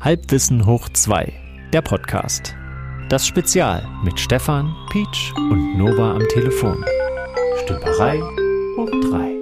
Halbwissen 0.00 0.64
hoch 0.64 0.88
2, 0.88 1.32
der 1.72 1.82
Podcast. 1.82 2.54
Das 3.08 3.26
Spezial 3.26 3.84
mit 4.04 4.20
Stefan, 4.20 4.72
Peach 4.90 5.32
und 5.36 5.76
Nova 5.76 6.12
am 6.12 6.26
Telefon. 6.28 6.84
Stümperei 7.64 8.20
hoch 8.76 8.90
3. 9.10 9.40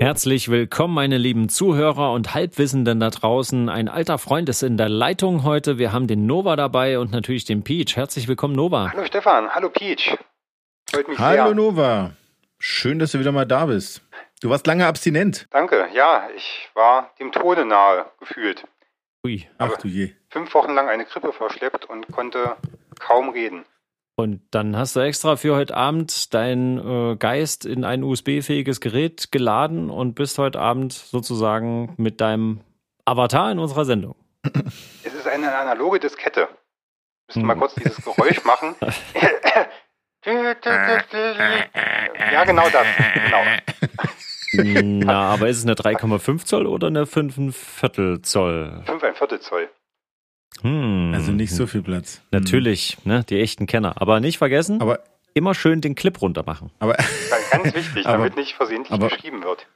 Herzlich 0.00 0.48
willkommen, 0.48 0.94
meine 0.94 1.18
lieben 1.18 1.50
Zuhörer 1.50 2.12
und 2.12 2.32
Halbwissenden 2.34 3.00
da 3.00 3.10
draußen. 3.10 3.68
Ein 3.68 3.90
alter 3.90 4.16
Freund 4.16 4.48
ist 4.48 4.62
in 4.62 4.78
der 4.78 4.88
Leitung 4.88 5.42
heute. 5.44 5.76
Wir 5.76 5.92
haben 5.92 6.06
den 6.06 6.24
Nova 6.24 6.56
dabei 6.56 6.98
und 6.98 7.12
natürlich 7.12 7.44
den 7.44 7.64
Peach. 7.64 7.96
Herzlich 7.96 8.28
willkommen, 8.28 8.54
Nova. 8.54 8.90
Hallo 8.92 9.04
Stefan, 9.04 9.50
hallo 9.50 9.68
Peach. 9.68 10.16
Freut 10.90 11.06
mich 11.06 11.18
Hallo 11.18 11.44
sehr. 11.48 11.54
Nova. 11.54 12.10
Schön, 12.58 12.98
dass 12.98 13.12
du 13.12 13.20
wieder 13.20 13.32
mal 13.32 13.44
da 13.44 13.66
bist. 13.66 14.00
Du 14.40 14.50
warst 14.50 14.66
lange 14.68 14.86
abstinent. 14.86 15.48
Danke, 15.50 15.88
ja, 15.92 16.28
ich 16.36 16.68
war 16.74 17.12
dem 17.18 17.32
Tode 17.32 17.64
nahe 17.64 18.06
gefühlt. 18.20 18.64
Ui, 19.26 19.48
ach 19.58 19.76
du 19.78 19.88
je. 19.88 20.14
Fünf 20.30 20.54
Wochen 20.54 20.74
lang 20.74 20.88
eine 20.88 21.04
Grippe 21.04 21.32
verschleppt 21.32 21.86
und 21.86 22.06
konnte 22.12 22.56
kaum 23.00 23.30
reden. 23.30 23.64
Und 24.14 24.42
dann 24.52 24.76
hast 24.76 24.94
du 24.94 25.00
extra 25.00 25.36
für 25.36 25.56
heute 25.56 25.76
Abend 25.76 26.34
deinen 26.34 26.78
äh, 26.78 27.16
Geist 27.16 27.64
in 27.64 27.84
ein 27.84 28.04
USB-fähiges 28.04 28.80
Gerät 28.80 29.32
geladen 29.32 29.90
und 29.90 30.14
bist 30.14 30.38
heute 30.38 30.60
Abend 30.60 30.92
sozusagen 30.92 31.94
mit 31.96 32.20
deinem 32.20 32.60
Avatar 33.04 33.50
in 33.50 33.58
unserer 33.58 33.84
Sendung. 33.84 34.14
Es 35.02 35.14
ist 35.14 35.26
eine 35.26 35.56
analoge 35.56 35.98
Diskette. 35.98 36.48
Müssen 37.26 37.40
hm. 37.40 37.46
mal 37.46 37.56
kurz 37.56 37.74
dieses 37.74 37.96
Geräusch 38.04 38.44
machen. 38.44 38.76
ja, 42.32 42.44
genau 42.44 42.68
das. 42.68 42.86
Genau. 43.14 43.42
Na, 44.52 45.30
aber 45.30 45.48
ist 45.48 45.58
es 45.58 45.64
eine 45.64 45.74
3,5 45.74 46.44
Zoll 46.44 46.66
oder 46.66 46.86
eine 46.86 47.06
5 47.06 47.56
Viertel 47.56 48.22
Zoll? 48.22 48.82
5 48.86 49.02
ein 49.02 49.14
Viertel 49.14 49.40
Zoll. 49.40 49.68
Hm. 50.62 51.12
Also 51.14 51.32
nicht 51.32 51.54
so 51.54 51.66
viel 51.66 51.82
Platz. 51.82 52.22
Natürlich, 52.30 52.96
ne, 53.04 53.24
die 53.28 53.40
echten 53.40 53.66
Kenner. 53.66 54.00
Aber 54.00 54.20
nicht 54.20 54.38
vergessen, 54.38 54.80
aber 54.80 55.00
immer 55.34 55.54
schön 55.54 55.80
den 55.80 55.94
Clip 55.94 56.20
runter 56.20 56.42
machen. 56.44 56.70
Aber 56.78 56.96
ganz 57.50 57.74
wichtig, 57.74 58.06
aber, 58.06 58.18
damit 58.18 58.36
nicht 58.36 58.54
versehentlich 58.54 58.92
aber, 58.92 59.08
geschrieben 59.08 59.44
wird. 59.44 59.66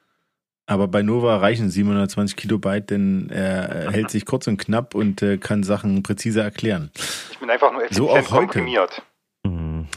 Aber 0.66 0.88
bei 0.88 1.02
Nova 1.02 1.36
reichen 1.36 1.70
720 1.70 2.36
Kilobyte, 2.36 2.90
denn 2.90 3.30
er 3.30 3.90
hält 3.90 4.10
sich 4.10 4.24
kurz 4.24 4.46
und 4.46 4.58
knapp 4.58 4.94
und 4.94 5.20
äh, 5.20 5.36
kann 5.36 5.64
Sachen 5.64 6.02
präziser 6.02 6.42
erklären. 6.42 6.90
Ich 7.30 7.38
bin 7.38 7.50
einfach 7.50 7.72
nur 7.72 7.82
so 7.90 8.10
auch 8.10 8.24
komprimiert. 8.24 9.02
Hm. 9.46 9.86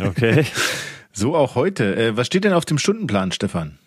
Okay. 0.00 0.44
so 1.12 1.34
auch 1.34 1.56
heute. 1.56 1.96
Äh, 1.96 2.16
was 2.16 2.28
steht 2.28 2.44
denn 2.44 2.52
auf 2.52 2.64
dem 2.64 2.78
Stundenplan, 2.78 3.32
Stefan? 3.32 3.78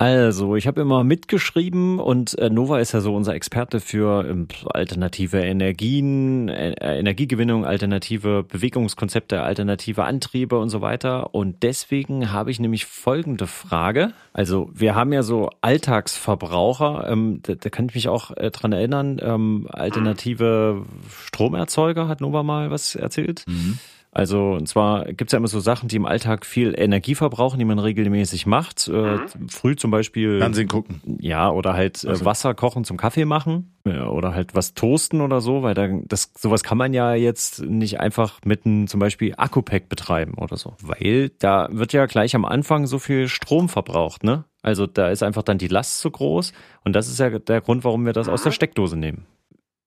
Also, 0.00 0.56
ich 0.56 0.66
habe 0.66 0.80
immer 0.80 1.04
mitgeschrieben 1.04 1.98
und 1.98 2.38
äh, 2.38 2.48
Nova 2.48 2.78
ist 2.78 2.92
ja 2.92 3.02
so 3.02 3.14
unser 3.14 3.34
Experte 3.34 3.80
für 3.80 4.26
ähm, 4.26 4.48
alternative 4.64 5.40
Energien, 5.42 6.48
äh, 6.48 6.98
Energiegewinnung, 6.98 7.66
alternative 7.66 8.42
Bewegungskonzepte, 8.42 9.42
alternative 9.42 10.04
Antriebe 10.04 10.58
und 10.58 10.70
so 10.70 10.80
weiter. 10.80 11.34
Und 11.34 11.62
deswegen 11.62 12.32
habe 12.32 12.50
ich 12.50 12.60
nämlich 12.60 12.86
folgende 12.86 13.46
Frage. 13.46 14.14
Also, 14.32 14.70
wir 14.72 14.94
haben 14.94 15.12
ja 15.12 15.22
so 15.22 15.50
Alltagsverbraucher, 15.60 17.06
ähm, 17.06 17.40
da, 17.42 17.56
da 17.56 17.68
kann 17.68 17.90
ich 17.90 17.94
mich 17.94 18.08
auch 18.08 18.34
äh, 18.34 18.50
dran 18.50 18.72
erinnern, 18.72 19.20
ähm, 19.22 19.68
alternative 19.70 20.86
Stromerzeuger 21.26 22.08
hat 22.08 22.22
Nova 22.22 22.42
mal 22.42 22.70
was 22.70 22.94
erzählt. 22.94 23.44
Mhm. 23.46 23.78
Also 24.12 24.52
und 24.52 24.66
zwar 24.66 25.04
gibt's 25.12 25.32
ja 25.32 25.36
immer 25.36 25.46
so 25.46 25.60
Sachen, 25.60 25.88
die 25.88 25.96
im 25.96 26.04
Alltag 26.04 26.44
viel 26.44 26.74
Energie 26.76 27.14
verbrauchen, 27.14 27.58
die 27.58 27.64
man 27.64 27.78
regelmäßig 27.78 28.44
macht. 28.44 28.88
Äh, 28.88 28.92
mhm. 28.92 29.48
früh 29.48 29.76
zum 29.76 29.92
Beispiel. 29.92 30.38
Fernsehen 30.38 30.66
gucken. 30.66 31.00
Ja, 31.20 31.50
oder 31.50 31.74
halt 31.74 32.02
äh, 32.02 32.08
also. 32.08 32.24
Wasser 32.24 32.54
kochen 32.54 32.84
zum 32.84 32.96
Kaffee 32.96 33.24
machen. 33.24 33.76
Ja, 33.86 34.08
oder 34.08 34.34
halt 34.34 34.54
was 34.54 34.74
toasten 34.74 35.20
oder 35.20 35.40
so, 35.40 35.62
weil 35.62 35.74
da, 35.74 35.88
das, 36.04 36.32
sowas 36.36 36.62
kann 36.64 36.76
man 36.76 36.92
ja 36.92 37.14
jetzt 37.14 37.62
nicht 37.62 38.00
einfach 38.00 38.40
mit 38.44 38.66
einem 38.66 38.88
zum 38.88 39.00
Beispiel 39.00 39.34
Akku-Pack 39.36 39.88
betreiben 39.88 40.34
oder 40.34 40.56
so. 40.56 40.74
Weil 40.82 41.30
da 41.38 41.68
wird 41.70 41.92
ja 41.92 42.06
gleich 42.06 42.34
am 42.34 42.44
Anfang 42.44 42.86
so 42.86 42.98
viel 42.98 43.28
Strom 43.28 43.68
verbraucht, 43.68 44.24
ne? 44.24 44.44
Also 44.62 44.86
da 44.86 45.08
ist 45.08 45.22
einfach 45.22 45.42
dann 45.42 45.56
die 45.56 45.68
Last 45.68 46.00
zu 46.00 46.10
groß 46.10 46.52
und 46.84 46.94
das 46.94 47.08
ist 47.08 47.18
ja 47.18 47.30
der 47.38 47.60
Grund, 47.62 47.84
warum 47.84 48.04
wir 48.04 48.12
das 48.12 48.28
aus 48.28 48.42
der 48.42 48.50
mhm. 48.50 48.54
Steckdose 48.54 48.96
nehmen 48.96 49.26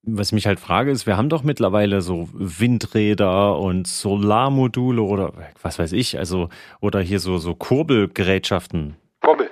was 0.04 0.32
mich 0.32 0.46
halt 0.46 0.60
frage, 0.60 0.92
ist, 0.92 1.08
wir 1.08 1.18
haben 1.18 1.30
doch 1.30 1.44
mittlerweile 1.44 2.02
so 2.02 2.30
Windräder 2.34 3.58
und 3.58 3.88
Solarmodule 3.88 5.02
oder 5.02 5.34
was 5.62 5.80
weiß 5.80 5.94
ich, 5.94 6.18
also 6.18 6.50
oder 6.82 7.00
hier 7.00 7.20
so 7.20 7.38
so 7.38 7.56
Kurbelgerätschaften. 7.56 8.98
Kurbel. 9.22 9.50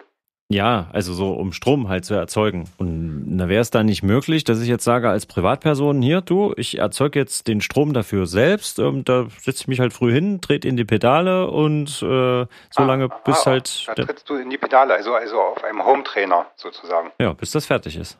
Ja, 0.50 0.90
also 0.92 1.14
so 1.14 1.32
um 1.32 1.54
Strom 1.54 1.88
halt 1.88 2.04
zu 2.04 2.14
erzeugen. 2.14 2.66
Und 2.78 3.38
da 3.38 3.48
wäre 3.48 3.62
es 3.62 3.72
dann 3.72 3.86
nicht 3.86 4.04
möglich, 4.04 4.44
dass 4.44 4.62
ich 4.62 4.68
jetzt 4.68 4.84
sage 4.84 5.10
als 5.10 5.26
Privatperson, 5.26 6.02
hier 6.02 6.20
du, 6.20 6.54
ich 6.58 6.78
erzeuge 6.78 7.20
jetzt 7.20 7.48
den 7.48 7.62
Strom 7.62 7.94
dafür 7.94 8.26
selbst, 8.26 8.78
ähm, 8.78 9.06
da 9.06 9.28
setze 9.40 9.62
ich 9.62 9.68
mich 9.70 9.80
halt 9.80 9.94
früh 9.94 10.12
hin, 10.12 10.42
trete 10.42 10.68
in 10.68 10.76
die 10.76 10.84
Pedale 10.84 11.48
und 11.50 11.88
äh, 12.02 12.02
so 12.02 12.48
ah, 12.76 12.84
lange 12.84 13.08
bis 13.24 13.48
ah, 13.48 13.52
halt... 13.52 13.88
Da 13.88 13.94
trittst 13.94 14.30
du 14.30 14.36
in 14.36 14.50
die 14.50 14.58
Pedale, 14.58 14.94
also, 14.94 15.14
also 15.14 15.40
auf 15.40 15.64
einem 15.64 15.86
Home-Trainer 15.86 16.46
sozusagen. 16.58 17.12
Ja, 17.18 17.32
bis 17.32 17.52
das 17.52 17.68
fertig 17.68 17.96
ist. 17.96 18.18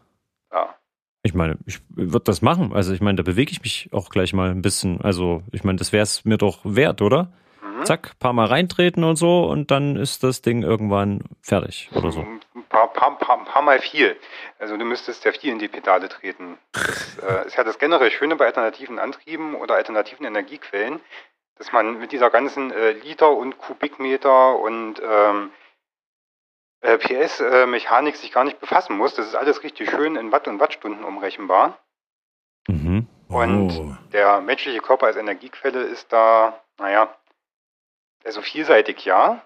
Ja. 0.54 0.74
Ich 1.24 1.34
meine, 1.34 1.58
ich 1.66 1.80
würde 1.90 2.24
das 2.24 2.42
machen. 2.42 2.74
Also 2.74 2.94
ich 2.94 3.02
meine, 3.02 3.18
da 3.18 3.24
bewege 3.24 3.52
ich 3.52 3.62
mich 3.62 3.90
auch 3.92 4.10
gleich 4.10 4.34
mal 4.34 4.50
ein 4.50 4.62
bisschen. 4.62 5.02
Also 5.02 5.44
ich 5.52 5.64
meine, 5.64 5.78
das 5.78 5.94
wäre 5.94 6.04
es 6.04 6.26
mir 6.26 6.38
doch 6.38 6.60
wert, 6.64 7.02
oder? 7.02 7.32
Mhm. 7.62 7.86
Zack, 7.86 8.18
paar 8.20 8.34
Mal 8.34 8.48
reintreten 8.48 9.04
und 9.04 9.18
so 9.18 9.46
und 9.46 9.70
dann 9.70 9.98
ist 9.98 10.24
das 10.24 10.42
Ding 10.42 10.64
irgendwann 10.64 11.22
fertig 11.42 11.90
oder 11.94 12.12
so. 12.12 12.22
Ein 12.22 12.64
paar, 12.70 12.92
paar, 12.92 13.18
paar, 13.20 13.46
paar 13.46 13.62
Mal 13.62 13.80
viel. 13.80 14.16
Also 14.58 14.78
du 14.78 14.86
müsstest 14.86 15.24
ja 15.24 15.32
viel 15.32 15.52
in 15.52 15.60
die 15.60 15.68
Pedale 15.68 16.10
treten. 16.10 16.58
Das 16.72 17.20
äh, 17.20 17.48
ist 17.48 17.56
ja 17.56 17.64
das 17.64 17.78
generell 17.78 18.10
Schöne 18.10 18.36
bei 18.36 18.46
alternativen 18.48 18.98
Antrieben 18.98 19.54
oder 19.54 19.76
alternativen 19.76 20.26
Energiequellen, 20.26 21.00
dass 21.58 21.72
man 21.72 22.00
mit 22.00 22.12
dieser 22.12 22.32
ganzen 22.32 22.72
äh, 22.72 22.94
Liter 22.94 23.30
und 23.30 23.60
Kubikmeter 23.60 24.60
und 24.60 24.96
ähm, 25.08 25.52
äh, 26.82 26.98
PS-Mechanik 26.98 28.16
sich 28.16 28.32
gar 28.32 28.44
nicht 28.44 28.60
befassen 28.60 28.98
muss. 28.98 29.16
Das 29.16 29.28
ist 29.28 29.36
alles 29.36 29.64
richtig 29.64 29.90
schön 29.90 30.16
in 30.16 30.32
Watt 30.32 30.48
und 30.48 30.60
Wattstunden 30.60 31.04
umrechenbar. 31.04 31.78
Mhm. 32.68 33.08
Oh. 33.30 33.38
Und 33.38 33.98
der 34.12 34.42
menschliche 34.42 34.80
Körper 34.80 35.08
als 35.08 35.16
Energiequelle 35.16 35.84
ist 35.84 36.12
da, 36.12 36.62
naja, 36.78 37.16
also 38.26 38.42
vielseitig 38.42 39.06
ja, 39.06 39.42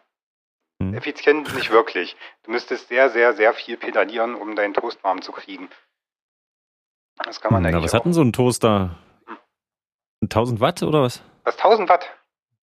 mhm. 0.79 0.93
effizient 0.95 1.53
nicht 1.55 1.71
wirklich. 1.71 2.15
Du 2.43 2.51
müsstest 2.51 2.87
sehr, 2.87 3.09
sehr, 3.09 3.33
sehr 3.33 3.53
viel 3.53 3.77
pedalieren, 3.77 4.35
um 4.35 4.55
deinen 4.55 4.73
Toast 4.73 5.03
warm 5.03 5.21
zu 5.21 5.31
kriegen. 5.31 5.69
Das 7.23 7.39
kann 7.39 7.53
man 7.53 7.63
Na, 7.63 7.81
Was 7.81 7.93
hat 7.93 8.05
denn 8.05 8.13
so 8.13 8.21
ein 8.21 8.33
Toaster? 8.33 8.97
1000 10.23 10.59
Watt 10.59 10.83
oder 10.83 11.01
was? 11.03 11.21
Was 11.43 11.57
1000 11.57 11.87
Watt? 11.87 12.09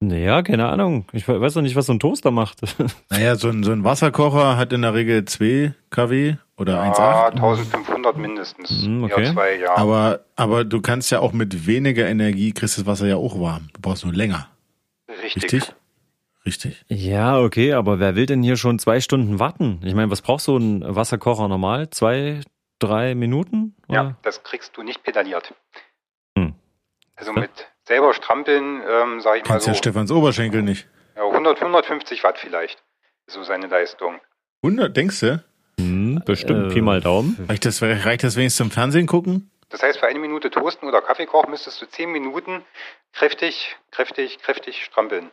Naja, 0.03 0.41
keine 0.41 0.67
Ahnung. 0.67 1.05
Ich 1.13 1.27
weiß 1.27 1.53
noch 1.53 1.61
nicht, 1.61 1.75
was 1.75 1.85
so 1.85 1.93
ein 1.93 1.99
Toaster 1.99 2.31
macht. 2.31 2.61
Naja, 3.11 3.35
so 3.35 3.49
ein, 3.49 3.63
so 3.63 3.71
ein 3.71 3.83
Wasserkocher 3.83 4.57
hat 4.57 4.73
in 4.73 4.81
der 4.81 4.95
Regel 4.95 5.25
2 5.25 5.75
kW 5.91 6.35
oder 6.57 6.73
ja, 6.73 6.91
1,8. 6.91 7.31
1500 7.35 8.17
mindestens. 8.17 8.83
Mm, 8.83 9.03
okay. 9.03 9.25
Ja, 9.25 9.33
zwei, 9.33 9.59
ja. 9.59 9.77
Aber, 9.77 10.21
aber 10.35 10.63
du 10.63 10.81
kannst 10.81 11.11
ja 11.11 11.19
auch 11.19 11.33
mit 11.33 11.67
weniger 11.67 12.07
Energie, 12.07 12.51
kriegst 12.51 12.79
das 12.79 12.87
Wasser 12.87 13.07
ja 13.07 13.17
auch 13.17 13.39
warm. 13.39 13.69
Du 13.73 13.81
brauchst 13.81 14.03
nur 14.03 14.13
länger. 14.13 14.47
Richtig. 15.07 15.43
Richtig? 15.43 15.75
Richtig. 16.45 16.83
Ja, 16.87 17.39
okay, 17.39 17.73
aber 17.73 17.99
wer 17.99 18.15
will 18.15 18.25
denn 18.25 18.41
hier 18.41 18.57
schon 18.57 18.79
zwei 18.79 19.01
Stunden 19.01 19.37
warten? 19.37 19.81
Ich 19.83 19.93
meine, 19.93 20.09
was 20.09 20.23
braucht 20.23 20.41
so 20.41 20.57
ein 20.57 20.83
Wasserkocher 20.83 21.47
normal? 21.47 21.91
Zwei, 21.91 22.41
drei 22.79 23.13
Minuten? 23.13 23.75
Oder? 23.87 23.95
Ja, 23.95 24.15
das 24.23 24.41
kriegst 24.41 24.75
du 24.75 24.81
nicht 24.81 25.03
pedaliert. 25.03 25.53
Hm. 26.35 26.55
Also 27.15 27.33
mit 27.33 27.70
selber 27.91 28.13
strampeln, 28.13 28.81
ähm, 28.89 29.19
sage 29.19 29.39
ich 29.39 29.43
Kennst 29.43 29.49
mal 29.49 29.59
so. 29.59 29.71
ja 29.71 29.75
Stefans 29.75 30.11
Oberschenkel 30.11 30.61
nicht. 30.61 30.87
Ja, 31.17 31.23
100, 31.27 31.61
150 31.61 32.23
Watt 32.23 32.37
vielleicht. 32.37 32.81
So 33.27 33.43
seine 33.43 33.67
Leistung. 33.67 34.21
100, 34.63 34.95
denkst 34.95 35.19
du? 35.19 35.43
Hm, 35.77 36.21
bestimmt, 36.25 36.71
äh, 36.71 36.73
Pi 36.73 36.81
mal 36.81 37.01
Daumen. 37.01 37.35
Reicht 37.49 37.65
das, 37.65 37.81
reicht 37.81 38.23
das 38.23 38.37
wenigstens 38.37 38.57
zum 38.57 38.71
Fernsehen 38.71 39.07
gucken? 39.07 39.51
Das 39.69 39.83
heißt, 39.83 39.99
für 39.99 40.07
eine 40.07 40.19
Minute 40.19 40.49
Toasten 40.49 40.87
oder 40.87 41.01
Kaffee 41.01 41.25
kochen 41.25 41.51
müsstest 41.51 41.81
du 41.81 41.85
10 41.85 42.11
Minuten 42.11 42.63
kräftig, 43.11 43.75
kräftig, 43.91 44.39
kräftig 44.39 44.85
strampeln. 44.85 45.29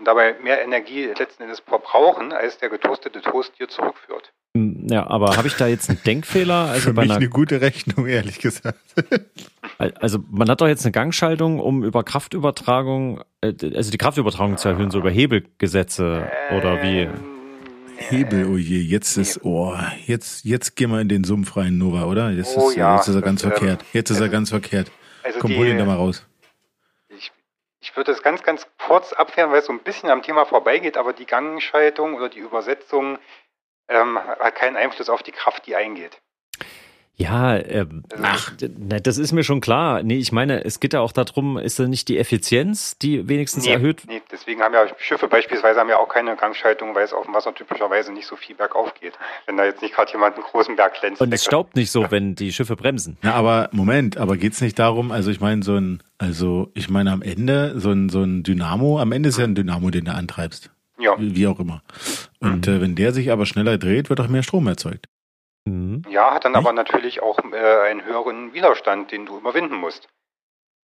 Und 0.00 0.06
dabei 0.06 0.34
mehr 0.42 0.62
Energie 0.62 1.04
letzten 1.04 1.42
Endes 1.42 1.60
verbrauchen, 1.60 2.32
als 2.32 2.56
der 2.56 2.70
getoastete 2.70 3.20
Toast 3.20 3.52
dir 3.60 3.68
zurückführt. 3.68 4.32
Hm, 4.56 4.86
ja, 4.88 5.06
aber 5.06 5.36
habe 5.36 5.46
ich 5.46 5.56
da 5.56 5.66
jetzt 5.66 5.90
einen 5.90 6.02
Denkfehler? 6.02 6.68
Also 6.70 6.88
Für 6.88 6.94
bei 6.94 7.02
mich 7.02 7.10
einer, 7.10 7.20
eine 7.20 7.28
gute 7.28 7.60
Rechnung, 7.60 8.06
ehrlich 8.06 8.38
gesagt. 8.38 8.78
Also 9.76 10.20
man 10.30 10.48
hat 10.48 10.62
doch 10.62 10.68
jetzt 10.68 10.86
eine 10.86 10.92
Gangschaltung, 10.92 11.60
um 11.60 11.84
über 11.84 12.02
Kraftübertragung, 12.02 13.22
äh, 13.42 13.52
also 13.74 13.90
die 13.90 13.98
Kraftübertragung 13.98 14.56
zu 14.56 14.68
erhöhen, 14.68 14.90
so 14.90 15.00
über 15.00 15.10
Hebelgesetze 15.10 16.30
oder 16.56 16.82
wie? 16.82 17.00
Ähm, 17.00 17.10
Hebel, 17.98 18.46
oh 18.46 18.56
je, 18.56 18.80
jetzt 18.80 19.18
ist, 19.18 19.44
oh, 19.44 19.76
jetzt, 20.06 20.46
jetzt 20.46 20.76
gehen 20.76 20.90
wir 20.90 21.02
in 21.02 21.10
den 21.10 21.24
Sumpf 21.24 21.58
rein, 21.58 21.76
Nova, 21.76 22.04
oder? 22.04 22.30
Jetzt 22.30 22.56
oh, 22.56 22.70
ist, 22.70 22.76
ja, 22.76 22.96
jetzt 22.96 23.08
ist 23.08 23.14
er 23.14 23.20
ganz 23.20 23.42
das, 23.42 23.52
verkehrt. 23.52 23.84
Jetzt 23.92 24.08
ist 24.08 24.16
also, 24.16 24.24
er 24.24 24.30
ganz 24.30 24.48
verkehrt. 24.48 24.90
Also 25.22 25.38
Komm, 25.40 25.50
die, 25.50 25.58
hol 25.58 25.66
ihn 25.66 25.76
da 25.76 25.84
mal 25.84 25.96
raus. 25.96 26.26
Würde 28.00 28.12
das 28.12 28.22
ganz, 28.22 28.42
ganz 28.42 28.66
kurz 28.78 29.12
abwehren, 29.12 29.50
weil 29.50 29.58
es 29.58 29.66
so 29.66 29.74
ein 29.74 29.82
bisschen 29.82 30.08
am 30.08 30.22
Thema 30.22 30.46
vorbeigeht, 30.46 30.96
aber 30.96 31.12
die 31.12 31.26
Gangschaltung 31.26 32.14
oder 32.14 32.30
die 32.30 32.38
Übersetzung 32.38 33.18
ähm, 33.88 34.18
hat 34.18 34.54
keinen 34.54 34.78
Einfluss 34.78 35.10
auf 35.10 35.22
die 35.22 35.32
Kraft, 35.32 35.66
die 35.66 35.76
eingeht. 35.76 36.18
Ja, 37.20 37.54
äh, 37.54 37.84
ach, 38.22 38.50
das 38.56 39.18
ist 39.18 39.32
mir 39.32 39.44
schon 39.44 39.60
klar. 39.60 40.02
Nee, 40.02 40.16
ich 40.16 40.32
meine, 40.32 40.64
es 40.64 40.80
geht 40.80 40.94
ja 40.94 41.00
auch 41.00 41.12
darum, 41.12 41.58
ist 41.58 41.78
da 41.78 41.86
nicht 41.86 42.08
die 42.08 42.16
Effizienz, 42.16 42.96
die 42.96 43.28
wenigstens 43.28 43.66
nee, 43.66 43.72
erhöht? 43.72 44.04
Nee, 44.08 44.22
deswegen 44.32 44.62
haben 44.62 44.72
ja 44.72 44.86
Schiffe 44.96 45.28
beispielsweise 45.28 45.78
haben 45.80 45.90
ja 45.90 45.98
auch 45.98 46.08
keine 46.08 46.34
Gangschaltung, 46.36 46.94
weil 46.94 47.04
es 47.04 47.12
auf 47.12 47.26
dem 47.26 47.34
Wasser 47.34 47.54
typischerweise 47.54 48.10
nicht 48.10 48.26
so 48.26 48.36
viel 48.36 48.56
bergauf 48.56 48.94
geht. 48.94 49.12
Wenn 49.44 49.58
da 49.58 49.66
jetzt 49.66 49.82
nicht 49.82 49.94
gerade 49.94 50.10
jemand 50.12 50.36
einen 50.36 50.44
großen 50.44 50.76
Berg 50.76 50.98
glänzt. 50.98 51.20
Und 51.20 51.34
es 51.34 51.44
staubt 51.44 51.76
nicht 51.76 51.90
so, 51.90 52.10
wenn 52.10 52.36
die 52.36 52.52
Schiffe 52.52 52.74
bremsen. 52.74 53.18
Ja, 53.22 53.34
aber 53.34 53.68
Moment, 53.72 54.16
aber 54.16 54.38
geht's 54.38 54.62
nicht 54.62 54.78
darum, 54.78 55.12
also 55.12 55.30
ich 55.30 55.40
meine, 55.40 55.62
so 55.62 55.76
ein, 55.76 56.02
also 56.16 56.70
ich 56.72 56.88
meine 56.88 57.12
am 57.12 57.20
Ende, 57.20 57.78
so 57.78 57.90
ein, 57.90 58.08
so 58.08 58.22
ein 58.22 58.44
Dynamo, 58.44 58.98
am 58.98 59.12
Ende 59.12 59.28
ist 59.28 59.38
ja 59.38 59.44
ein 59.44 59.54
Dynamo, 59.54 59.90
den 59.90 60.06
du 60.06 60.12
antreibst. 60.12 60.70
Ja. 60.98 61.18
Wie, 61.18 61.36
wie 61.36 61.46
auch 61.46 61.60
immer. 61.60 61.82
Und 62.38 62.66
mhm. 62.66 62.72
äh, 62.72 62.80
wenn 62.80 62.94
der 62.94 63.12
sich 63.12 63.30
aber 63.30 63.44
schneller 63.44 63.76
dreht, 63.76 64.08
wird 64.08 64.20
auch 64.20 64.28
mehr 64.28 64.42
Strom 64.42 64.66
erzeugt. 64.66 65.06
Mhm. 65.64 66.02
Ja, 66.08 66.32
hat 66.34 66.44
dann 66.44 66.56
aber 66.56 66.72
natürlich 66.72 67.22
auch 67.22 67.38
äh, 67.52 67.88
einen 67.88 68.04
höheren 68.04 68.54
Widerstand, 68.54 69.12
den 69.12 69.26
du 69.26 69.38
überwinden 69.38 69.74
musst. 69.74 70.08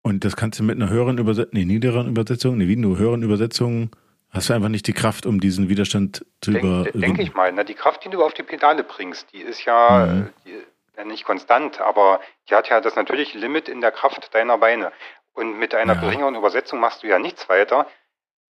Und 0.02 0.24
das 0.24 0.36
kannst 0.36 0.60
du 0.60 0.64
mit 0.64 0.76
einer 0.76 0.90
höheren 0.90 1.18
Übersetzung, 1.18 1.52
nee, 1.54 1.66
niederen 1.66 2.08
Übersetzung, 2.08 2.58
nee, 2.58 2.68
wie 2.68 2.76
nur 2.76 2.98
höheren 2.98 3.24
Übersetzung, 3.24 3.92
hast 4.30 4.50
du 4.50 4.54
einfach 4.54 4.70
nicht 4.70 4.88
die 4.88 4.94
Kraft, 4.94 5.26
um 5.26 5.40
diesen 5.40 5.70
Widerstand 5.70 6.26
zu 6.42 6.52
Denk, 6.52 6.64
überwinden. 6.64 7.02
Denke 7.02 7.22
ich 7.22 7.34
mal. 7.34 7.52
Na, 7.52 7.64
die 7.64 7.74
Kraft, 7.74 8.06
die 8.06 8.10
du 8.10 8.24
auf 8.24 8.34
die 8.34 8.44
Pedale 8.44 8.84
bringst, 8.84 9.34
die 9.34 9.42
ist 9.42 9.66
ja, 9.66 10.06
mhm. 10.06 10.30
die, 10.46 10.56
ja 10.98 11.04
nicht 11.04 11.26
konstant, 11.26 11.82
aber 11.82 12.22
die 12.50 12.56
hat 12.56 12.70
ja 12.70 12.80
das 12.80 12.96
natürliche 12.96 13.38
Limit 13.38 13.68
in 13.68 13.82
der 13.82 13.92
Kraft 13.92 14.34
deiner 14.34 14.58
Beine. 14.58 14.92
Und 15.34 15.58
mit 15.58 15.74
einer 15.74 15.96
ja. 15.96 16.02
geringeren 16.02 16.36
Übersetzung 16.36 16.80
machst 16.80 17.04
du 17.04 17.08
ja 17.08 17.20
nichts 17.20 17.50
weiter, 17.50 17.88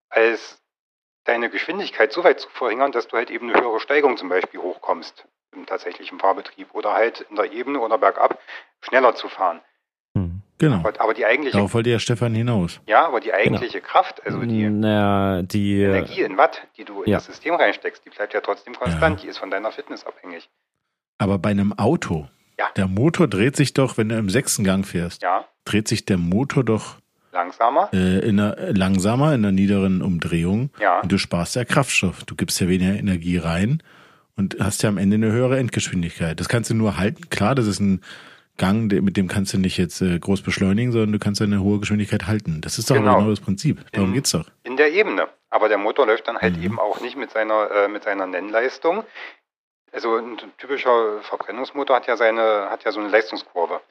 als 0.09 0.61
deine 1.23 1.49
Geschwindigkeit 1.49 2.11
so 2.11 2.23
weit 2.23 2.39
zu 2.39 2.49
verringern, 2.49 2.91
dass 2.91 3.07
du 3.07 3.17
halt 3.17 3.31
eben 3.31 3.49
eine 3.49 3.61
höhere 3.61 3.79
Steigung 3.79 4.17
zum 4.17 4.29
Beispiel 4.29 4.59
hochkommst 4.59 5.25
im 5.53 5.65
tatsächlichen 5.65 6.19
Fahrbetrieb 6.19 6.73
oder 6.73 6.93
halt 6.93 7.21
in 7.29 7.35
der 7.35 7.51
Ebene 7.51 7.79
oder 7.79 7.97
bergab 7.97 8.39
schneller 8.81 9.15
zu 9.15 9.27
fahren. 9.29 9.61
Hm, 10.15 10.41
genau. 10.57 10.77
Aber, 10.77 10.99
aber, 10.99 11.13
die 11.13 11.25
eigentliche. 11.25 11.57
Darauf 11.57 11.73
wollte 11.73 11.89
ja 11.89 11.99
Stefan 11.99 12.33
hinaus. 12.33 12.79
Ja, 12.87 13.07
aber 13.07 13.19
die 13.19 13.33
eigentliche 13.33 13.79
genau. 13.79 13.91
Kraft, 13.91 14.25
also 14.25 14.39
die, 14.39 14.69
naja, 14.69 15.41
die 15.43 15.81
Energie 15.81 16.21
in 16.21 16.37
Watt, 16.37 16.61
die 16.77 16.85
du 16.85 17.03
in 17.03 17.11
ja. 17.11 17.17
das 17.17 17.25
System 17.25 17.55
reinsteckst, 17.55 18.05
die 18.05 18.09
bleibt 18.09 18.33
ja 18.33 18.41
trotzdem 18.41 18.73
konstant. 18.73 19.19
Ja. 19.19 19.23
Die 19.23 19.29
ist 19.29 19.37
von 19.37 19.51
deiner 19.51 19.71
Fitness 19.71 20.05
abhängig. 20.05 20.49
Aber 21.17 21.37
bei 21.37 21.49
einem 21.49 21.73
Auto, 21.73 22.27
ja. 22.57 22.67
der 22.75 22.87
Motor 22.87 23.27
dreht 23.27 23.55
sich 23.55 23.73
doch, 23.73 23.97
wenn 23.97 24.09
du 24.09 24.17
im 24.17 24.29
sechsten 24.29 24.63
Gang 24.63 24.85
fährst, 24.85 25.21
ja. 25.21 25.45
dreht 25.65 25.87
sich 25.87 26.05
der 26.05 26.17
Motor 26.17 26.63
doch 26.63 26.95
langsamer, 27.31 27.89
äh, 27.93 28.19
in 28.27 28.39
einer, 28.39 28.55
langsamer 28.71 29.33
in 29.33 29.45
einer 29.45 29.51
niederen 29.51 30.01
Umdrehung. 30.01 30.71
Ja. 30.79 31.01
Und 31.01 31.11
du 31.11 31.17
sparst 31.17 31.55
ja 31.55 31.65
Kraftstoff. 31.65 32.23
Du 32.23 32.35
gibst 32.35 32.59
ja 32.59 32.67
weniger 32.67 32.93
Energie 32.93 33.37
rein 33.37 33.83
und 34.39 34.55
hast 34.59 34.81
ja 34.81 34.89
am 34.89 34.97
Ende 34.97 35.15
eine 35.15 35.31
höhere 35.31 35.59
Endgeschwindigkeit. 35.59 36.39
Das 36.39 36.47
kannst 36.47 36.69
du 36.69 36.73
nur 36.73 36.97
halten. 36.97 37.29
Klar, 37.29 37.55
das 37.55 37.67
ist 37.67 37.79
ein 37.79 38.01
Gang, 38.57 38.91
mit 38.91 39.15
dem 39.15 39.27
kannst 39.27 39.53
du 39.53 39.57
nicht 39.57 39.77
jetzt 39.77 40.01
äh, 40.01 40.17
groß 40.17 40.41
beschleunigen, 40.41 40.91
sondern 40.91 41.11
du 41.11 41.19
kannst 41.19 41.41
eine 41.41 41.61
hohe 41.61 41.79
Geschwindigkeit 41.79 42.25
halten. 42.27 42.61
Das 42.61 42.77
ist 42.77 42.89
doch 42.89 42.95
genau, 42.95 43.17
genau 43.17 43.29
das 43.29 43.39
Prinzip. 43.39 43.79
Darum 43.91 44.09
in, 44.09 44.15
geht's 44.15 44.31
doch. 44.31 44.45
In 44.63 44.75
der 44.75 44.91
Ebene. 44.91 45.27
Aber 45.49 45.69
der 45.69 45.77
Motor 45.77 46.07
läuft 46.07 46.27
dann 46.27 46.37
halt 46.37 46.57
mhm. 46.57 46.63
eben 46.63 46.79
auch 46.79 46.99
nicht 47.01 47.17
mit 47.17 47.31
seiner, 47.31 47.69
äh, 47.71 47.87
mit 47.87 48.03
seiner 48.03 48.27
Nennleistung. 48.27 49.03
Also 49.91 50.17
ein 50.17 50.37
typischer 50.57 51.21
Verbrennungsmotor 51.21 51.95
hat 51.95 52.07
ja 52.07 52.15
seine, 52.15 52.69
hat 52.69 52.83
ja 52.83 52.91
so 52.91 52.99
eine 52.99 53.09
Leistungskurve. 53.09 53.81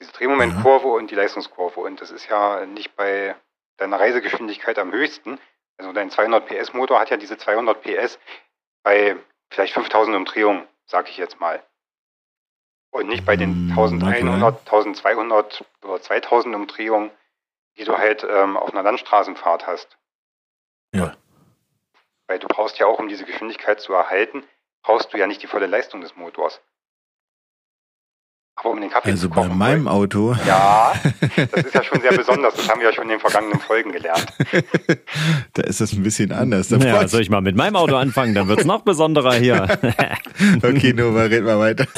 Diese 0.00 0.12
Drehmomentkurve 0.12 0.88
ja. 0.88 0.94
und 0.94 1.10
die 1.10 1.14
Leistungskurve. 1.14 1.80
Und 1.80 2.00
das 2.00 2.10
ist 2.10 2.28
ja 2.28 2.66
nicht 2.66 2.96
bei 2.96 3.34
deiner 3.78 3.98
Reisegeschwindigkeit 3.98 4.78
am 4.78 4.92
höchsten. 4.92 5.38
Also 5.76 5.92
dein 5.92 6.10
200 6.10 6.46
PS 6.46 6.72
Motor 6.72 7.00
hat 7.00 7.10
ja 7.10 7.16
diese 7.16 7.36
200 7.36 7.82
PS 7.82 8.18
bei 8.82 9.16
vielleicht 9.52 9.74
5000 9.74 10.16
Umdrehungen, 10.16 10.66
sage 10.86 11.10
ich 11.10 11.16
jetzt 11.16 11.40
mal. 11.40 11.62
Und 12.90 13.08
nicht 13.08 13.24
bei 13.24 13.36
den 13.36 13.70
1100, 13.70 14.60
hm, 14.60 14.66
1200 14.66 15.64
oder 15.82 16.02
2000 16.02 16.54
Umdrehungen, 16.54 17.10
die 17.76 17.84
du 17.84 17.96
halt 17.96 18.24
ähm, 18.28 18.56
auf 18.56 18.70
einer 18.72 18.82
Landstraßenfahrt 18.82 19.66
hast. 19.66 19.96
Ja. 20.94 21.16
Weil 22.26 22.38
du 22.38 22.48
brauchst 22.48 22.78
ja 22.78 22.86
auch, 22.86 22.98
um 22.98 23.08
diese 23.08 23.24
Geschwindigkeit 23.24 23.80
zu 23.80 23.94
erhalten, 23.94 24.44
brauchst 24.82 25.12
du 25.12 25.18
ja 25.18 25.26
nicht 25.26 25.42
die 25.42 25.46
volle 25.46 25.66
Leistung 25.66 26.00
des 26.00 26.16
Motors. 26.16 26.60
Aber 28.51 28.51
um 28.51 28.51
den 28.51 28.51
Kaffee 28.51 28.51
also 29.04 29.28
bei 29.28 29.48
meinem 29.48 29.88
Auto. 29.88 30.34
Ja, 30.46 30.92
das 31.36 31.64
ist 31.64 31.74
ja 31.74 31.82
schon 31.82 32.00
sehr 32.00 32.12
besonders. 32.12 32.54
Das 32.54 32.68
haben 32.68 32.80
wir 32.80 32.88
ja 32.88 32.92
schon 32.92 33.04
in 33.04 33.10
den 33.10 33.20
vergangenen 33.20 33.60
Folgen 33.60 33.92
gelernt. 33.92 34.26
da 35.54 35.62
ist 35.62 35.80
das 35.80 35.92
ein 35.92 36.02
bisschen 36.02 36.32
anders. 36.32 36.68
Da 36.68 36.76
ja, 36.78 37.06
soll 37.08 37.22
ich 37.22 37.30
mal 37.30 37.40
mit 37.40 37.56
meinem 37.56 37.76
Auto 37.76 37.96
anfangen? 37.96 38.34
Dann 38.34 38.48
wird 38.48 38.60
es 38.60 38.64
noch 38.66 38.82
besonderer 38.82 39.34
hier. 39.34 39.62
okay, 40.62 40.92
Nova, 40.92 41.22
red 41.24 41.44
mal 41.44 41.58
weiter. 41.58 41.86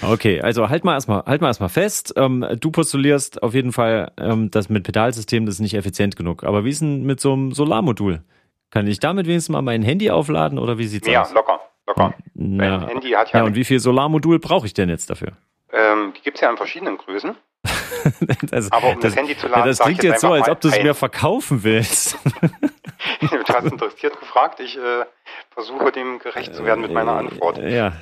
Okay, 0.00 0.40
also 0.40 0.70
halt 0.70 0.84
mal 0.84 0.94
erstmal, 0.94 1.22
halt 1.26 1.42
mal 1.42 1.48
erstmal 1.48 1.68
fest. 1.68 2.14
Ähm, 2.16 2.44
du 2.58 2.70
postulierst 2.70 3.42
auf 3.42 3.54
jeden 3.54 3.72
Fall, 3.72 4.10
ähm, 4.18 4.50
dass 4.50 4.70
mit 4.70 4.84
Pedalsystem 4.84 5.44
das 5.44 5.56
ist 5.56 5.60
nicht 5.60 5.74
effizient 5.74 6.16
genug. 6.16 6.44
Aber 6.44 6.64
wie 6.64 6.70
ist 6.70 6.80
denn 6.80 7.02
mit 7.02 7.20
so 7.20 7.34
einem 7.34 7.52
Solarmodul? 7.52 8.22
Kann 8.70 8.86
ich 8.86 9.00
damit 9.00 9.26
wenigstens 9.26 9.52
mal 9.52 9.60
mein 9.60 9.82
Handy 9.82 10.10
aufladen 10.10 10.58
oder 10.58 10.78
wie 10.78 10.86
sieht's 10.86 11.06
ja, 11.06 11.22
aus? 11.22 11.28
Ja, 11.28 11.34
locker. 11.34 11.60
Locker. 11.86 12.14
Na, 12.34 12.78
Mein 12.78 12.88
Handy 12.88 13.10
hat 13.10 13.32
ja. 13.32 13.40
Ja, 13.40 13.44
und 13.44 13.54
wie 13.54 13.64
viel 13.64 13.80
Solarmodul 13.80 14.38
brauche 14.38 14.66
ich 14.66 14.74
denn 14.74 14.88
jetzt 14.88 15.10
dafür? 15.10 15.32
Ähm, 15.72 16.12
die 16.16 16.22
gibt 16.22 16.36
es 16.36 16.40
ja 16.40 16.50
in 16.50 16.56
verschiedenen 16.56 16.98
Größen. 16.98 17.36
also, 18.50 18.68
Aber 18.72 18.88
um 18.88 19.00
das, 19.00 19.12
das, 19.12 19.16
Handy 19.16 19.36
zu 19.36 19.46
laden, 19.46 19.60
ja, 19.60 19.66
das 19.66 19.78
klingt 19.78 20.02
jetzt, 20.02 20.12
jetzt 20.12 20.20
so, 20.20 20.32
als 20.32 20.48
ob 20.48 20.60
du 20.60 20.68
es 20.68 20.82
mir 20.82 20.94
verkaufen 20.94 21.62
willst. 21.62 22.18
du 23.20 23.54
hast 23.54 23.64
interessiert 23.64 24.18
gefragt. 24.18 24.60
Ich 24.60 24.76
äh, 24.76 25.04
versuche 25.50 25.92
dem 25.92 26.18
gerecht 26.18 26.54
zu 26.54 26.64
werden 26.64 26.80
mit 26.80 26.92
meiner 26.92 27.12
Antwort. 27.12 27.58
Ja. 27.58 27.92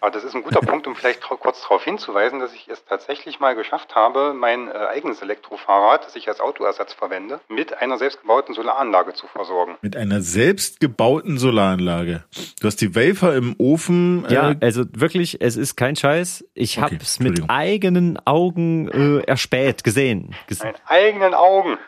Aber 0.00 0.10
das 0.10 0.24
ist 0.24 0.34
ein 0.34 0.42
guter 0.42 0.60
Punkt, 0.66 0.86
um 0.86 0.94
vielleicht 0.94 1.22
kurz 1.22 1.62
darauf 1.62 1.84
hinzuweisen, 1.84 2.40
dass 2.40 2.52
ich 2.54 2.68
es 2.68 2.84
tatsächlich 2.84 3.40
mal 3.40 3.54
geschafft 3.54 3.94
habe, 3.94 4.34
mein 4.34 4.68
äh, 4.68 4.72
eigenes 4.72 5.22
Elektrofahrrad, 5.22 6.06
das 6.06 6.16
ich 6.16 6.28
als 6.28 6.40
Autoersatz 6.40 6.92
verwende, 6.92 7.40
mit 7.48 7.80
einer 7.80 7.98
selbstgebauten 7.98 8.54
Solaranlage 8.54 9.14
zu 9.14 9.26
versorgen. 9.26 9.76
Mit 9.82 9.96
einer 9.96 10.20
selbstgebauten 10.20 11.38
Solaranlage. 11.38 12.24
Du 12.60 12.66
hast 12.66 12.80
die 12.80 12.94
Wafer 12.94 13.34
im 13.34 13.54
Ofen. 13.58 14.24
Äh 14.28 14.34
ja, 14.34 14.54
also 14.60 14.84
wirklich, 14.92 15.40
es 15.40 15.56
ist 15.56 15.76
kein 15.76 15.96
Scheiß. 15.96 16.44
Ich 16.54 16.78
okay, 16.78 16.84
habe 16.84 16.96
es 16.96 17.20
mit 17.20 17.42
eigenen 17.48 18.18
Augen 18.24 18.88
äh, 18.88 19.22
erspäht 19.26 19.84
gesehen. 19.84 20.34
Mit 20.48 20.60
eigenen 20.86 21.34
Augen. 21.34 21.78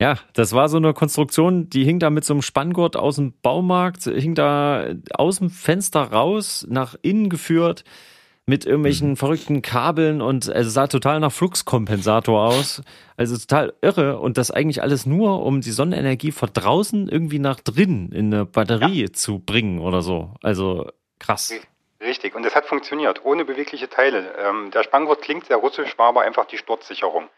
Ja, 0.00 0.18
das 0.32 0.52
war 0.52 0.68
so 0.68 0.76
eine 0.76 0.92
Konstruktion, 0.92 1.70
die 1.70 1.84
hing 1.84 2.00
da 2.00 2.10
mit 2.10 2.24
so 2.24 2.34
einem 2.34 2.42
Spanngurt 2.42 2.96
aus 2.96 3.16
dem 3.16 3.32
Baumarkt, 3.40 4.04
hing 4.04 4.34
da 4.34 4.86
aus 5.14 5.38
dem 5.38 5.50
Fenster 5.50 6.00
raus, 6.12 6.66
nach 6.68 6.96
innen 7.02 7.28
geführt, 7.28 7.84
mit 8.46 8.66
irgendwelchen 8.66 9.10
mhm. 9.10 9.16
verrückten 9.16 9.62
Kabeln 9.62 10.20
und 10.20 10.48
es 10.48 10.74
sah 10.74 10.86
total 10.86 11.20
nach 11.20 11.32
Fluxkompensator 11.32 12.48
aus. 12.48 12.82
Also 13.16 13.38
total 13.38 13.72
irre 13.80 14.18
und 14.18 14.36
das 14.36 14.50
eigentlich 14.50 14.82
alles 14.82 15.06
nur, 15.06 15.42
um 15.42 15.60
die 15.60 15.70
Sonnenenergie 15.70 16.32
von 16.32 16.50
draußen 16.52 17.08
irgendwie 17.08 17.38
nach 17.38 17.60
drinnen 17.60 18.12
in 18.12 18.34
eine 18.34 18.44
Batterie 18.44 19.02
ja. 19.02 19.12
zu 19.12 19.38
bringen 19.38 19.78
oder 19.78 20.02
so. 20.02 20.34
Also 20.42 20.90
krass. 21.20 21.54
Richtig, 22.02 22.34
und 22.34 22.44
es 22.44 22.54
hat 22.54 22.66
funktioniert, 22.66 23.24
ohne 23.24 23.46
bewegliche 23.46 23.88
Teile. 23.88 24.34
Ähm, 24.38 24.70
der 24.72 24.82
Spanngurt 24.82 25.22
klingt 25.22 25.46
sehr 25.46 25.56
russisch, 25.56 25.96
war 25.96 26.08
aber 26.08 26.22
einfach 26.22 26.44
die 26.44 26.58
Sturzsicherung. 26.58 27.28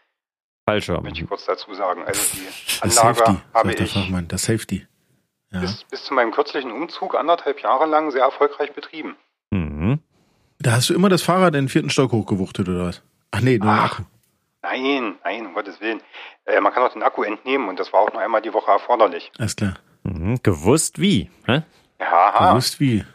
Fallschirm. 0.67 1.03
Möchte 1.03 1.21
ich 1.21 1.27
kurz 1.27 1.45
dazu 1.45 1.73
sagen. 1.73 2.03
Also 2.03 2.21
die 2.35 2.81
Anlage 2.81 3.15
Safety, 3.15 3.37
habe 3.53 3.73
ich 3.73 3.93
Fachmann, 3.93 4.27
das 4.27 4.43
Safety. 4.43 4.85
Ja. 5.51 5.61
Bis, 5.61 5.85
bis 5.85 6.03
zu 6.03 6.13
meinem 6.13 6.31
kürzlichen 6.31 6.71
Umzug 6.71 7.15
anderthalb 7.15 7.61
Jahre 7.61 7.85
lang 7.85 8.11
sehr 8.11 8.23
erfolgreich 8.23 8.73
betrieben. 8.73 9.15
Mhm. 9.51 9.99
Da 10.59 10.73
hast 10.73 10.89
du 10.89 10.93
immer 10.93 11.07
das 11.07 11.21
Fahrrad 11.21 11.55
in 11.55 11.63
den 11.63 11.69
vierten 11.69 11.89
Stock 11.89 12.11
hochgewuchtet 12.11 12.67
oder 12.67 12.85
was? 12.85 13.01
Ach 13.31 13.39
nee, 13.39 13.57
nur 13.57 13.69
Ach. 13.71 14.01
Nein, 14.61 15.15
nein, 15.23 15.45
um 15.45 15.53
Gottes 15.53 15.79
Willen. 15.79 16.01
Äh, 16.43 16.59
man 16.59 16.73
kann 16.73 16.83
auch 16.83 16.91
den 16.91 17.03
Akku 17.03 17.23
entnehmen 17.23 17.69
und 17.69 17.79
das 17.79 17.93
war 17.93 18.01
auch 18.01 18.11
nur 18.11 18.21
einmal 18.21 18.41
die 18.41 18.53
Woche 18.53 18.69
erforderlich. 18.69 19.31
Alles 19.39 19.55
klar. 19.55 19.75
Mhm. 20.03 20.39
Gewusst 20.43 20.99
wie, 20.99 21.31
hä? 21.45 21.63
Ja. 22.01 22.49
Gewusst 22.49 22.81
wie. 22.81 23.05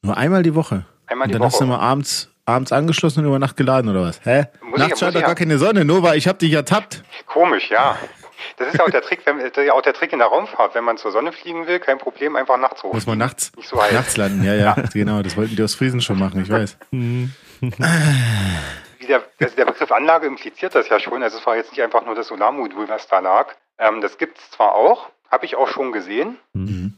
Nur 0.00 0.16
einmal 0.16 0.42
die 0.42 0.54
Woche. 0.54 0.86
Einmal 1.06 1.28
die 1.28 1.34
und 1.34 1.40
dann 1.40 1.46
Woche. 1.46 1.52
hast 1.52 1.60
du 1.60 1.66
mal 1.66 1.80
abends 1.80 2.33
abends 2.46 2.72
angeschlossen 2.72 3.20
und 3.20 3.26
über 3.26 3.38
Nacht 3.38 3.56
geladen 3.56 3.90
oder 3.90 4.02
was? 4.02 4.20
Hä? 4.24 4.44
Muss 4.62 4.78
Nachts 4.78 5.00
scheint 5.00 5.14
doch 5.16 5.22
gar 5.22 5.34
keine 5.34 5.58
Sonne, 5.58 5.84
nur 5.84 6.02
weil 6.02 6.18
ich 6.18 6.28
hab 6.28 6.38
dich 6.38 6.52
ertappt. 6.52 7.02
Komisch, 7.26 7.70
ja. 7.70 7.96
Das 8.56 8.68
ist 8.68 8.78
ja 8.78 8.84
auch 8.84 8.90
der 8.90 9.02
Trick, 9.02 9.20
wenn, 9.24 9.38
das 9.38 9.48
ist 9.48 9.56
ja 9.56 9.72
auch 9.72 9.82
der 9.82 9.94
Trick 9.94 10.12
in 10.12 10.18
der 10.18 10.28
Raumfahrt. 10.28 10.74
Wenn 10.74 10.84
man 10.84 10.96
zur 10.96 11.10
Sonne 11.12 11.32
fliegen 11.32 11.66
will, 11.66 11.80
kein 11.80 11.98
Problem, 11.98 12.36
einfach 12.36 12.58
nachts 12.58 12.82
hoch. 12.82 12.92
Muss 12.92 13.06
man 13.06 13.18
nachts, 13.18 13.52
Nicht 13.56 13.68
so 13.68 13.76
nachts 13.76 14.16
landen, 14.16 14.44
ja, 14.44 14.54
ja, 14.54 14.76
genau. 14.92 15.22
Das 15.22 15.36
wollten 15.36 15.56
die 15.56 15.62
aus 15.62 15.74
Friesen 15.74 16.00
schon 16.00 16.18
machen, 16.18 16.42
ich 16.42 16.50
weiß. 16.50 16.76
der, 19.08 19.22
also 19.40 19.56
der 19.56 19.64
Begriff 19.64 19.92
Anlage 19.92 20.26
impliziert 20.26 20.74
das 20.74 20.88
ja 20.88 21.00
schon. 21.00 21.22
Also 21.22 21.38
es 21.38 21.46
war 21.46 21.56
jetzt 21.56 21.72
nicht 21.72 21.82
einfach 21.82 22.04
nur 22.04 22.14
das 22.14 22.28
Solarmodul, 22.28 22.88
was 22.88 23.08
da 23.08 23.20
lag. 23.20 23.54
Ähm, 23.78 24.00
das 24.00 24.18
gibt 24.18 24.38
es 24.38 24.50
zwar 24.50 24.74
auch, 24.74 25.08
habe 25.30 25.46
ich 25.46 25.56
auch 25.56 25.68
schon 25.68 25.92
gesehen. 25.92 26.36
Mhm. 26.52 26.94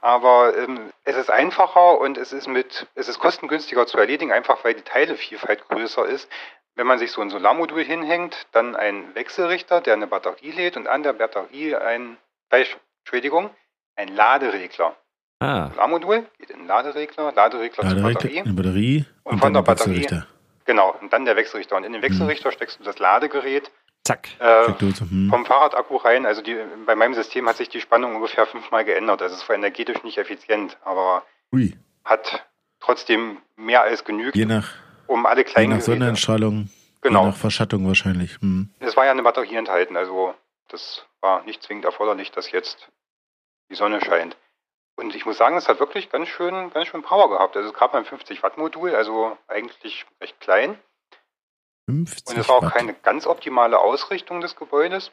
Aber 0.00 0.56
ähm, 0.56 0.90
es 1.04 1.16
ist 1.16 1.30
einfacher 1.30 1.98
und 1.98 2.16
es 2.16 2.32
ist 2.32 2.48
mit, 2.48 2.86
es 2.94 3.08
ist 3.08 3.18
kostengünstiger 3.18 3.86
zu 3.86 3.98
erledigen, 3.98 4.32
einfach 4.32 4.64
weil 4.64 4.74
die 4.74 4.82
Teilevielfalt 4.82 5.68
größer 5.68 6.06
ist. 6.06 6.30
Wenn 6.74 6.86
man 6.86 6.98
sich 6.98 7.12
so 7.12 7.20
ein 7.20 7.30
Solarmodul 7.30 7.84
hinhängt, 7.84 8.46
dann 8.52 8.76
ein 8.76 9.14
Wechselrichter, 9.14 9.80
der 9.80 9.94
eine 9.94 10.06
Batterie 10.06 10.52
lädt 10.52 10.76
und 10.76 10.86
an 10.86 11.02
der 11.02 11.12
Batterie 11.12 11.74
ein, 11.74 12.16
Entschuldigung, 13.00 13.50
ein 13.96 14.08
Laderegler. 14.08 14.96
Ah. 15.40 15.68
Solarmodul 15.70 16.26
geht 16.38 16.50
in 16.50 16.60
einen 16.60 16.68
Laderegler, 16.68 17.32
Laderegler, 17.32 17.84
Laderegler 17.84 18.02
zur 18.02 18.12
Batterie. 18.12 18.40
Eine 18.40 18.52
Batterie 18.54 19.04
und, 19.24 19.32
und 19.34 19.38
von 19.40 19.52
der 19.52 19.62
Batterie 19.62 20.06
Genau, 20.64 20.94
und 21.00 21.12
dann 21.12 21.24
der 21.24 21.36
Wechselrichter. 21.36 21.76
Und 21.76 21.84
in 21.84 21.92
den 21.92 22.02
Wechselrichter 22.02 22.52
steckst 22.52 22.78
du 22.78 22.84
das 22.84 22.98
Ladegerät 22.98 23.70
Zack. 24.04 24.28
äh, 24.38 24.64
Steckdose, 24.64 25.00
hm. 25.08 25.28
vom 25.30 25.44
Fahrradakku 25.44 25.96
rein. 25.96 26.26
Also 26.26 26.42
die, 26.42 26.56
bei 26.86 26.94
meinem 26.94 27.14
System 27.14 27.48
hat 27.48 27.56
sich 27.56 27.68
die 27.68 27.80
Spannung 27.80 28.16
ungefähr 28.16 28.46
fünfmal 28.46 28.84
geändert. 28.84 29.20
Also 29.22 29.34
es 29.36 29.48
war 29.48 29.56
energetisch 29.56 30.02
nicht 30.02 30.18
effizient, 30.18 30.76
aber 30.84 31.22
Ui, 31.52 31.76
hat 32.04 32.46
trotzdem 32.80 33.38
mehr 33.56 33.82
als 33.82 34.04
genügt, 34.04 34.34
je 34.36 34.46
nach, 34.46 34.68
um 35.06 35.26
alle 35.26 35.40
je 35.40 35.44
nach 35.44 35.52
kleinen 35.52 35.70
Geräte. 35.78 35.84
Sonnenstrahlung, 35.84 36.70
Genau. 37.02 37.20
je 37.24 37.30
nach 37.30 37.36
Verschattung 37.36 37.86
wahrscheinlich. 37.86 38.38
Hm. 38.40 38.70
Es 38.80 38.96
war 38.96 39.04
ja 39.04 39.10
eine 39.10 39.22
Batterie 39.22 39.56
enthalten, 39.56 39.96
also 39.96 40.34
das 40.68 41.04
war 41.20 41.42
nicht 41.44 41.62
zwingend 41.62 41.84
erforderlich, 41.84 42.30
dass 42.30 42.50
jetzt 42.52 42.88
die 43.70 43.74
Sonne 43.74 44.00
scheint. 44.00 44.36
Und 44.96 45.14
ich 45.14 45.24
muss 45.24 45.38
sagen, 45.38 45.56
es 45.56 45.68
hat 45.68 45.78
wirklich 45.80 46.10
ganz 46.10 46.28
schön, 46.28 46.70
ganz 46.72 46.88
schön 46.88 47.02
Power 47.02 47.30
gehabt. 47.30 47.56
Also 47.56 47.68
es 47.70 47.74
gab 47.74 47.94
ein 47.94 48.04
50 48.04 48.42
Watt 48.42 48.58
Modul, 48.58 48.94
also 48.94 49.36
eigentlich 49.48 50.04
recht 50.20 50.38
klein. 50.40 50.78
50 51.90 52.28
Und 52.28 52.40
es 52.40 52.48
war 52.48 52.56
auch 52.56 52.62
Watt. 52.62 52.74
keine 52.74 52.94
ganz 52.94 53.26
optimale 53.26 53.78
Ausrichtung 53.78 54.40
des 54.40 54.56
Gebäudes. 54.56 55.10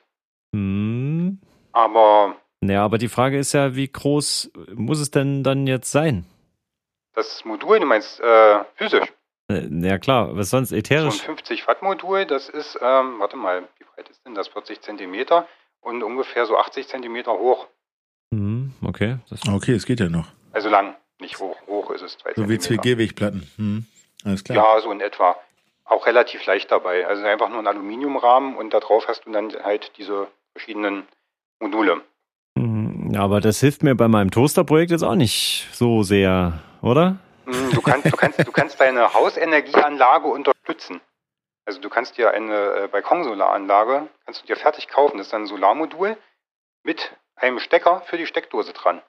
Hm. 0.53 1.39
Aber 1.74 2.36
Ja, 2.62 2.84
aber 2.86 2.98
die 2.98 3.07
Frage 3.10 3.38
ist 3.38 3.53
ja, 3.53 3.75
wie 3.75 3.88
groß 3.91 4.51
muss 4.74 5.00
es 5.00 5.12
denn 5.12 5.43
dann 5.43 5.67
jetzt 5.67 5.91
sein? 5.91 6.25
das 7.13 7.43
Modul, 7.46 7.79
du 7.79 7.86
meinst 7.88 8.19
äh, 8.19 8.60
physisch, 8.75 9.12
Äh, 9.51 9.67
Ja 9.72 9.98
klar, 9.98 10.36
was 10.36 10.51
sonst 10.51 10.69
so 10.69 10.75
ein 10.75 10.79
ätherisch? 10.79 11.22
50 11.22 11.67
Watt 11.67 11.81
Modul, 11.81 12.25
das 12.25 12.48
ist, 12.48 12.77
ähm, 12.81 13.19
warte 13.19 13.36
mal, 13.38 13.63
wie 13.79 13.86
breit 13.86 14.07
ist 14.10 14.24
denn 14.25 14.36
das? 14.36 14.48
40 14.50 14.81
Zentimeter 14.81 15.48
und 15.81 16.03
ungefähr 16.03 16.46
so 16.46 16.57
80 16.57 16.88
Zentimeter 16.88 17.31
hoch. 17.34 17.65
Hm, 18.34 18.74
okay. 18.84 19.17
Das, 19.29 19.41
Okay, 19.48 19.74
es 19.74 19.86
geht 19.88 20.00
ja 20.00 20.10
noch. 20.10 20.27
Also 20.51 20.69
lang, 20.69 20.96
nicht 21.19 21.39
hoch. 21.39 21.55
Hoch 21.65 21.89
ist 21.91 22.01
es 22.03 22.17
2 22.19 22.34
So 22.36 22.50
wie 22.50 22.57
zwei 22.60 22.75
Zentimeter. 22.75 22.81
Gehwegplatten. 22.84 23.50
Hm. 23.57 23.86
Alles 24.24 24.43
klar. 24.43 24.57
Ja, 24.75 24.81
so 24.81 24.91
in 24.91 25.01
etwa. 25.01 25.36
Auch 25.88 26.06
relativ 26.06 26.46
leicht 26.46 26.72
dabei. 26.72 27.08
Also 27.08 27.25
einfach 27.25 27.50
nur 27.50 27.60
ein 27.60 27.67
Aluminiumrahmen 27.67 28.56
und 28.56 28.74
da 28.74 28.79
drauf 28.79 29.08
hast 29.08 29.25
du 29.25 29.32
dann 29.32 29.51
halt 29.63 29.91
diese 29.98 30.27
verschiedenen 30.53 31.08
Module. 31.60 32.01
Hm, 32.58 33.12
ja, 33.13 33.22
aber 33.22 33.39
das 33.41 33.60
hilft 33.60 33.84
mir 33.84 33.96
bei 33.96 34.08
meinem 34.08 34.32
Toasterprojekt 34.32 34.91
jetzt 34.91 35.03
auch 35.03 35.15
nicht 35.15 35.67
so 35.72 36.03
sehr, 36.03 36.60
oder? 36.82 37.17
Hm, 37.46 37.72
Du 37.72 37.82
kannst, 37.82 38.06
du 38.12 38.17
kannst, 38.17 38.39
du 38.46 38.51
kannst 38.51 38.79
deine 38.79 39.13
Hausenergieanlage 39.13 40.27
unterstützen. 40.27 41.00
Also 41.65 41.79
du 41.82 41.89
kannst 41.89 42.17
dir 42.17 42.32
eine 42.32 42.84
äh, 42.84 42.88
Balkonsolaranlage, 42.88 44.08
kannst 44.25 44.41
du 44.41 44.48
dir 44.48 44.56
fertig 44.56 44.88
kaufen. 44.88 45.17
Das 45.17 45.27
ist 45.27 45.34
dann 45.34 45.44
ein 45.44 45.48
Solarmodul 45.48 46.17
mit 46.84 47.13
einem 47.36 47.60
Stecker 47.60 48.01
für 48.06 48.17
die 48.17 48.25
Steckdose 48.25 48.74
dran. 48.74 49.01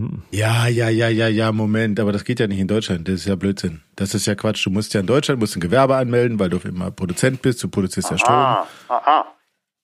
Hm. 0.00 0.22
Ja, 0.30 0.66
ja, 0.66 0.88
ja, 0.88 1.08
ja, 1.08 1.28
ja, 1.28 1.52
Moment, 1.52 2.00
aber 2.00 2.12
das 2.12 2.24
geht 2.24 2.40
ja 2.40 2.46
nicht 2.46 2.58
in 2.60 2.68
Deutschland. 2.68 3.06
Das 3.08 3.16
ist 3.16 3.26
ja 3.26 3.34
Blödsinn. 3.36 3.82
Das 3.96 4.14
ist 4.14 4.26
ja 4.26 4.34
Quatsch. 4.34 4.64
Du 4.66 4.70
musst 4.70 4.94
ja 4.94 5.00
in 5.00 5.06
Deutschland, 5.06 5.40
musst 5.40 5.56
ein 5.56 5.60
Gewerbe 5.60 5.96
anmelden, 5.96 6.38
weil 6.38 6.48
du 6.48 6.58
immer 6.66 6.90
Produzent 6.90 7.42
bist. 7.42 7.62
Du 7.62 7.68
produzierst 7.68 8.10
ja 8.10 8.18
Strom. 8.18 8.34
Aha. 8.34 9.34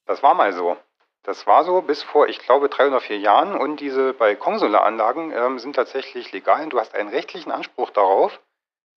Das 0.06 0.22
war 0.22 0.34
mal 0.34 0.52
so. 0.52 0.76
Das 1.24 1.46
war 1.46 1.64
so 1.64 1.82
bis 1.82 2.02
vor, 2.02 2.28
ich 2.28 2.38
glaube, 2.38 2.68
drei 2.68 2.86
oder 2.86 3.00
vier 3.00 3.18
Jahren. 3.18 3.54
Und 3.56 3.80
diese 3.80 4.12
Balkonsolaranlagen 4.12 5.32
ähm, 5.32 5.58
sind 5.58 5.74
tatsächlich 5.76 6.32
legal. 6.32 6.62
Und 6.64 6.72
du 6.72 6.78
hast 6.78 6.94
einen 6.94 7.08
rechtlichen 7.08 7.50
Anspruch 7.50 7.90
darauf, 7.90 8.40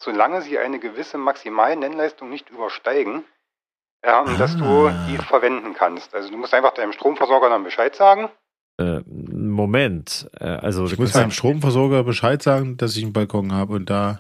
solange 0.02 0.42
sie 0.44 0.58
eine 0.60 0.80
gewisse 0.80 1.18
Maximalen-Nennleistung 1.18 2.30
nicht 2.30 2.50
übersteigen, 2.52 3.24
ähm, 4.04 4.38
dass 4.38 4.56
du 4.56 4.88
Ah. 4.88 5.08
die 5.10 5.18
verwenden 5.18 5.74
kannst. 5.74 6.14
Also 6.14 6.30
du 6.30 6.38
musst 6.38 6.54
einfach 6.54 6.74
deinem 6.76 6.94
Stromversorger 6.94 7.50
dann 7.50 7.64
Bescheid 7.64 7.96
sagen. 7.96 8.30
Äh, 8.80 9.02
Moment. 9.60 10.30
Äh, 10.40 10.46
also 10.46 10.86
Ich 10.86 10.98
muss 10.98 11.14
meinem 11.14 11.32
Stromversorger 11.32 12.04
Bescheid 12.04 12.42
sagen, 12.42 12.78
dass 12.78 12.96
ich 12.96 13.04
einen 13.04 13.14
Balkon 13.14 13.54
habe 13.54 13.74
und 13.74 13.90
da. 13.90 14.20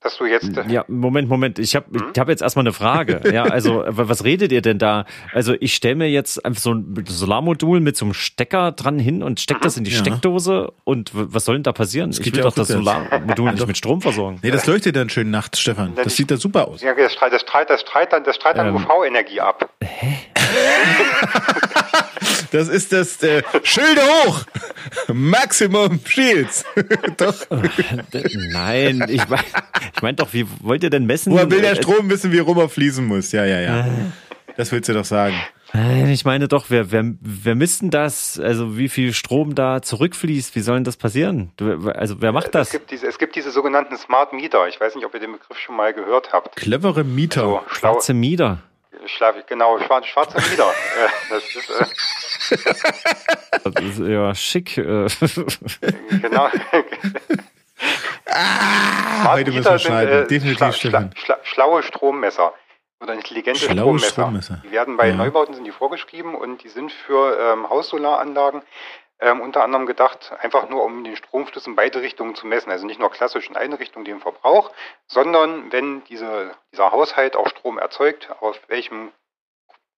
dass 0.00 0.16
du 0.16 0.26
jetzt. 0.26 0.56
äh, 0.56 0.62
Ja, 0.68 0.84
Moment, 0.86 1.28
Moment. 1.28 1.58
Ich 1.58 1.74
habe 1.74 1.86
Hm? 1.90 2.10
ich 2.14 2.20
hab 2.20 2.28
jetzt 2.28 2.40
erstmal 2.40 2.62
eine 2.62 2.72
Frage. 2.72 3.20
Ja, 3.34 3.42
also 3.42 3.82
was 3.88 4.22
redet 4.22 4.52
ihr 4.52 4.62
denn 4.62 4.78
da? 4.78 5.06
Also 5.34 5.54
ich 5.58 5.74
stelle 5.74 5.96
mir 5.96 6.08
jetzt 6.08 6.44
einfach 6.46 6.62
so 6.62 6.72
ein 6.72 7.04
Solarmodul 7.08 7.80
mit 7.80 7.96
so 7.96 8.04
einem 8.04 8.14
Stecker 8.14 8.70
dran 8.70 9.00
hin 9.00 9.24
und 9.24 9.40
steck 9.40 9.60
das 9.60 9.76
in 9.76 9.82
die 9.82 9.90
Ja. 9.90 9.98
Steckdose 9.98 10.72
und 10.84 11.10
was 11.12 11.44
soll 11.44 11.56
denn 11.56 11.64
da 11.64 11.72
passieren? 11.72 12.10
Ich 12.10 12.22
geht 12.22 12.34
will 12.34 12.38
ja 12.38 12.42
doch 12.44 12.52
auch 12.52 12.56
das. 12.56 12.68
Solarmodul 12.68 13.50
nicht 13.52 13.66
mit 13.66 13.76
Strom 13.76 14.00
versorgen. 14.00 14.38
Nee, 14.42 14.52
das 14.52 14.66
leuchtet 14.66 14.94
dann 14.94 15.10
schön 15.10 15.32
nachts, 15.32 15.58
Stefan. 15.58 15.94
Das 15.96 16.14
sieht 16.14 16.30
da 16.30 16.36
super 16.36 16.68
aus. 16.68 16.80
Ja, 16.80 16.94
das 16.94 17.12
strahlt, 17.12 17.32
das 17.32 17.40
strahlt, 17.42 17.68
das 17.68 17.80
strahlt 17.80 18.12
dann, 18.12 18.22
das 18.22 18.36
strahlt 18.36 18.56
dann 18.56 18.68
Ähm. 18.68 18.76
UV-Energie 18.76 19.40
ab. 19.40 19.68
Das 22.50 22.68
ist 22.68 22.92
das 22.92 23.22
äh, 23.22 23.42
Schilde 23.62 24.00
hoch! 24.24 24.42
Maximum 25.12 26.00
Shields! 26.04 26.64
Doch. 27.16 27.34
Nein, 28.52 29.04
ich 29.08 29.28
meine 29.28 29.44
ich 29.94 30.02
mein 30.02 30.16
doch, 30.16 30.32
wie 30.32 30.46
wollt 30.62 30.82
ihr 30.82 30.90
denn 30.90 31.06
messen? 31.06 31.32
Woher 31.32 31.50
will 31.50 31.60
der 31.60 31.72
Äh, 31.72 31.76
Strom 31.76 32.08
wissen, 32.10 32.32
wie 32.32 32.38
rum 32.38 32.58
er 32.58 32.68
fließen 32.68 33.04
muss? 33.04 33.32
Ja, 33.32 33.44
ja, 33.44 33.60
ja. 33.60 33.86
Das 34.56 34.72
willst 34.72 34.88
du 34.88 34.92
doch 34.92 35.04
sagen. 35.04 35.34
Nein, 35.72 36.08
ich 36.08 36.24
meine 36.24 36.48
doch, 36.48 36.66
wer, 36.68 36.90
wer, 36.90 37.04
wer 37.20 37.54
misst 37.54 37.82
denn 37.82 37.90
das? 37.90 38.40
Also 38.40 38.76
wie 38.78 38.88
viel 38.88 39.12
Strom 39.12 39.54
da 39.54 39.82
zurückfließt? 39.82 40.56
Wie 40.56 40.60
soll 40.60 40.76
denn 40.76 40.84
das 40.84 40.96
passieren? 40.96 41.52
Also 41.94 42.20
wer 42.22 42.32
macht 42.32 42.46
Es 42.46 42.52
das? 42.52 42.70
gibt, 42.70 42.90
diese, 42.90 43.06
es 43.06 43.18
gibt 43.18 43.36
diese 43.36 43.50
sogenannten 43.50 43.96
Smart 43.96 44.32
Meter. 44.32 44.66
Ich 44.66 44.80
weiß 44.80 44.94
nicht, 44.96 45.04
ob 45.04 45.14
ihr 45.14 45.20
den 45.20 45.32
Begriff 45.32 45.58
schon 45.58 45.76
mal 45.76 45.92
gehört 45.92 46.32
habt. 46.32 46.56
Clevere 46.56 47.04
Mieter. 47.04 47.42
So, 47.42 47.60
schlau, 47.68 47.92
Schwarze 47.92 48.14
Mieter. 48.14 48.58
Schlaf, 49.06 49.36
genau, 49.46 49.78
schwarze, 49.80 50.08
schwarze. 50.08 50.38
Äh, 50.38 50.40
das 51.30 51.44
ist, 51.54 51.70
äh, 51.70 52.56
Das 53.64 53.84
ist 53.84 53.98
ja 53.98 54.34
schick. 54.34 54.78
äh. 54.78 55.06
genau. 56.22 56.48
Ah, 58.26 59.32
heute 59.34 59.52
müssen 59.52 59.70
wir 59.70 59.78
schneiden. 59.78 60.28
Definitiv, 60.28 60.74
schla, 60.76 61.10
schla, 61.14 61.38
schlaue 61.44 61.82
Strommesser 61.82 62.52
oder 63.00 63.14
intelligente 63.14 63.60
Schlaue 63.60 63.98
Strommesser. 63.98 64.10
Strommesser. 64.10 64.62
Die 64.64 64.70
werden 64.72 64.96
bei 64.96 65.08
Ja. 65.08 65.14
Neubauten 65.14 65.54
sind 65.54 65.64
die 65.64 65.70
vorgeschrieben 65.72 66.34
und 66.34 66.62
die 66.64 66.68
sind 66.68 66.90
für 66.92 67.38
ähm, 67.40 67.68
Haussolaranlagen 67.68 68.62
ähm, 69.20 69.40
unter 69.40 69.64
anderem 69.64 69.86
gedacht, 69.86 70.32
einfach 70.40 70.68
nur 70.68 70.84
um 70.84 71.02
den 71.04 71.16
Stromfluss 71.16 71.66
in 71.66 71.74
beide 71.76 72.00
Richtungen 72.02 72.34
zu 72.34 72.46
messen. 72.46 72.70
Also 72.70 72.86
nicht 72.86 73.00
nur 73.00 73.10
klassisch 73.10 73.48
in 73.48 73.56
eine 73.56 73.78
Richtung 73.80 74.04
den 74.04 74.20
Verbrauch, 74.20 74.70
sondern 75.06 75.72
wenn 75.72 76.04
diese, 76.04 76.52
dieser 76.72 76.92
Haushalt 76.92 77.34
auch 77.36 77.48
Strom 77.48 77.78
erzeugt, 77.78 78.28
auf 78.40 78.58
welchem 78.68 79.10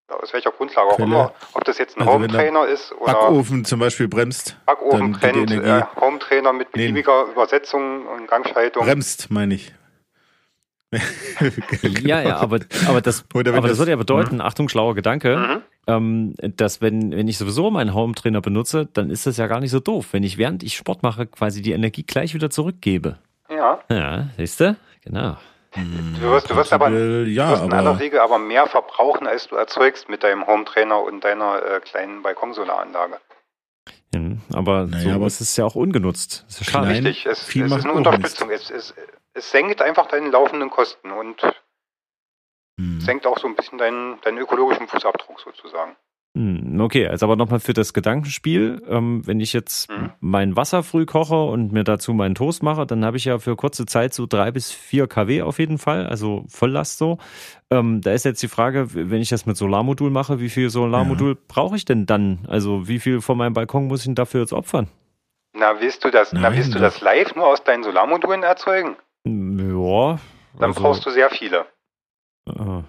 aus 0.09 0.33
welcher 0.33 0.50
Grundlage 0.50 0.89
auch 0.91 0.97
Quelle. 0.97 1.07
immer, 1.07 1.35
ob 1.53 1.62
das 1.65 1.79
jetzt 1.79 1.97
ein 1.97 2.00
Also 2.00 2.15
Home-Trainer 2.15 2.67
ist 2.67 2.91
oder 2.93 3.12
Backofen 3.12 3.65
zum 3.65 3.79
Beispiel 3.79 4.09
bremst. 4.09 4.57
Backofen 4.67 5.12
brennt, 5.12 5.53
äh, 5.53 5.83
Home-Trainer 6.00 6.53
mit 6.53 6.75
Nee. 6.75 6.89
beliebiger 6.89 7.27
Übersetzung 7.27 8.07
und 8.09 8.27
Gangschaltung. 8.27 8.85
Bremst, 8.85 9.31
meine 9.31 9.55
ich. 9.55 9.73
Ja, 12.03 12.21
ja, 12.21 12.37
aber, 12.39 12.59
aber 12.89 13.00
das, 13.00 13.25
aber 13.33 13.61
das 13.61 13.62
das- 13.71 13.79
würde 13.79 13.91
ja 13.93 13.97
bedeuten, 13.97 14.41
Achtung, 14.41 14.69
schlauer 14.69 14.97
Gedanke, 14.97 15.37
Mhm. 15.37 15.62
Ähm, 15.90 16.35
dass 16.56 16.80
wenn, 16.80 17.12
wenn 17.12 17.28
ich 17.28 17.38
sowieso 17.38 17.70
meinen 17.70 17.94
Home-Trainer 17.94 18.40
benutze, 18.40 18.87
dann 18.92 19.11
ist 19.11 19.26
das 19.26 19.37
ja 19.37 19.47
gar 19.47 19.61
nicht 19.61 19.70
so 19.70 19.80
doof, 19.80 20.09
wenn 20.12 20.23
ich 20.23 20.38
während 20.38 20.62
ich 20.62 20.76
Sport 20.76 21.02
mache 21.02 21.26
quasi 21.26 21.62
die 21.62 21.73
Energie 21.73 22.02
gleich 22.02 22.35
wieder 22.35 22.50
zurückgebe. 22.50 23.18
Ja. 23.49 23.80
Ja, 23.90 24.28
siehst 24.37 24.61
du? 24.61 24.76
Genau. 25.04 25.37
Du 25.75 26.23
wirst, 26.23 26.50
du 26.50 26.56
wirst 26.56 26.73
aber 26.73 26.87
Prinzipiell, 26.87 27.25
du 27.26 27.30
ja, 27.30 27.50
wirst 27.50 27.64
in 27.64 27.73
aller 27.73 27.90
aber 27.90 28.00
Regel 28.00 28.20
aber 28.20 28.38
mehr 28.38 28.66
verbrauchen, 28.66 29.26
als 29.28 29.49
du 29.49 29.56
erzeugst 29.56 30.09
mit 30.09 30.25
deinem 30.25 30.47
Home-Trainer 30.47 31.00
und 31.00 31.23
deiner 31.23 31.62
äh, 31.62 31.80
kleinen 31.80 32.23
Balkonsolaranlage. 32.23 33.18
Hm, 34.12 34.40
aber 34.52 34.87
Naja, 34.87 35.04
so 35.04 35.11
aber 35.11 35.26
ist 35.26 35.40
es 35.40 35.56
ja 35.56 35.64
auch 35.64 35.76
ungenutzt. 35.76 36.44
Das 36.49 36.61
ist 36.61 36.73
ja 36.73 36.80
Richtig, 36.80 37.26
es, 37.26 37.42
viel 37.42 37.64
es 37.64 37.70
macht 37.70 37.80
ist 37.80 37.85
eine 37.87 37.94
Unterstützung. 37.94 38.50
Es, 38.50 38.70
es, 38.70 38.94
es 39.35 39.50
senkt 39.50 39.80
einfach 39.80 40.09
deine 40.09 40.30
laufenden 40.30 40.70
Kosten 40.70 41.12
und 41.12 41.40
hm. 42.81 43.01
senkt 43.01 43.27
auch 43.27 43.39
so 43.39 43.47
ein 43.47 43.55
bisschen 43.55 43.79
deinen, 43.79 44.21
deinen 44.23 44.39
ökologischen 44.39 44.87
Fußabdruck 44.89 45.41
sozusagen. 45.41 45.97
Hm, 46.37 46.81
Okay, 46.81 47.09
also 47.09 47.27
aber 47.27 47.35
nochmal 47.37 47.59
für 47.61 47.73
das 47.73 47.93
Gedankenspiel, 47.93 48.81
ähm, 48.89 49.27
wenn 49.27 49.41
ich 49.41 49.53
jetzt 49.53 49.91
Mhm. 49.91 50.13
mein 50.21 50.57
Wasser 50.57 50.83
früh 50.85 51.05
koche 51.05 51.35
und 51.43 51.73
mir 51.73 51.83
dazu 51.85 52.15
meinen 52.15 52.37
Toast 52.37 52.63
mache, 52.63 52.87
dann 52.87 53.05
habe 53.05 53.17
ich 53.17 53.25
ja 53.25 53.39
für 53.39 53.57
kurze 53.57 53.85
Zeit 53.85 54.15
so 54.15 54.27
drei 54.27 54.51
bis 54.53 54.71
vier 54.71 55.09
kW 55.09 55.43
auf 55.43 55.59
jeden 55.59 55.79
Fall, 55.79 56.07
also 56.07 56.45
Volllast 56.49 56.99
so. 56.99 57.19
Ähm, 57.71 58.01
da 58.01 58.13
ist 58.13 58.25
jetzt 58.25 58.43
die 58.43 58.49
Frage, 58.49 58.95
wenn 58.95 59.21
ich 59.21 59.29
das 59.29 59.45
mit 59.45 59.57
Solarmodul 59.57 60.11
mache, 60.11 60.39
wie 60.41 60.49
viel 60.51 60.71
Solarmodul 60.71 61.37
brauche 61.49 61.75
ich 61.77 61.85
denn 61.85 62.07
dann? 62.07 62.47
Also 62.49 62.87
wie 62.87 63.01
viel 63.01 63.21
von 63.21 63.37
meinem 63.37 63.53
Balkon 63.53 63.89
muss 63.89 64.01
ich 64.01 64.07
denn 64.07 64.15
dafür 64.15 64.41
jetzt 64.43 64.53
opfern? 64.53 64.87
Na, 65.53 65.81
willst 65.81 66.05
du 66.05 66.11
das, 66.11 66.33
na, 66.33 66.43
Nein, 66.43 66.57
willst 66.57 66.75
du 66.75 66.79
das 66.79 67.01
live 67.01 67.35
nur 67.35 67.49
aus 67.49 67.65
deinen 67.65 67.83
Solarmodulen 67.83 68.45
erzeugen? 68.45 68.97
Hm, 69.27 69.59
Ja. 69.59 70.19
Dann 70.59 70.71
also, 70.71 70.81
brauchst 70.81 71.05
du 71.05 71.11
sehr 71.11 71.29
viele. 71.31 71.67
Äh, 72.47 72.82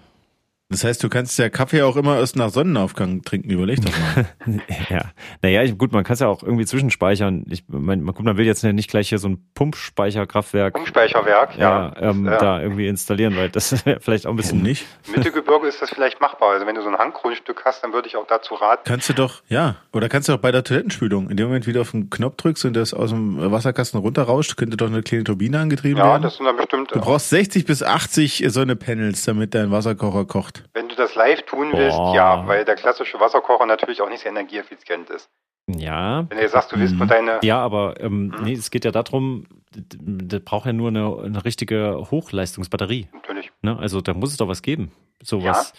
Das 0.72 0.84
heißt, 0.84 1.02
du 1.04 1.08
kannst 1.08 1.38
ja 1.38 1.50
Kaffee 1.50 1.82
auch 1.82 1.96
immer 1.96 2.18
erst 2.18 2.36
nach 2.36 2.50
Sonnenaufgang 2.50 3.22
trinken. 3.22 3.50
Überleg 3.50 3.80
doch 3.82 3.92
mal. 3.92 4.26
ja, 4.88 5.02
naja, 5.42 5.62
ich, 5.62 5.76
gut, 5.76 5.92
man 5.92 6.02
kann 6.02 6.14
es 6.14 6.20
ja 6.20 6.28
auch 6.28 6.42
irgendwie 6.42 6.64
zwischenspeichern. 6.64 7.44
Ich 7.50 7.64
mein, 7.68 8.02
man, 8.02 8.14
gut, 8.14 8.24
man 8.24 8.38
will 8.38 8.46
jetzt 8.46 8.64
nicht 8.64 8.90
gleich 8.90 9.10
hier 9.10 9.18
so 9.18 9.28
ein 9.28 9.44
Pumpspeicherkraftwerk 9.54 10.74
Pumpspeicherwerk, 10.74 11.56
ja. 11.58 11.92
ja, 11.94 12.10
ähm, 12.10 12.24
ja. 12.24 12.38
da 12.38 12.60
irgendwie 12.60 12.88
installieren, 12.88 13.36
weil 13.36 13.50
das 13.50 13.84
wäre 13.86 14.00
vielleicht 14.00 14.26
auch 14.26 14.30
ein 14.30 14.36
bisschen 14.36 14.62
nicht? 14.62 14.86
Mittelgebirge 15.14 15.66
ist 15.66 15.82
das 15.82 15.90
vielleicht 15.90 16.20
machbar. 16.20 16.52
Also 16.52 16.66
wenn 16.66 16.74
du 16.74 16.82
so 16.82 16.88
ein 16.88 16.96
Hanggrundstück 16.96 17.62
hast, 17.64 17.84
dann 17.84 17.92
würde 17.92 18.08
ich 18.08 18.16
auch 18.16 18.26
dazu 18.26 18.54
raten. 18.54 18.82
Kannst 18.84 19.08
du 19.08 19.12
doch, 19.12 19.42
ja. 19.48 19.76
Oder 19.92 20.08
kannst 20.08 20.28
du 20.28 20.32
auch 20.32 20.38
bei 20.38 20.52
der 20.52 20.64
Toilettenspülung, 20.64 21.30
in 21.30 21.36
dem 21.36 21.48
Moment, 21.48 21.66
wie 21.66 21.72
du 21.72 21.80
auf 21.82 21.90
den 21.90 22.08
Knopf 22.10 22.36
drückst 22.36 22.64
und 22.64 22.74
das 22.74 22.94
aus 22.94 23.10
dem 23.10 23.38
Wasserkasten 23.52 24.00
runterrauscht, 24.00 24.56
könnte 24.56 24.76
doch 24.76 24.86
eine 24.86 25.02
kleine 25.02 25.24
Turbine 25.24 25.60
angetrieben 25.60 25.98
Ja, 25.98 26.12
werden. 26.12 26.22
das 26.22 26.36
sind 26.36 26.46
dann 26.46 26.56
bestimmt. 26.56 26.94
Du 26.94 27.00
brauchst 27.00 27.30
60 27.30 27.66
bis 27.66 27.82
80 27.82 28.44
Sonnepanels, 28.48 29.24
damit 29.24 29.54
dein 29.54 29.70
Wasserkocher 29.70 30.24
kocht. 30.24 30.61
Wenn 30.74 30.88
du 30.88 30.94
das 30.94 31.14
live 31.14 31.42
tun 31.42 31.72
willst, 31.74 31.96
Boah. 31.96 32.14
ja, 32.14 32.46
weil 32.46 32.64
der 32.64 32.74
klassische 32.76 33.18
Wasserkocher 33.20 33.66
natürlich 33.66 34.00
auch 34.02 34.08
nicht 34.08 34.20
sehr 34.22 34.30
energieeffizient 34.32 35.10
ist. 35.10 35.30
Ja. 35.68 36.26
Wenn 36.28 36.38
du 36.38 36.42
jetzt 36.42 36.52
sagst, 36.52 36.72
du 36.72 36.78
willst 36.78 36.94
nur 36.96 37.06
deine. 37.06 37.38
Ja, 37.42 37.58
aber 37.58 38.00
ähm, 38.00 38.28
Mhm. 38.28 38.42
nee, 38.44 38.52
es 38.54 38.70
geht 38.70 38.84
ja 38.84 38.90
darum, 38.90 39.46
das 39.70 40.40
braucht 40.40 40.66
ja 40.66 40.72
nur 40.72 40.88
eine, 40.88 41.16
eine 41.22 41.44
richtige 41.44 42.06
Hochleistungsbatterie. 42.10 43.08
Natürlich. 43.12 43.50
Ne? 43.62 43.78
Also 43.78 44.00
da 44.00 44.12
muss 44.14 44.30
es 44.32 44.36
doch 44.38 44.48
was 44.48 44.62
geben. 44.62 44.90
So 45.22 45.44
was, 45.44 45.72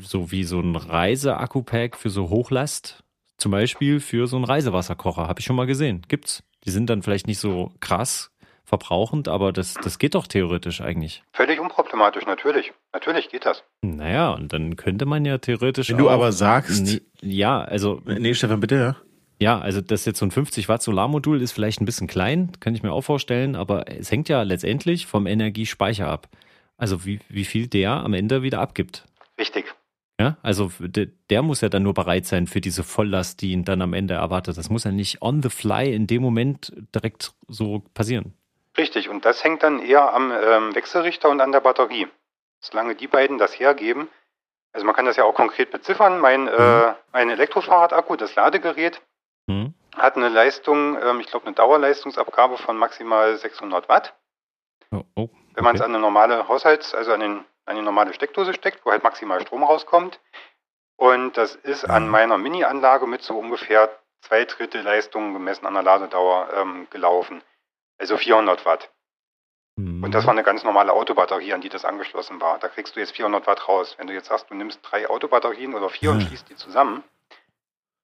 so 0.00 0.30
wie 0.30 0.44
so 0.44 0.60
ein 0.60 0.76
Reise-Akku-Pack 0.76 1.96
für 1.96 2.10
so 2.10 2.30
Hochlast, 2.30 3.02
zum 3.38 3.50
Beispiel 3.50 3.98
für 4.00 4.26
so 4.28 4.36
einen 4.36 4.44
Reisewasserkocher, 4.44 5.26
habe 5.26 5.40
ich 5.40 5.46
schon 5.46 5.56
mal 5.56 5.66
gesehen. 5.66 6.02
Gibt's. 6.08 6.44
Die 6.64 6.70
sind 6.70 6.88
dann 6.88 7.02
vielleicht 7.02 7.26
nicht 7.26 7.40
so 7.40 7.72
krass 7.80 8.30
verbrauchend, 8.72 9.28
aber 9.28 9.52
das, 9.52 9.74
das 9.74 9.98
geht 9.98 10.14
doch 10.14 10.26
theoretisch 10.26 10.80
eigentlich. 10.80 11.22
Völlig 11.34 11.60
unproblematisch, 11.60 12.24
natürlich. 12.24 12.72
Natürlich 12.94 13.28
geht 13.28 13.44
das. 13.44 13.64
Naja, 13.82 14.32
und 14.32 14.50
dann 14.54 14.76
könnte 14.76 15.04
man 15.04 15.26
ja 15.26 15.36
theoretisch. 15.36 15.90
Wenn 15.90 15.98
du 15.98 16.08
aber 16.08 16.32
sagst, 16.32 16.86
Nee, 16.86 17.02
ja, 17.20 17.60
also 17.60 18.00
nee, 18.06 18.32
Stefan, 18.32 18.60
bitte, 18.60 18.76
ja. 18.76 18.96
Ja, 19.38 19.58
also 19.58 19.82
das 19.82 20.06
jetzt 20.06 20.20
so 20.20 20.24
ein 20.24 20.30
50 20.30 20.70
Watt 20.70 20.82
Solarmodul 20.82 21.42
ist 21.42 21.52
vielleicht 21.52 21.82
ein 21.82 21.84
bisschen 21.84 22.06
klein, 22.06 22.52
kann 22.60 22.74
ich 22.74 22.82
mir 22.82 22.92
auch 22.92 23.02
vorstellen, 23.02 23.56
aber 23.56 23.90
es 23.90 24.10
hängt 24.10 24.30
ja 24.30 24.40
letztendlich 24.40 25.04
vom 25.04 25.26
Energiespeicher 25.26 26.08
ab. 26.08 26.28
Also 26.78 27.04
wie, 27.04 27.20
wie 27.28 27.44
viel 27.44 27.66
der 27.66 27.92
am 27.92 28.14
Ende 28.14 28.42
wieder 28.42 28.60
abgibt. 28.60 29.04
Richtig. 29.38 29.66
Ja, 30.18 30.38
also 30.40 30.72
der, 30.78 31.08
der 31.28 31.42
muss 31.42 31.60
ja 31.60 31.68
dann 31.68 31.82
nur 31.82 31.92
bereit 31.92 32.24
sein 32.24 32.46
für 32.46 32.62
diese 32.62 32.84
Volllast, 32.84 33.42
die 33.42 33.52
ihn 33.52 33.64
dann 33.66 33.82
am 33.82 33.92
Ende 33.92 34.14
erwartet. 34.14 34.56
Das 34.56 34.70
muss 34.70 34.84
ja 34.84 34.92
nicht 34.92 35.20
on 35.20 35.42
the 35.42 35.50
fly 35.50 35.92
in 35.92 36.06
dem 36.06 36.22
Moment 36.22 36.72
direkt 36.94 37.34
so 37.48 37.82
passieren. 37.92 38.32
Richtig. 38.76 39.08
Und 39.08 39.24
das 39.24 39.44
hängt 39.44 39.62
dann 39.62 39.80
eher 39.80 40.12
am 40.12 40.32
ähm, 40.32 40.74
Wechselrichter 40.74 41.28
und 41.28 41.40
an 41.40 41.52
der 41.52 41.60
Batterie. 41.60 42.08
Solange 42.60 42.94
die 42.94 43.08
beiden 43.08 43.38
das 43.38 43.58
hergeben. 43.58 44.08
Also 44.72 44.86
man 44.86 44.94
kann 44.94 45.04
das 45.04 45.16
ja 45.16 45.24
auch 45.24 45.34
konkret 45.34 45.70
beziffern. 45.70 46.18
Mein, 46.20 46.48
äh, 46.48 46.94
mein 47.12 47.28
Elektrofahrradakku, 47.30 48.16
das 48.16 48.34
Ladegerät, 48.34 49.02
Hm? 49.48 49.74
hat 49.96 50.16
eine 50.16 50.28
Leistung, 50.28 50.96
ähm, 51.02 51.20
ich 51.20 51.26
glaube 51.26 51.46
eine 51.46 51.54
Dauerleistungsabgabe 51.54 52.56
von 52.56 52.76
maximal 52.76 53.36
600 53.36 53.88
Watt. 53.88 54.14
Oh, 54.92 55.02
oh, 55.16 55.28
Wenn 55.54 55.64
man 55.64 55.74
es 55.74 55.80
okay. 55.80 55.88
an 55.88 55.94
eine 55.94 56.00
normale 56.00 56.48
Haushalts-, 56.48 56.94
also 56.94 57.12
an, 57.12 57.20
den, 57.20 57.38
an 57.38 57.44
eine 57.66 57.82
normale 57.82 58.14
Steckdose 58.14 58.54
steckt, 58.54 58.86
wo 58.86 58.90
halt 58.92 59.02
maximal 59.02 59.40
Strom 59.40 59.64
rauskommt. 59.64 60.20
Und 60.96 61.36
das 61.36 61.56
ist 61.56 61.84
an 61.84 62.08
meiner 62.08 62.38
Mini-Anlage 62.38 63.06
mit 63.06 63.22
so 63.22 63.36
ungefähr 63.36 63.90
zwei 64.20 64.44
Drittel 64.44 64.82
Leistung 64.82 65.32
gemessen 65.32 65.66
an 65.66 65.74
der 65.74 65.82
Ladedauer 65.82 66.48
ähm, 66.54 66.86
gelaufen. 66.90 67.42
Also 67.98 68.16
400 68.16 68.64
Watt. 68.66 68.90
Hm. 69.78 70.02
Und 70.02 70.12
das 70.14 70.24
war 70.26 70.32
eine 70.32 70.42
ganz 70.42 70.64
normale 70.64 70.92
Autobatterie, 70.92 71.52
an 71.52 71.60
die 71.60 71.68
das 71.68 71.84
angeschlossen 71.84 72.40
war. 72.40 72.58
Da 72.58 72.68
kriegst 72.68 72.94
du 72.96 73.00
jetzt 73.00 73.12
400 73.16 73.46
Watt 73.46 73.68
raus. 73.68 73.94
Wenn 73.98 74.06
du 74.06 74.12
jetzt 74.12 74.28
sagst, 74.28 74.50
du 74.50 74.54
nimmst 74.54 74.80
drei 74.82 75.08
Autobatterien 75.08 75.74
oder 75.74 75.88
vier 75.88 76.10
und 76.10 76.20
Ja. 76.20 76.26
schließt 76.26 76.48
die 76.50 76.56
zusammen, 76.56 77.02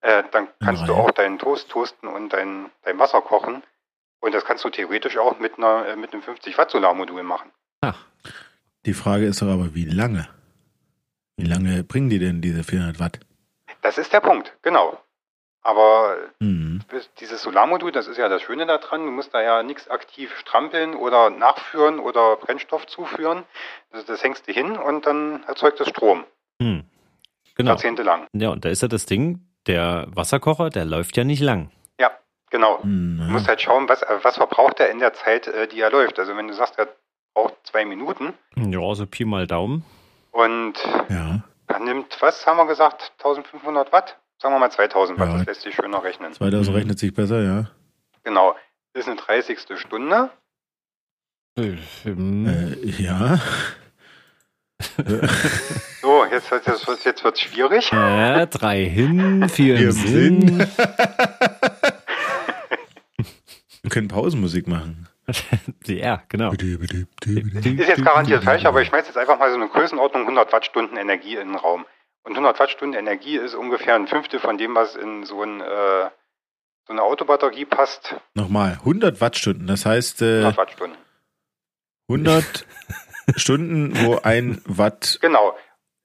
äh, 0.00 0.22
dann 0.30 0.48
kannst 0.60 0.86
du 0.86 0.92
Reihe. 0.92 1.02
auch 1.02 1.10
deinen 1.10 1.38
Toast 1.38 1.68
toasten 1.68 2.08
und 2.08 2.32
dein, 2.32 2.70
dein 2.82 2.98
Wasser 2.98 3.20
kochen. 3.20 3.62
Und 4.20 4.34
das 4.34 4.44
kannst 4.44 4.64
du 4.64 4.70
theoretisch 4.70 5.16
auch 5.18 5.38
mit, 5.38 5.58
einer, 5.58 5.86
äh, 5.88 5.96
mit 5.96 6.12
einem 6.12 6.22
50 6.22 6.56
Watt 6.58 6.70
Solarmodul 6.70 7.22
machen. 7.22 7.50
Die 8.86 8.94
Frage 8.94 9.26
ist 9.26 9.42
doch 9.42 9.48
aber, 9.48 9.74
wie 9.74 9.84
lange? 9.84 10.28
Wie 11.36 11.44
lange 11.46 11.84
bringen 11.84 12.08
die 12.10 12.18
denn 12.18 12.40
diese 12.40 12.64
400 12.64 12.98
Watt? 12.98 13.20
Das 13.82 13.98
ist 13.98 14.12
der 14.12 14.20
Punkt, 14.20 14.56
genau. 14.62 14.98
Aber 15.62 16.16
Mhm. 16.90 17.00
dieses 17.20 17.42
Solarmodul, 17.42 17.92
das 17.92 18.06
ist 18.06 18.16
ja 18.16 18.28
das 18.28 18.42
Schöne 18.42 18.66
daran, 18.66 19.04
du 19.04 19.10
musst 19.10 19.32
da 19.34 19.40
ja 19.42 19.62
nichts 19.62 19.88
aktiv 19.88 20.36
strampeln 20.38 20.94
oder 20.94 21.30
nachführen 21.30 21.98
oder 21.98 22.36
Brennstoff 22.36 22.86
zuführen. 22.86 23.44
Das, 23.92 24.04
das 24.04 24.22
hängst 24.22 24.46
du 24.48 24.52
hin 24.52 24.76
und 24.76 25.06
dann 25.06 25.42
erzeugt 25.44 25.80
es 25.80 25.88
Strom. 25.88 26.24
Hm. 26.60 26.84
Genau. 27.54 27.70
Jahrzehntelang. 27.72 28.26
Ja, 28.32 28.50
und 28.50 28.64
da 28.64 28.68
ist 28.68 28.82
ja 28.82 28.88
das 28.88 29.06
Ding, 29.06 29.40
der 29.66 30.06
Wasserkocher, 30.08 30.70
der 30.70 30.84
läuft 30.84 31.16
ja 31.16 31.24
nicht 31.24 31.40
lang. 31.40 31.70
Ja, 32.00 32.10
genau. 32.50 32.78
Mhm. 32.82 33.18
Du 33.18 33.24
musst 33.32 33.48
halt 33.48 33.60
schauen, 33.60 33.88
was, 33.88 34.02
was 34.22 34.36
verbraucht 34.36 34.78
er 34.80 34.90
in 34.90 34.98
der 35.00 35.12
Zeit, 35.12 35.46
äh, 35.48 35.66
die 35.66 35.80
er 35.80 35.90
läuft. 35.90 36.18
Also 36.18 36.36
wenn 36.36 36.46
du 36.48 36.54
sagst, 36.54 36.78
er 36.78 36.88
braucht 37.34 37.54
zwei 37.64 37.84
Minuten 37.84 38.32
Ja, 38.56 38.94
so 38.94 39.06
Pi 39.06 39.24
mal 39.24 39.46
Daumen. 39.46 39.84
und 40.32 40.74
Ja, 41.08 41.40
er 41.66 41.78
nimmt, 41.80 42.16
was 42.20 42.46
haben 42.46 42.56
wir 42.56 42.66
gesagt, 42.66 43.12
1500 43.18 43.92
Watt? 43.92 44.16
Sagen 44.40 44.54
wir 44.54 44.58
mal 44.60 44.70
2000 44.70 45.18
Watt, 45.18 45.28
Ja. 45.28 45.36
das 45.38 45.46
lässt 45.46 45.60
sich 45.62 45.74
schöner 45.74 46.02
rechnen. 46.02 46.32
2000 46.32 46.68
Mhm. 46.68 46.74
rechnet 46.76 46.98
sich 46.98 47.12
besser, 47.12 47.42
ja. 47.42 47.70
Genau. 48.24 48.54
Das 48.92 49.02
ist 49.04 49.08
eine 49.08 49.16
30. 49.20 49.78
Stunde. 49.78 50.30
Ähm, 51.56 52.46
Äh, 52.46 52.76
ja. 53.02 53.38
So, 56.00 56.24
jetzt, 56.30 56.50
jetzt, 56.52 56.68
jetzt, 56.68 57.04
jetzt 57.04 57.24
wird's 57.24 57.40
schwierig. 57.40 57.92
Äh, 57.92 58.46
drei 58.46 58.84
hin, 58.84 59.48
vier 59.48 59.74
im 59.76 59.82
Im 59.86 59.90
Sinn. 59.92 60.58
Wir 63.82 63.90
können 63.90 64.06
Pausenmusik 64.08 64.66
machen. 64.68 65.08
Ja, 65.86 66.22
genau. 66.28 66.52
Ist 66.52 66.62
jetzt 67.88 68.04
garantiert 68.04 68.44
falsch, 68.44 68.64
aber 68.64 68.80
ich 68.82 68.88
schmeiß 68.88 69.06
jetzt 69.06 69.18
einfach 69.18 69.38
mal 69.38 69.50
so 69.50 69.56
eine 69.56 69.68
Größenordnung 69.68 70.22
100 70.22 70.52
Wattstunden 70.52 70.96
Energie 70.96 71.34
in 71.36 71.48
den 71.48 71.56
Raum. 71.56 71.84
Und 72.28 72.34
100 72.34 72.60
Wattstunden 72.60 72.98
Energie 72.98 73.38
ist 73.38 73.54
ungefähr 73.54 73.94
ein 73.94 74.06
Fünftel 74.06 74.38
von 74.38 74.58
dem, 74.58 74.74
was 74.74 74.96
in 74.96 75.24
so, 75.24 75.42
ein, 75.42 75.62
äh, 75.62 76.10
so 76.86 76.92
eine 76.92 77.02
Autobatterie 77.02 77.64
passt. 77.64 78.16
Nochmal, 78.34 78.72
100 78.80 79.22
Wattstunden, 79.22 79.66
das 79.66 79.86
heißt 79.86 80.20
äh, 80.20 80.40
100 80.40 80.56
Wattstunden. 80.58 80.98
100 82.10 82.66
Stunden, 83.36 83.94
wo 84.04 84.18
ein 84.22 84.60
Watt. 84.66 85.18
Genau. 85.22 85.56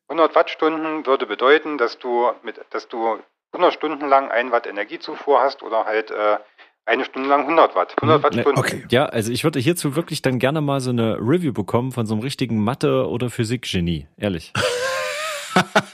100 0.08 0.34
Wattstunden 0.34 1.06
würde 1.06 1.26
bedeuten, 1.26 1.78
dass 1.78 2.00
du 2.00 2.32
mit, 2.42 2.58
dass 2.70 2.88
du 2.88 3.20
100 3.52 3.74
Stunden 3.74 4.08
lang 4.08 4.32
1 4.32 4.52
Watt 4.52 4.66
Energiezufuhr 4.66 5.42
hast 5.42 5.62
oder 5.62 5.84
halt 5.84 6.10
äh, 6.12 6.38
eine 6.86 7.04
Stunde 7.04 7.28
lang 7.28 7.42
100 7.42 7.76
Watt. 7.76 7.96
100 8.02 8.18
Ne, 8.20 8.24
Wattstunden. 8.24 8.58
okay. 8.60 8.86
Ja, 8.90 9.08
also 9.08 9.30
ich 9.30 9.44
würde 9.44 9.60
hierzu 9.60 9.98
wirklich 9.98 10.22
dann 10.22 10.40
gerne 10.40 10.62
mal 10.62 10.80
so 10.80 10.92
eine 10.92 11.18
Review 11.18 11.52
bekommen 11.52 11.92
von 11.92 12.06
so 12.06 12.14
einem 12.14 12.24
richtigen 12.24 12.64
Mathe- 12.64 13.10
oder 13.10 13.30
Physik-Genie, 13.30 14.08
ehrlich. 14.16 14.54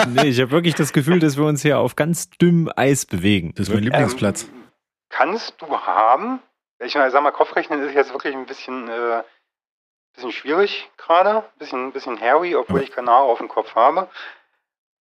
nee, 0.10 0.28
ich 0.30 0.40
habe 0.42 0.52
wirklich 0.52 0.76
das 0.76 0.94
Gefühl, 0.94 1.20
dass 1.20 1.38
wir 1.38 1.46
uns 1.46 1.62
hier 1.62 1.80
auf 1.80 1.96
ganz 1.96 2.30
dünnem 2.30 2.72
Eis 2.76 3.06
bewegen. 3.06 3.54
Das 3.56 3.68
ist 3.68 3.74
mein 3.74 3.84
Lieblingsplatz. 3.84 4.44
Ähm, 4.44 4.64
kannst 5.10 5.62
du 5.62 5.68
haben. 5.78 6.40
Ich 6.80 6.96
meine, 6.96 7.12
sag 7.12 7.24
mal, 7.24 7.32
Kopfrechnen 7.32 7.82
ist 7.82 7.94
jetzt 7.94 8.14
wirklich 8.14 8.34
ein 8.36 8.46
bisschen, 8.46 8.88
äh, 8.90 9.24
bisschen 10.16 10.32
schwierig 10.32 10.90
gerade, 10.98 11.44
bisschen, 11.58 11.92
bisschen 11.92 12.20
hairy, 12.20 12.56
obwohl 12.56 12.80
Ja. 12.80 12.84
ich 12.84 12.92
keine 12.92 13.12
Haare 13.12 13.26
auf 13.26 13.38
dem 13.40 13.48
Kopf 13.50 13.76
habe. 13.76 14.08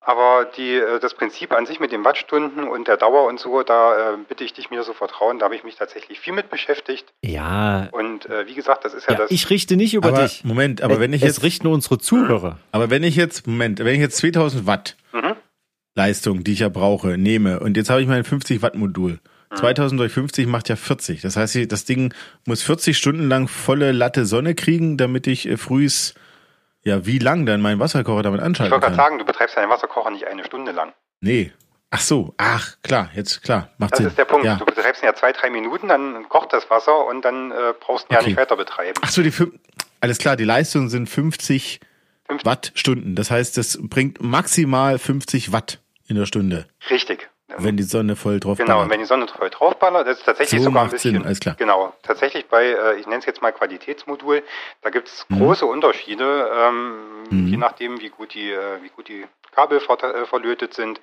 Aber 0.08 0.46
die, 0.56 0.72
äh, 0.74 1.00
das 1.00 1.12
Prinzip 1.12 1.52
an 1.52 1.66
sich 1.66 1.80
mit 1.80 1.92
den 1.92 2.02
Wattstunden 2.02 2.64
und 2.66 2.88
der 2.88 2.96
Dauer 2.96 3.26
und 3.28 3.38
so, 3.38 3.62
da 3.62 4.14
äh, 4.14 4.16
bitte 4.26 4.42
ich 4.42 4.54
dich 4.54 4.70
mir 4.70 4.82
so 4.82 4.94
vertrauen. 4.94 5.38
Da 5.38 5.44
habe 5.44 5.54
ich 5.54 5.64
mich 5.64 5.76
tatsächlich 5.76 6.18
viel 6.18 6.32
mit 6.32 6.48
beschäftigt. 6.48 7.04
Ja, 7.22 7.88
Und 7.92 8.24
äh, 8.24 8.46
wie 8.46 8.54
gesagt, 8.54 8.86
das 8.86 8.94
ist 8.94 9.06
ja, 9.06 9.12
ja 9.12 9.18
das. 9.18 9.30
ich 9.30 9.50
richte 9.50 9.76
nicht 9.76 9.92
über 9.92 10.08
Aber 10.08 10.22
dich. 10.22 10.44
Moment, 10.44 10.80
aber 10.80 10.98
wenn 10.98 11.12
ich 11.12 11.20
es 11.22 11.28
jetzt, 11.36 11.42
richten 11.42 11.66
nur 11.66 11.74
unsere 11.74 11.98
Zuhörer. 11.98 12.58
aber 12.72 12.88
wenn 12.88 13.02
ich 13.02 13.16
jetzt, 13.16 13.46
Moment, 13.46 13.80
wenn 13.80 13.94
ich 13.94 14.00
jetzt 14.00 14.16
2000 14.16 14.66
Watt 14.66 14.96
Mhm. 15.12 15.34
Leistung, 15.94 16.42
die 16.44 16.52
ich 16.52 16.60
ja 16.60 16.68
brauche, 16.70 17.18
nehme 17.18 17.60
und 17.60 17.76
jetzt 17.76 17.90
habe 17.90 18.00
ich 18.00 18.06
mein 18.08 18.24
50 18.24 18.62
Watt 18.62 18.76
Modul. 18.76 19.18
Mhm. 19.50 19.56
2000 19.56 20.00
durch 20.00 20.12
50 20.12 20.46
macht 20.46 20.70
ja 20.70 20.76
40. 20.76 21.20
Das 21.20 21.36
heißt, 21.36 21.70
das 21.70 21.84
Ding 21.84 22.14
muss 22.46 22.62
40 22.62 22.96
Stunden 22.96 23.28
lang 23.28 23.46
volle 23.48 23.92
Latte 23.92 24.24
Sonne 24.24 24.54
kriegen, 24.54 24.96
damit 24.96 25.26
ich 25.26 25.46
äh, 25.46 25.58
frühs, 25.58 26.14
ja, 26.84 27.04
wie 27.06 27.18
lang 27.18 27.46
dann 27.46 27.60
mein 27.60 27.78
Wasserkocher 27.78 28.22
damit 28.22 28.40
ich 28.40 28.46
anschalten 28.46 28.72
wollte 28.72 28.86
gerade 28.86 28.96
sagen, 28.96 29.18
du 29.18 29.24
betreibst 29.24 29.56
deinen 29.56 29.70
Wasserkocher 29.70 30.10
nicht 30.10 30.26
eine 30.26 30.44
Stunde 30.44 30.72
lang. 30.72 30.92
Nee. 31.20 31.52
Ach 31.90 32.00
so, 32.00 32.34
ach, 32.36 32.76
klar, 32.82 33.08
jetzt 33.14 33.42
klar, 33.42 33.70
macht 33.78 33.92
Das 33.92 33.98
Sinn. 33.98 34.08
ist 34.08 34.18
der 34.18 34.26
Punkt. 34.26 34.44
Ja. 34.44 34.56
Du 34.56 34.66
betreibst 34.66 35.02
ihn 35.02 35.06
ja 35.06 35.14
zwei, 35.14 35.32
drei 35.32 35.48
Minuten, 35.48 35.88
dann 35.88 36.28
kocht 36.28 36.52
das 36.52 36.68
Wasser 36.68 37.06
und 37.06 37.24
dann 37.24 37.50
äh, 37.50 37.72
brauchst 37.80 38.04
du 38.04 38.10
ihn 38.10 38.14
ja 38.14 38.18
Okay. 38.20 38.28
nicht 38.30 38.38
weiter 38.38 38.56
betreiben. 38.56 39.00
Ach 39.02 39.08
so, 39.10 39.22
die 39.22 39.32
alles 40.00 40.18
klar, 40.18 40.36
die 40.36 40.44
Leistungen 40.44 40.90
sind 40.90 41.08
50 41.08 41.80
50. 42.26 42.44
Wattstunden. 42.46 43.14
Das 43.14 43.30
heißt, 43.30 43.56
das 43.56 43.78
bringt 43.80 44.22
maximal 44.22 44.98
50 44.98 45.50
Watt 45.52 45.80
in 46.08 46.16
der 46.16 46.26
Stunde, 46.26 46.66
Richtig. 46.90 47.30
Wenn 47.56 47.76
die 47.76 47.82
Sonne 47.82 48.14
voll 48.16 48.40
drauf 48.40 48.58
Genau, 48.58 48.74
ballert. 48.76 48.90
wenn 48.90 49.00
die 49.00 49.06
Sonne 49.06 49.26
voll 49.28 49.48
draufballert, 49.50 50.06
das 50.06 50.18
ist 50.18 50.24
tatsächlich 50.24 50.60
So 50.60 50.66
sogar 50.68 50.84
ein 50.84 50.90
bisschen. 50.90 51.14
Sinn, 51.14 51.24
alles 51.24 51.40
klar. 51.40 51.54
Genau, 51.58 51.94
tatsächlich 52.02 52.46
bei, 52.46 52.64
äh, 52.66 52.96
ich 52.98 53.06
nenne 53.06 53.18
es 53.20 53.26
jetzt 53.26 53.40
mal 53.42 53.52
Qualitätsmodul, 53.52 54.42
da 54.82 54.90
gibt 54.90 55.08
es 55.08 55.24
Mhm. 55.28 55.38
große 55.38 55.64
Unterschiede, 55.66 56.50
ähm, 56.54 57.24
mhm. 57.30 57.46
je 57.48 57.56
nachdem, 57.56 58.00
wie 58.00 58.10
gut 58.10 58.34
die, 58.34 58.50
äh, 58.50 58.82
wie 58.82 58.90
gut 58.90 59.08
die 59.08 59.26
Kabel 59.52 59.80
ver 59.80 60.02
äh, 60.02 60.26
verlötet 60.26 60.74
sind. 60.74 61.00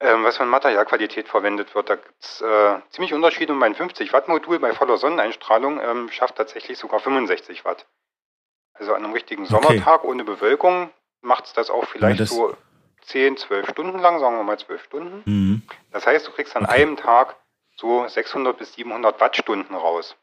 Ähm, 0.00 0.22
was 0.22 0.36
für 0.36 0.42
eine 0.44 0.50
Materialqualität 0.52 1.26
verwendet 1.28 1.74
wird, 1.74 1.90
da 1.90 1.96
gibt 1.96 2.14
es 2.22 2.40
äh, 2.40 2.76
ziemlich 2.90 3.12
Unterschiede. 3.12 3.52
Und 3.52 3.58
mein 3.58 3.74
50 3.74 4.12
Watt 4.12 4.28
Modul 4.28 4.60
bei 4.60 4.72
voller 4.72 4.96
Sonneneinstrahlung 4.96 5.80
ähm, 5.80 6.08
schafft 6.12 6.36
tatsächlich 6.36 6.78
sogar 6.78 7.00
65 7.00 7.64
Watt. 7.64 7.84
Also 8.74 8.94
an 8.94 9.04
einem 9.04 9.12
richtigen 9.12 9.44
Sommertag 9.44 10.04
okay. 10.04 10.06
ohne 10.06 10.22
Bewölkung 10.22 10.90
macht 11.20 11.46
es 11.46 11.52
das 11.52 11.68
auch 11.68 11.84
vielleicht 11.86 12.20
ja, 12.20 12.24
das 12.26 12.30
so 12.30 12.56
10, 13.08 13.36
12 13.36 13.70
Stunden 13.70 13.98
lang, 13.98 14.20
sagen 14.20 14.36
wir 14.36 14.44
mal 14.44 14.58
12 14.58 14.84
Stunden. 14.84 15.22
Mhm. 15.24 15.62
Das 15.92 16.06
heißt, 16.06 16.26
du 16.26 16.32
kriegst 16.32 16.56
an 16.56 16.64
okay. 16.64 16.82
einem 16.82 16.96
Tag 16.96 17.36
so 17.76 18.06
600 18.06 18.56
bis 18.58 18.74
700 18.74 19.20
Wattstunden 19.20 19.74
raus. 19.74 20.16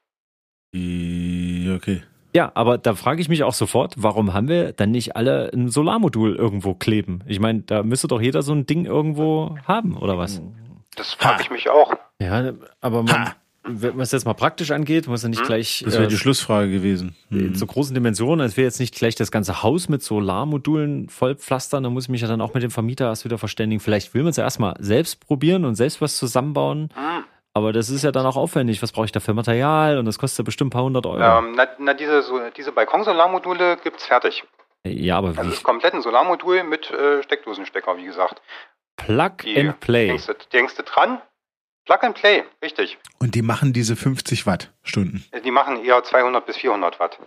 Okay. 0.74 2.04
Ja, 2.34 2.52
aber 2.54 2.78
da 2.78 2.96
frage 2.96 3.22
ich 3.22 3.30
mich 3.30 3.44
auch 3.44 3.54
sofort, 3.54 3.94
warum 3.98 4.34
haben 4.34 4.50
wir 4.50 4.74
dann 4.74 4.92
nicht 4.92 5.16
alle 5.16 5.52
ein 5.54 5.70
Solarmodul 5.70 6.36
irgendwo 6.36 6.74
kleben? 6.74 7.24
Ich 7.28 7.40
meine, 7.40 7.62
da 7.62 7.82
müsste 7.82 8.10
doch 8.10 8.20
jeder 8.20 8.42
so 8.42 8.52
ein 8.52 8.66
Ding 8.66 8.86
irgendwo 8.86 9.58
haben, 9.66 9.98
oder 9.98 10.18
was? 10.18 10.42
Das 10.98 11.14
frage 11.14 11.44
ich 11.44 11.50
mich 11.50 11.70
auch. 11.70 11.94
Ja, 12.20 12.52
aber 12.82 13.04
man, 13.04 13.32
wenn 13.68 14.00
es 14.00 14.12
jetzt 14.12 14.26
mal 14.26 14.34
praktisch 14.34 14.72
angeht, 14.72 15.08
muss 15.08 15.24
er 15.24 15.30
nicht 15.30 15.40
hm? 15.40 15.48
gleich. 15.48 15.82
Das 15.84 15.94
wäre 15.94 16.06
äh, 16.06 16.08
die 16.08 16.18
Schlussfrage 16.18 16.70
gewesen. 16.70 17.16
Hm. 17.30 17.56
Zu 17.56 17.66
großen 17.66 17.94
Dimensionen, 17.94 18.42
als 18.42 18.58
wäre 18.58 18.66
jetzt 18.66 18.80
nicht 18.80 18.96
gleich 18.96 19.16
das 19.16 19.32
ganze 19.32 19.64
Haus 19.64 19.90
mit 19.90 20.04
Solarmodulen 20.04 21.10
vollpflastern, 21.10 21.84
dann 21.84 21.94
muss 21.94 22.06
ich 22.06 22.10
mich 22.10 22.22
ja 22.22 22.28
dann 22.28 22.42
auch 22.42 22.54
mit 22.54 22.64
dem 22.64 22.72
Vermieter 22.72 23.06
erst 23.06 23.26
wieder 23.26 23.38
verständigen. 23.38 23.80
Vielleicht 23.80 24.14
will 24.14 24.24
man 24.24 24.32
es 24.32 24.38
ja 24.38 24.44
erstmal 24.44 24.76
selbst 24.80 25.26
probieren 25.26 25.66
und 25.66 25.76
selbst 25.76 26.02
was 26.02 26.18
zusammenbauen. 26.18 26.90
Hm. 26.94 27.24
Aber 27.54 27.72
das 27.72 27.90
ist 27.90 28.04
ja 28.04 28.12
dann 28.12 28.26
auch 28.26 28.36
aufwendig. 28.36 28.82
Was 28.82 28.92
brauche 28.92 29.06
ich 29.06 29.14
da 29.14 29.22
für 29.22 29.34
Material? 29.34 29.98
Und 29.98 30.06
das 30.06 30.20
kostet 30.20 30.40
ja 30.40 30.44
bestimmt 30.44 30.70
ein 30.70 30.72
paar 30.72 30.84
hundert 30.84 31.06
Euro. 31.06 31.40
Ähm, 31.40 31.54
na, 31.56 31.68
na, 31.80 31.94
diese, 31.94 32.22
so, 32.22 32.40
diese 32.56 32.74
Balkonsolarmodule 32.74 33.78
gibt 33.82 33.98
es 33.98 34.06
fertig. 34.06 34.44
Ja, 34.86 35.18
aber 35.18 35.34
wie? 35.34 35.40
Also 35.40 35.52
das 35.52 35.64
komplette 35.64 36.02
Solarmodul 36.02 36.64
mit 36.64 36.92
äh, 36.92 37.24
Steckdosenstecker, 37.24 37.98
wie 37.98 38.06
gesagt. 38.06 38.42
Plug 38.98 39.38
die 39.44 39.58
and 39.58 39.80
Play. 39.80 40.08
Denkst 40.08 40.28
du, 40.28 40.34
denkst 40.52 40.76
du 40.76 40.84
dran? 40.84 41.22
Plug 41.86 42.00
and 42.02 42.16
Play, 42.16 42.44
richtig. 42.62 42.98
Und 43.20 43.36
die 43.36 43.42
machen 43.42 43.74
diese 43.74 43.96
50 43.96 44.46
Watt 44.46 44.72
Stunden? 44.84 45.24
Die 45.44 45.52
machen 45.52 45.84
eher 45.84 46.04
200 46.04 46.46
bis 46.46 46.58
400 46.58 47.00
Watt. 47.00 47.20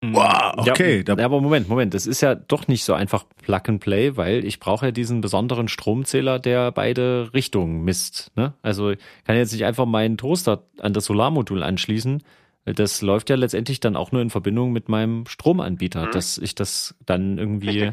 Mhm. 0.00 0.14
Wow, 0.14 0.68
okay. 0.68 1.04
Ja, 1.06 1.18
aber 1.18 1.40
Moment, 1.40 1.68
Moment, 1.68 1.92
das 1.92 2.06
ist 2.06 2.20
ja 2.20 2.36
doch 2.36 2.68
nicht 2.68 2.84
so 2.84 2.94
einfach 2.94 3.24
Plug 3.42 3.62
and 3.66 3.80
Play, 3.80 4.16
weil 4.16 4.44
ich 4.44 4.60
brauche 4.60 4.86
ja 4.86 4.92
diesen 4.92 5.20
besonderen 5.20 5.66
Stromzähler, 5.66 6.38
der 6.38 6.70
beide 6.70 7.30
Richtungen 7.34 7.82
misst. 7.82 8.30
Ne? 8.36 8.54
Also 8.62 8.92
kann 9.26 9.36
jetzt 9.36 9.52
nicht 9.52 9.64
einfach 9.64 9.86
meinen 9.86 10.16
Toaster 10.16 10.62
an 10.80 10.92
das 10.92 11.06
Solarmodul 11.06 11.64
anschließen. 11.64 12.22
Das 12.64 13.02
läuft 13.02 13.30
ja 13.30 13.36
letztendlich 13.36 13.80
dann 13.80 13.96
auch 13.96 14.12
nur 14.12 14.22
in 14.22 14.30
Verbindung 14.30 14.72
mit 14.72 14.88
meinem 14.88 15.26
Stromanbieter, 15.26 16.06
mhm. 16.06 16.10
dass 16.12 16.38
ich 16.38 16.54
das 16.54 16.94
dann 17.04 17.38
irgendwie 17.38 17.92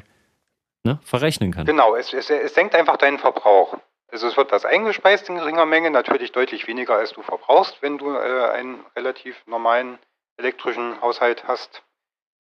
ne, 0.83 0.99
verrechnen 1.01 1.51
kann. 1.51 1.65
Genau, 1.65 1.95
es, 1.95 2.13
es, 2.13 2.29
es 2.29 2.53
senkt 2.53 2.75
einfach 2.75 2.97
deinen 2.97 3.17
Verbrauch. 3.17 3.77
Also 4.15 4.29
es 4.29 4.37
wird 4.37 4.53
was 4.53 4.63
eingespeist 4.63 5.27
in 5.27 5.35
geringer 5.35 5.65
Menge, 5.65 5.91
natürlich 5.91 6.31
deutlich 6.31 6.67
weniger 6.67 6.95
als 6.95 7.11
du 7.11 7.21
verbrauchst, 7.21 7.81
wenn 7.81 7.97
du 7.97 8.15
äh, 8.15 8.49
einen 8.49 8.81
relativ 8.95 9.45
normalen 9.45 9.99
elektrischen 10.37 11.01
Haushalt 11.01 11.49
hast. 11.49 11.83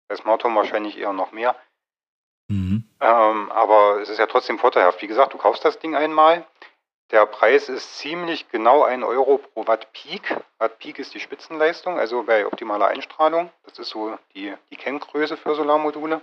Bei 0.09 0.17
Smart 0.17 0.43
Home 0.43 0.57
wahrscheinlich 0.57 0.99
eher 0.99 1.13
noch 1.13 1.31
mehr. 1.31 1.55
Mhm. 2.49 2.91
Ähm, 3.01 3.53
aber 3.53 4.01
es 4.01 4.09
ist 4.09 4.19
ja 4.19 4.27
trotzdem 4.27 4.59
vorteilhaft. 4.59 5.01
Wie 5.01 5.07
gesagt, 5.07 5.33
du 5.33 5.39
kaufst 5.39 5.65
das 5.65 5.79
Ding 5.79 5.95
einmal. 5.95 6.45
Der 7.13 7.25
Preis 7.25 7.69
ist 7.69 7.99
ziemlich 7.99 8.49
genau 8.49 8.83
1 8.83 9.05
Euro 9.05 9.39
pro 9.39 9.69
Watt 9.69 9.93
Peak. 9.93 10.39
Watt 10.59 10.81
Peak 10.81 10.99
ist 10.99 11.15
die 11.15 11.21
Spitzenleistung, 11.21 12.01
also 12.01 12.25
bei 12.25 12.49
optimaler 12.49 12.89
Einstrahlung. 12.89 13.49
Das 13.63 13.79
ist 13.79 13.91
so 13.91 14.19
die, 14.35 14.53
die 14.71 14.77
Kenngröße 14.77 15.37
für 15.37 15.55
Solarmodule. 15.55 16.21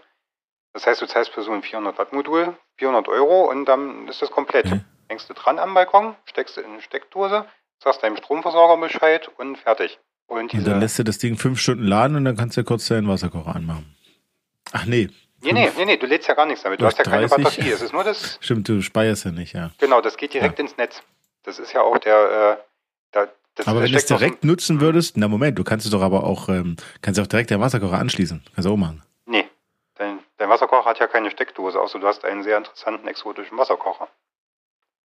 Das 0.74 0.86
heißt, 0.86 1.02
du 1.02 1.06
zahlst 1.06 1.32
für 1.32 1.42
so 1.42 1.54
ein 1.54 1.64
400 1.64 1.98
Watt 1.98 2.12
Modul 2.12 2.54
400 2.80 3.08
Euro 3.08 3.50
und 3.50 3.64
dann 3.64 4.10
ist 4.10 4.22
das 4.22 4.30
komplett. 4.30 4.66
Mhm. 4.66 4.84
Hängst 5.10 5.30
du 5.30 5.34
dran 5.34 5.60
am 5.60 5.74
Balkon, 5.74 6.16
steckst 6.26 6.58
du 6.58 6.62
in 6.62 6.72
eine 6.72 6.82
Steckdose, 6.82 7.46
sagst 7.82 8.04
deinem 8.04 8.18
Stromversorger 8.18 8.78
Bescheid 8.78 9.30
und 9.38 9.58
fertig. 9.58 10.00
Und, 10.28 10.54
und, 10.54 10.68
dann 10.68 10.82
lässt 10.82 11.00
du 11.00 11.04
das 11.04 11.20
Ding 11.20 11.38
fünf 11.38 11.60
Stunden 11.60 11.86
laden 11.86 12.18
und 12.18 12.26
dann 12.26 12.36
kannst 12.36 12.58
du 12.58 12.62
ja 12.62 12.66
kurz 12.66 12.88
deinen 12.88 13.08
Wasserkocher 13.08 13.56
anmachen. 13.56 13.96
Ach 14.74 14.86
nee. 14.86 15.08
Nee, 15.42 15.54
nee, 15.54 15.72
nee, 15.78 15.86
nee, 15.86 15.98
du 15.98 16.08
lädst 16.08 16.28
ja 16.28 16.34
gar 16.34 16.46
nichts 16.46 16.64
damit. 16.64 16.82
Du 16.82 16.86
hast 16.86 16.98
ja 16.98 17.04
30? 17.04 17.32
keine 17.32 17.44
Batterie. 17.44 17.70
Es 17.70 17.82
ist 17.82 17.94
nur 17.94 18.04
das. 18.04 18.38
Stimmt, 18.42 18.68
du 18.68 18.82
speierst 18.82 19.24
ja 19.26 19.32
nicht, 19.32 19.54
ja. 19.54 19.72
Genau, 19.78 20.02
das 20.02 20.18
geht 20.18 20.34
direkt 20.34 20.60
ja. 20.60 20.66
ins 20.66 20.76
Netz. 20.78 21.02
Das 21.44 21.60
ist 21.60 21.74
ja 21.74 21.82
auch 21.82 21.98
der. 22.00 22.58
Äh, 22.60 22.64
da, 23.12 23.28
das, 23.56 23.68
aber 23.68 23.84
wenn 23.84 23.92
du 23.92 23.98
es 23.98 24.06
direkt 24.06 24.44
nutzen 24.44 24.82
würdest, 24.82 25.16
na 25.16 25.28
Moment, 25.28 25.58
du 25.58 25.64
kannst 25.64 25.86
es 25.86 25.92
doch 25.92 26.02
aber 26.02 26.24
auch, 26.24 26.50
ähm, 26.50 26.76
kannst 27.02 27.20
auch 27.20 27.28
direkt 27.28 27.52
deinen 27.52 27.62
Wasserkocher 27.62 27.98
anschließen. 27.98 28.44
Kannst 28.54 28.68
du 28.68 28.74
auch 28.74 28.78
machen. 28.78 29.04
Nee, 29.26 29.48
dein, 29.96 30.20
dein 30.38 30.50
Wasserkocher 30.50 30.86
hat 30.86 31.00
ja 31.00 31.08
keine 31.08 31.32
Steckdose, 31.32 31.80
außer 31.80 32.00
du 32.00 32.08
hast 32.08 32.26
einen 32.26 32.44
sehr 32.44 32.58
interessanten 32.58 33.08
exotischen 33.08 33.58
Wasserkocher. 33.58 34.10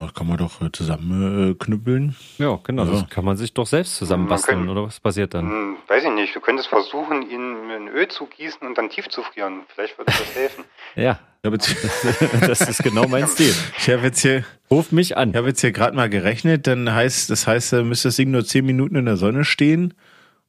Das 0.01 0.15
kann 0.15 0.27
man 0.27 0.37
doch 0.37 0.59
äh, 0.61 0.71
zusammenknüppeln. 0.71 2.15
Ja, 2.39 2.59
genau. 2.63 2.85
Ja. 2.85 2.91
Das 2.91 3.09
kann 3.09 3.23
man 3.23 3.37
sich 3.37 3.53
doch 3.53 3.67
selbst 3.67 3.97
zusammenbasteln, 3.97 4.67
oder 4.67 4.83
was 4.83 4.99
passiert 4.99 5.35
dann? 5.35 5.47
Hm, 5.47 5.77
weiß 5.87 6.05
ich 6.05 6.09
nicht. 6.09 6.35
Du 6.35 6.39
könntest 6.39 6.69
versuchen, 6.69 7.21
ihn 7.29 7.69
in 7.69 7.87
Öl 7.87 8.07
zu 8.07 8.25
gießen 8.25 8.67
und 8.67 8.79
dann 8.79 8.89
tief 8.89 9.09
zu 9.09 9.21
frieren. 9.21 9.61
Vielleicht 9.67 9.99
würde 9.99 10.11
das 10.11 10.35
helfen. 10.35 10.63
ja, 10.95 11.19
das 11.43 12.61
ist 12.61 12.83
genau 12.83 13.07
mein 13.07 13.27
Stil. 13.27 13.53
Ich 13.77 13.89
habe 13.91 14.01
jetzt 14.01 14.21
hier. 14.21 14.43
Ruf 14.71 14.91
mich 14.91 15.17
an. 15.17 15.31
Ich 15.31 15.35
habe 15.35 15.49
jetzt 15.49 15.61
hier 15.61 15.71
gerade 15.71 15.95
mal 15.95 16.09
gerechnet. 16.09 16.65
Dann 16.65 16.91
heißt, 16.91 17.29
das 17.29 17.45
heißt, 17.45 17.73
da 17.73 17.83
müsste 17.83 18.07
das 18.07 18.15
Ding 18.15 18.31
nur 18.31 18.43
zehn 18.43 18.65
Minuten 18.65 18.95
in 18.95 19.05
der 19.05 19.17
Sonne 19.17 19.45
stehen 19.45 19.93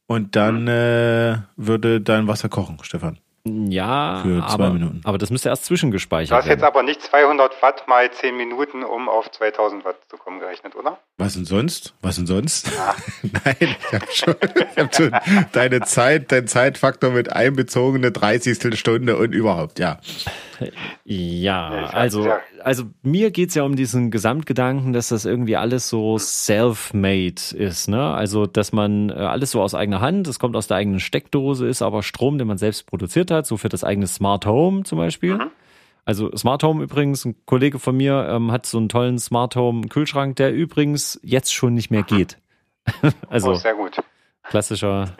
und 0.06 0.34
dann 0.34 0.66
hm. 0.66 0.68
äh, 0.68 1.38
würde 1.56 2.00
dein 2.00 2.26
Wasser 2.26 2.48
kochen, 2.48 2.78
Stefan. 2.82 3.18
Ja, 3.44 4.20
für 4.22 4.38
zwei 4.46 4.52
aber, 4.52 4.70
Minuten. 4.70 5.00
aber 5.02 5.18
das 5.18 5.30
müsste 5.30 5.48
erst 5.48 5.64
zwischengespeichert 5.64 6.30
werden. 6.30 6.44
Du 6.44 6.44
hast 6.44 6.54
jetzt 6.54 6.62
aber 6.62 6.84
nicht 6.84 7.02
200 7.02 7.60
Watt 7.60 7.88
mal 7.88 8.08
10 8.08 8.36
Minuten, 8.36 8.84
um 8.84 9.08
auf 9.08 9.32
2000 9.32 9.84
Watt 9.84 9.96
zu 10.08 10.16
kommen, 10.16 10.38
gerechnet, 10.38 10.76
oder? 10.76 10.98
Was 11.18 11.34
denn 11.34 11.44
sonst? 11.44 11.92
Was 12.02 12.16
denn 12.16 12.28
sonst? 12.28 12.70
Ja. 12.70 12.94
Nein, 13.44 13.56
ich 13.60 13.92
habe 13.92 14.06
schon, 14.12 14.34
ich 14.70 14.78
hab 14.78 14.94
schon 14.94 15.10
deine 15.50 15.80
Zeit, 15.80 16.30
dein 16.30 16.46
Zeitfaktor 16.46 17.10
mit 17.10 17.32
einbezogene 17.32 18.12
30. 18.12 18.78
Stunde 18.78 19.16
und 19.16 19.32
überhaupt, 19.32 19.80
ja. 19.80 19.98
Ja, 21.04 21.86
also, 21.86 22.28
also 22.62 22.84
mir 23.02 23.32
geht's 23.32 23.56
ja 23.56 23.64
um 23.64 23.74
diesen 23.74 24.12
Gesamtgedanken, 24.12 24.92
dass 24.92 25.08
das 25.08 25.24
irgendwie 25.24 25.56
alles 25.56 25.88
so 25.88 26.18
self-made 26.18 27.56
ist. 27.56 27.88
Ne? 27.88 28.00
Also, 28.00 28.46
dass 28.46 28.72
man 28.72 29.10
äh, 29.10 29.14
alles 29.14 29.50
so 29.50 29.60
aus 29.60 29.74
eigener 29.74 30.00
Hand, 30.00 30.28
es 30.28 30.38
kommt 30.38 30.54
aus 30.54 30.68
der 30.68 30.76
eigenen 30.76 31.00
Steckdose, 31.00 31.66
ist 31.66 31.82
aber 31.82 32.04
Strom, 32.04 32.38
den 32.38 32.46
man 32.46 32.58
selbst 32.58 32.86
produziert 32.86 33.31
hat, 33.32 33.46
so 33.46 33.56
für 33.56 33.68
das 33.68 33.84
eigene 33.84 34.06
Smart 34.06 34.46
Home 34.46 34.84
zum 34.84 34.98
Beispiel. 34.98 35.34
Mhm. 35.34 35.50
Also 36.04 36.34
Smart 36.36 36.62
Home 36.64 36.82
übrigens, 36.82 37.24
ein 37.24 37.36
Kollege 37.46 37.78
von 37.78 37.96
mir 37.96 38.26
ähm, 38.28 38.50
hat 38.50 38.66
so 38.66 38.78
einen 38.78 38.88
tollen 38.88 39.18
Smart 39.18 39.54
Home 39.56 39.86
Kühlschrank, 39.88 40.36
der 40.36 40.52
übrigens 40.52 41.20
jetzt 41.22 41.54
schon 41.54 41.74
nicht 41.74 41.90
mehr 41.90 42.02
geht. 42.02 42.38
also 43.28 43.52
oh, 43.52 43.54
sehr 43.54 43.74
gut. 43.74 44.02
Klassischer, 44.44 45.16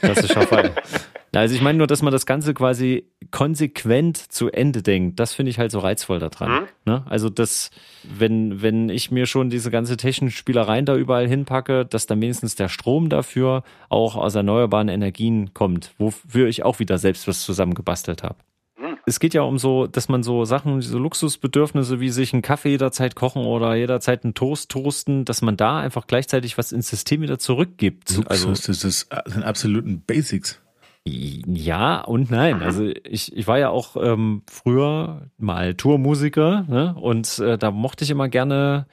klassischer 0.00 0.42
Fall. 0.42 0.74
Also 1.40 1.54
ich 1.54 1.60
meine 1.60 1.78
nur, 1.78 1.86
dass 1.86 2.02
man 2.02 2.12
das 2.12 2.26
Ganze 2.26 2.54
quasi 2.54 3.10
konsequent 3.30 4.16
zu 4.16 4.50
Ende 4.50 4.82
denkt. 4.82 5.18
Das 5.18 5.34
finde 5.34 5.50
ich 5.50 5.58
halt 5.58 5.70
so 5.70 5.78
reizvoll 5.78 6.18
daran. 6.18 6.62
Mhm. 6.62 6.66
Ne? 6.84 7.02
Also 7.08 7.30
das, 7.30 7.70
wenn, 8.02 8.62
wenn 8.62 8.88
ich 8.88 9.10
mir 9.10 9.26
schon 9.26 9.50
diese 9.50 9.70
ganze 9.70 9.96
technischen 9.96 10.36
Spielereien 10.36 10.86
da 10.86 10.96
überall 10.96 11.28
hinpacke, 11.28 11.86
dass 11.86 12.06
dann 12.06 12.20
wenigstens 12.20 12.54
der 12.54 12.68
Strom 12.68 13.08
dafür 13.08 13.62
auch 13.88 14.16
aus 14.16 14.34
erneuerbaren 14.34 14.88
Energien 14.88 15.54
kommt, 15.54 15.92
wofür 15.98 16.48
ich 16.48 16.64
auch 16.64 16.78
wieder 16.78 16.98
selbst 16.98 17.26
was 17.26 17.42
zusammengebastelt 17.42 18.22
habe. 18.22 18.36
Mhm. 18.78 18.98
Es 19.06 19.20
geht 19.20 19.34
ja 19.34 19.42
um 19.42 19.58
so, 19.58 19.86
dass 19.86 20.08
man 20.08 20.22
so 20.22 20.44
Sachen, 20.44 20.80
so 20.80 20.98
Luxusbedürfnisse 20.98 22.00
wie 22.00 22.10
sich 22.10 22.32
einen 22.32 22.42
Kaffee 22.42 22.70
jederzeit 22.70 23.14
kochen 23.14 23.44
oder 23.44 23.74
jederzeit 23.74 24.24
einen 24.24 24.34
Toast 24.34 24.70
toasten, 24.70 25.24
dass 25.24 25.42
man 25.42 25.56
da 25.56 25.78
einfach 25.78 26.06
gleichzeitig 26.06 26.58
was 26.58 26.72
ins 26.72 26.88
System 26.88 27.22
wieder 27.22 27.38
zurückgibt. 27.38 28.10
Luxus, 28.16 28.26
also, 28.30 28.48
das, 28.48 28.84
ist, 28.84 29.12
das 29.12 29.32
sind 29.32 29.42
absoluten 29.42 30.02
Basics. 30.06 30.60
Ja 31.06 32.00
und 32.00 32.30
nein. 32.30 32.62
Also 32.62 32.90
ich, 33.04 33.36
ich 33.36 33.46
war 33.46 33.58
ja 33.58 33.68
auch 33.68 33.96
ähm, 33.96 34.42
früher 34.50 35.28
mal 35.36 35.74
Tourmusiker 35.74 36.64
ne? 36.66 36.94
und 36.98 37.38
äh, 37.40 37.58
da 37.58 37.70
mochte 37.70 38.04
ich 38.04 38.10
immer 38.10 38.28
gerne 38.28 38.86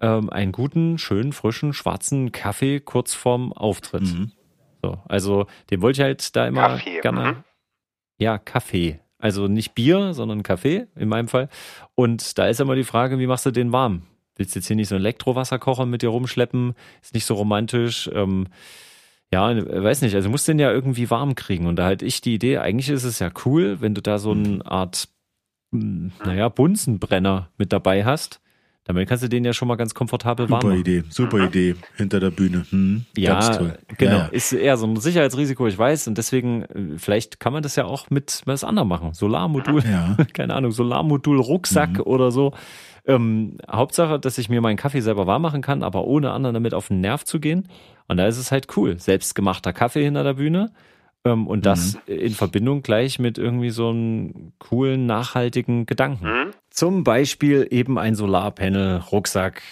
ähm, 0.00 0.30
einen 0.30 0.52
guten, 0.52 0.96
schönen, 0.96 1.32
frischen, 1.32 1.74
schwarzen 1.74 2.32
Kaffee 2.32 2.80
kurz 2.80 3.12
vorm 3.12 3.52
Auftritt. 3.52 4.02
Mhm. 4.02 4.32
So, 4.82 4.98
also 5.08 5.46
den 5.70 5.82
wollte 5.82 6.00
ich 6.00 6.04
halt 6.04 6.36
da 6.36 6.46
immer 6.46 6.68
Kaffee, 6.68 7.00
gerne. 7.00 7.32
Mhm. 7.32 7.44
Ja, 8.18 8.38
Kaffee. 8.38 9.00
Also 9.18 9.48
nicht 9.48 9.74
Bier, 9.74 10.14
sondern 10.14 10.42
Kaffee 10.42 10.86
in 10.96 11.08
meinem 11.08 11.28
Fall. 11.28 11.48
Und 11.94 12.38
da 12.38 12.46
ist 12.46 12.60
immer 12.60 12.76
die 12.76 12.84
Frage, 12.84 13.18
wie 13.18 13.26
machst 13.26 13.44
du 13.44 13.50
den 13.50 13.72
warm? 13.72 14.02
Willst 14.36 14.54
du 14.54 14.60
jetzt 14.60 14.68
hier 14.68 14.76
nicht 14.76 14.88
so 14.88 14.94
einen 14.94 15.04
Elektrowasserkocher 15.04 15.84
mit 15.84 16.02
dir 16.02 16.10
rumschleppen? 16.10 16.74
Ist 17.02 17.14
nicht 17.14 17.24
so 17.24 17.34
romantisch. 17.34 18.08
Ähm, 18.14 18.46
ja, 19.32 19.54
weiß 19.84 20.02
nicht, 20.02 20.14
also 20.14 20.28
musst 20.30 20.48
den 20.48 20.58
ja 20.58 20.70
irgendwie 20.72 21.10
warm 21.10 21.34
kriegen. 21.34 21.66
Und 21.66 21.76
da 21.76 21.84
halt 21.84 22.02
ich 22.02 22.20
die 22.20 22.34
Idee, 22.34 22.58
eigentlich 22.58 22.88
ist 22.88 23.04
es 23.04 23.18
ja 23.18 23.30
cool, 23.44 23.80
wenn 23.80 23.94
du 23.94 24.00
da 24.02 24.18
so 24.18 24.32
eine 24.32 24.64
Art, 24.64 25.08
hm, 25.72 26.12
naja, 26.24 26.48
Bunsenbrenner 26.48 27.50
mit 27.58 27.72
dabei 27.72 28.04
hast, 28.04 28.40
Damit 28.84 29.06
kannst 29.06 29.22
du 29.22 29.28
den 29.28 29.44
ja 29.44 29.52
schon 29.52 29.68
mal 29.68 29.76
ganz 29.76 29.92
komfortabel 29.92 30.48
warm 30.48 30.62
Super 30.62 30.68
machen. 30.72 30.80
Idee, 30.80 31.04
super 31.10 31.44
Idee. 31.44 31.74
Hinter 31.98 32.20
der 32.20 32.30
Bühne. 32.30 32.64
Hm, 32.70 33.04
Ja, 33.18 33.34
ganz 33.34 33.58
toll. 33.58 33.78
genau. 33.98 34.12
Ja, 34.12 34.18
ja. 34.18 34.26
Ist 34.28 34.50
eher 34.54 34.78
so 34.78 34.86
ein 34.86 34.96
Sicherheitsrisiko, 34.96 35.66
ich 35.66 35.76
weiß. 35.76 36.08
Und 36.08 36.16
deswegen, 36.16 36.62
äh, 36.62 36.96
vielleicht 36.98 37.38
kann 37.38 37.52
man 37.52 37.62
das 37.62 37.76
ja 37.76 37.84
auch 37.84 38.08
mit 38.08 38.40
was 38.46 38.64
anderem 38.64 38.88
machen. 38.88 39.12
Solarmodul, 39.12 39.82
Ja. 39.84 40.16
keine 40.32 40.54
Ahnung, 40.54 40.70
Solarmodul, 40.72 41.38
Rucksack 41.38 42.00
oder 42.00 42.30
so. 42.30 42.54
Ähm, 43.08 43.56
Hauptsache, 43.68 44.20
dass 44.20 44.36
ich 44.36 44.50
mir 44.50 44.60
meinen 44.60 44.76
Kaffee 44.76 45.00
selber 45.00 45.26
warm 45.26 45.42
machen 45.42 45.62
kann, 45.62 45.82
aber 45.82 46.04
ohne 46.04 46.30
anderen 46.30 46.54
damit 46.54 46.74
auf 46.74 46.88
den 46.88 47.00
Nerv 47.00 47.24
zu 47.24 47.40
gehen. 47.40 47.66
Und 48.06 48.18
da 48.18 48.26
ist 48.26 48.38
es 48.38 48.52
halt 48.52 48.76
cool. 48.76 48.98
Selbstgemachter 48.98 49.72
Kaffee 49.72 50.04
hinter 50.04 50.24
der 50.24 50.34
Bühne. 50.34 50.70
Ähm, 51.24 51.46
und 51.46 51.66
das 51.66 51.98
in 52.06 52.34
Verbindung 52.34 52.82
gleich 52.82 53.18
mit 53.18 53.38
irgendwie 53.38 53.70
so 53.70 53.88
einem 53.88 54.52
coolen, 54.58 55.06
nachhaltigen 55.06 55.86
Gedanken. 55.86 56.26
Mhm. 56.26 56.50
Zum 56.70 57.02
Beispiel 57.02 57.66
eben 57.70 57.98
ein 57.98 58.14
Solarpanel, 58.14 58.98
Rucksack, 59.10 59.62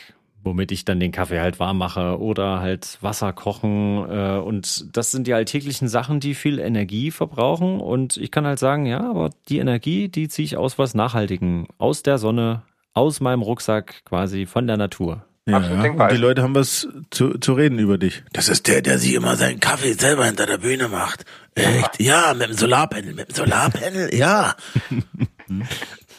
womit 0.42 0.72
ich 0.72 0.86
dann 0.86 0.98
den 0.98 1.12
Kaffee 1.12 1.40
halt 1.40 1.60
warm 1.60 1.76
mache 1.76 2.18
oder 2.18 2.60
halt 2.60 2.98
Wasser 3.02 3.34
kochen. 3.34 4.06
Äh, 4.08 4.38
und 4.38 4.96
das 4.96 5.10
sind 5.10 5.26
die 5.26 5.34
alltäglichen 5.34 5.88
Sachen, 5.88 6.20
die 6.20 6.34
viel 6.34 6.58
Energie 6.58 7.10
verbrauchen. 7.10 7.80
Und 7.80 8.16
ich 8.16 8.30
kann 8.30 8.46
halt 8.46 8.58
sagen, 8.58 8.86
ja, 8.86 9.08
aber 9.10 9.28
die 9.50 9.58
Energie, 9.58 10.08
die 10.08 10.28
ziehe 10.28 10.46
ich 10.46 10.56
aus 10.56 10.78
was 10.78 10.94
Nachhaltigen, 10.94 11.68
aus 11.76 12.02
der 12.02 12.16
Sonne, 12.16 12.62
aus 12.96 13.20
meinem 13.20 13.42
Rucksack 13.42 14.04
quasi 14.04 14.46
von 14.46 14.66
der 14.66 14.76
Natur. 14.76 15.24
Ja. 15.44 15.58
Und 15.58 16.10
die 16.10 16.16
Leute 16.16 16.42
haben 16.42 16.56
was 16.56 16.88
zu, 17.10 17.38
zu 17.38 17.52
reden 17.52 17.78
über 17.78 17.98
dich. 17.98 18.24
Das 18.32 18.48
ist 18.48 18.66
der, 18.66 18.82
der 18.82 18.98
sich 18.98 19.14
immer 19.14 19.36
seinen 19.36 19.60
Kaffee 19.60 19.92
selber 19.92 20.24
hinter 20.24 20.46
der 20.46 20.58
Bühne 20.58 20.88
macht. 20.88 21.24
Echt? 21.54 22.00
Ja, 22.00 22.34
mit 22.34 22.48
dem 22.48 22.56
Solarpanel, 22.56 23.14
mit 23.14 23.28
dem 23.28 23.34
Solarpanel, 23.34 24.14
ja. 24.14 24.56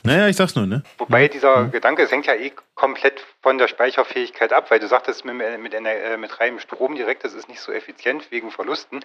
Naja, 0.03 0.29
ich 0.29 0.37
sag's 0.37 0.55
nur, 0.55 0.65
ne? 0.65 0.83
Wobei 0.99 1.27
dieser 1.27 1.65
Gedanke, 1.65 2.03
es 2.03 2.11
hängt 2.11 2.27
ja 2.27 2.33
eh 2.33 2.53
komplett 2.75 3.25
von 3.41 3.57
der 3.57 3.67
Speicherfähigkeit 3.67 4.53
ab, 4.53 4.71
weil 4.71 4.79
du 4.79 4.87
sagtest, 4.87 5.25
mit, 5.25 5.35
mit, 5.35 5.73
äh, 5.73 6.17
mit 6.17 6.39
reinem 6.39 6.59
Strom 6.59 6.95
direkt, 6.95 7.25
das 7.25 7.33
ist 7.33 7.49
nicht 7.49 7.59
so 7.59 7.73
effizient 7.73 8.31
wegen 8.31 8.49
Verlusten. 8.49 9.03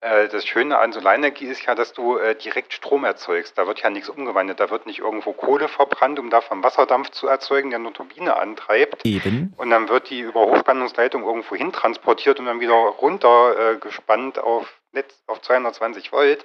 Äh, 0.00 0.28
Das 0.28 0.46
Schöne 0.46 0.78
an 0.78 0.92
Solarenergie 0.92 1.46
ist 1.46 1.64
ja, 1.64 1.74
dass 1.74 1.92
du 1.92 2.16
äh, 2.18 2.34
direkt 2.34 2.72
Strom 2.72 3.04
erzeugst. 3.04 3.56
Da 3.56 3.66
wird 3.66 3.80
ja 3.80 3.90
nichts 3.90 4.08
umgewandelt. 4.08 4.60
Da 4.60 4.70
wird 4.70 4.86
nicht 4.86 4.98
irgendwo 4.98 5.32
Kohle 5.32 5.68
verbrannt, 5.68 6.18
um 6.18 6.30
davon 6.30 6.62
Wasserdampf 6.62 7.10
zu 7.10 7.26
erzeugen, 7.26 7.70
der 7.70 7.78
eine 7.78 7.92
Turbine 7.92 8.36
antreibt. 8.36 9.04
Eben. 9.04 9.54
Und 9.56 9.70
dann 9.70 9.88
wird 9.88 10.10
die 10.10 10.20
über 10.20 10.40
Hochspannungsleitung 10.40 11.24
irgendwo 11.24 11.56
hin 11.56 11.72
transportiert 11.72 12.38
und 12.38 12.46
dann 12.46 12.60
wieder 12.60 12.74
runter 12.74 13.72
äh, 13.74 13.76
gespannt 13.76 14.38
auf 14.38 14.80
Netz 14.92 15.22
auf 15.26 15.40
220 15.42 16.12
Volt. 16.12 16.44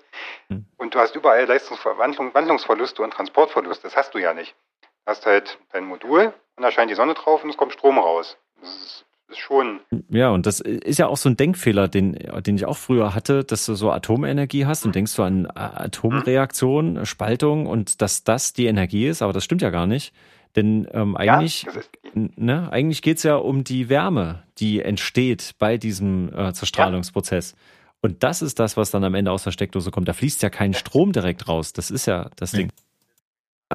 Hm. 0.50 0.66
Und 0.78 0.96
du 0.96 1.00
hast 1.00 1.16
überall 1.16 1.46
Leistungsverwandlung, 1.46 2.34
Wandlungsverluste 2.34 3.02
und 3.02 3.12
Transportverluste. 3.12 3.84
Das 3.84 3.96
hast 3.98 4.14
du 4.14 4.18
ja 4.18 4.34
nicht. 4.34 4.56
Du 4.82 4.88
hast 5.12 5.26
halt 5.26 5.58
dein 5.72 5.86
Modul 5.86 6.34
und 6.56 6.64
da 6.64 6.72
scheint 6.72 6.92
die 6.92 6.96
Sonne 6.96 7.16
drauf 7.16 7.44
und 7.44 7.50
es 7.50 7.58
kommt 7.58 7.74
Strom 7.74 7.98
raus. 7.98 8.38
Das 8.60 8.70
ist 8.70 9.06
schon. 9.38 9.80
Ja, 10.10 10.30
und 10.30 10.46
das 10.46 10.60
ist 10.60 11.00
ja 11.00 11.08
auch 11.08 11.18
so 11.18 11.30
ein 11.30 11.38
Denkfehler, 11.38 11.88
den, 11.88 12.14
den 12.46 12.56
ich 12.56 12.66
auch 12.66 12.78
früher 12.78 13.14
hatte, 13.16 13.44
dass 13.44 13.66
du 13.66 13.76
so 13.76 13.92
Atomenergie 13.92 14.66
hast 14.66 14.86
und 14.86 14.96
denkst 14.96 15.16
du 15.16 15.24
an 15.24 15.48
Atomreaktion, 15.54 17.06
Spaltung 17.06 17.66
und 17.68 18.02
dass 18.02 18.24
das 18.24 18.54
die 18.54 18.66
Energie 18.66 19.08
ist, 19.08 19.22
aber 19.22 19.34
das 19.34 19.44
stimmt 19.44 19.62
ja 19.62 19.70
gar 19.70 19.88
nicht. 19.88 20.14
Denn 20.56 20.88
ähm, 20.92 21.16
eigentlich, 21.16 21.64
Ja, 21.64 21.72
ne, 22.36 22.70
eigentlich 22.72 23.02
geht's 23.02 23.24
ja 23.24 23.36
um 23.36 23.64
die 23.64 23.88
Wärme, 23.88 24.44
die 24.58 24.82
entsteht 24.82 25.56
bei 25.60 25.78
diesem 25.78 26.30
äh, 26.36 26.52
Zerstrahlungsprozess. 26.52 27.56
Und 28.02 28.24
das 28.24 28.42
ist 28.42 28.60
das, 28.60 28.76
was 28.76 28.92
dann 28.92 29.04
am 29.04 29.14
Ende 29.14 29.32
aus 29.32 29.44
der 29.44 29.52
Steckdose 29.52 29.92
kommt. 29.92 30.08
Da 30.08 30.14
fließt 30.14 30.42
ja 30.44 30.50
kein 30.50 30.74
Strom 30.74 31.12
direkt 31.14 31.48
raus. 31.48 31.72
Das 31.72 31.90
ist 31.92 32.06
ja 32.08 32.30
das 32.36 32.52
Nee. 32.54 32.60
Ding. 32.64 32.72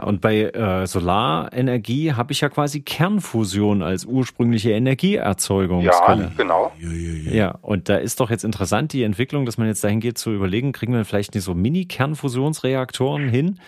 Und 0.00 0.20
bei 0.20 0.42
äh, 0.42 0.86
Solarenergie 0.86 2.12
habe 2.12 2.32
ich 2.32 2.40
ja 2.40 2.48
quasi 2.48 2.80
Kernfusion 2.80 3.82
als 3.82 4.04
ursprüngliche 4.04 4.70
ja, 4.70 4.76
Energieerzeugungsquelle. 4.76 6.32
genau. 6.36 6.72
Ja, 6.78 6.88
ja. 6.90 7.32
Ja, 7.32 7.58
und 7.62 7.88
da 7.88 7.96
ist 7.96 8.20
doch 8.20 8.30
jetzt 8.30 8.44
interessant 8.44 8.92
die 8.92 9.02
Entwicklung, 9.02 9.46
dass 9.46 9.58
man 9.58 9.66
jetzt 9.66 9.82
dahin 9.82 10.00
geht 10.00 10.18
zu 10.18 10.32
überlegen, 10.32 10.72
kriegen 10.72 10.92
wir 10.92 11.04
vielleicht 11.04 11.34
nicht 11.34 11.44
so 11.44 11.54
Mini-Kernfusionsreaktoren 11.54 13.28
hin? 13.28 13.58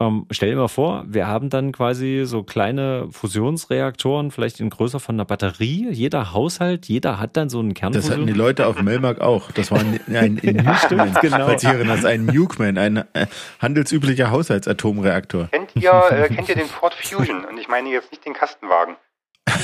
Ähm, 0.00 0.26
stell 0.32 0.50
dir 0.50 0.56
mal 0.56 0.66
vor, 0.66 1.04
wir 1.06 1.28
haben 1.28 1.50
dann 1.50 1.70
quasi 1.70 2.22
so 2.26 2.42
kleine 2.42 3.06
Fusionsreaktoren, 3.12 4.32
vielleicht 4.32 4.58
in 4.58 4.68
Größe 4.68 4.98
von 4.98 5.14
einer 5.14 5.24
Batterie. 5.24 5.88
Jeder 5.90 6.32
Haushalt, 6.32 6.86
jeder 6.86 7.20
hat 7.20 7.36
dann 7.36 7.48
so 7.48 7.60
einen 7.60 7.74
Das 7.74 8.10
hatten 8.10 8.26
die. 8.26 8.32
Leute 8.32 8.66
auf 8.66 8.82
Melmark 8.82 9.20
auch. 9.20 9.52
Das 9.52 9.70
war 9.70 9.78
ein, 9.78 10.00
ein, 10.08 10.14
ein 10.42 10.56
Nukeman. 10.56 11.14
genau. 11.20 11.46
Falls 11.46 11.62
ihr 11.62 11.70
erinnert, 11.70 11.98
das 11.98 12.04
ein 12.06 12.26
Nukeman, 12.26 12.76
ein 12.76 12.96
äh, 13.12 13.26
handelsüblicher 13.60 14.32
Haushaltsatomreaktor. 14.32 15.46
Kennt 15.52 15.70
ihr, 15.76 15.92
äh, 16.10 16.28
kennt 16.28 16.48
ihr 16.48 16.56
den 16.56 16.66
Ford 16.66 16.94
Fusion? 16.94 17.44
Und 17.44 17.56
ich 17.58 17.68
meine 17.68 17.88
jetzt 17.90 18.10
nicht 18.10 18.24
den 18.26 18.32
Kastenwagen. 18.34 18.96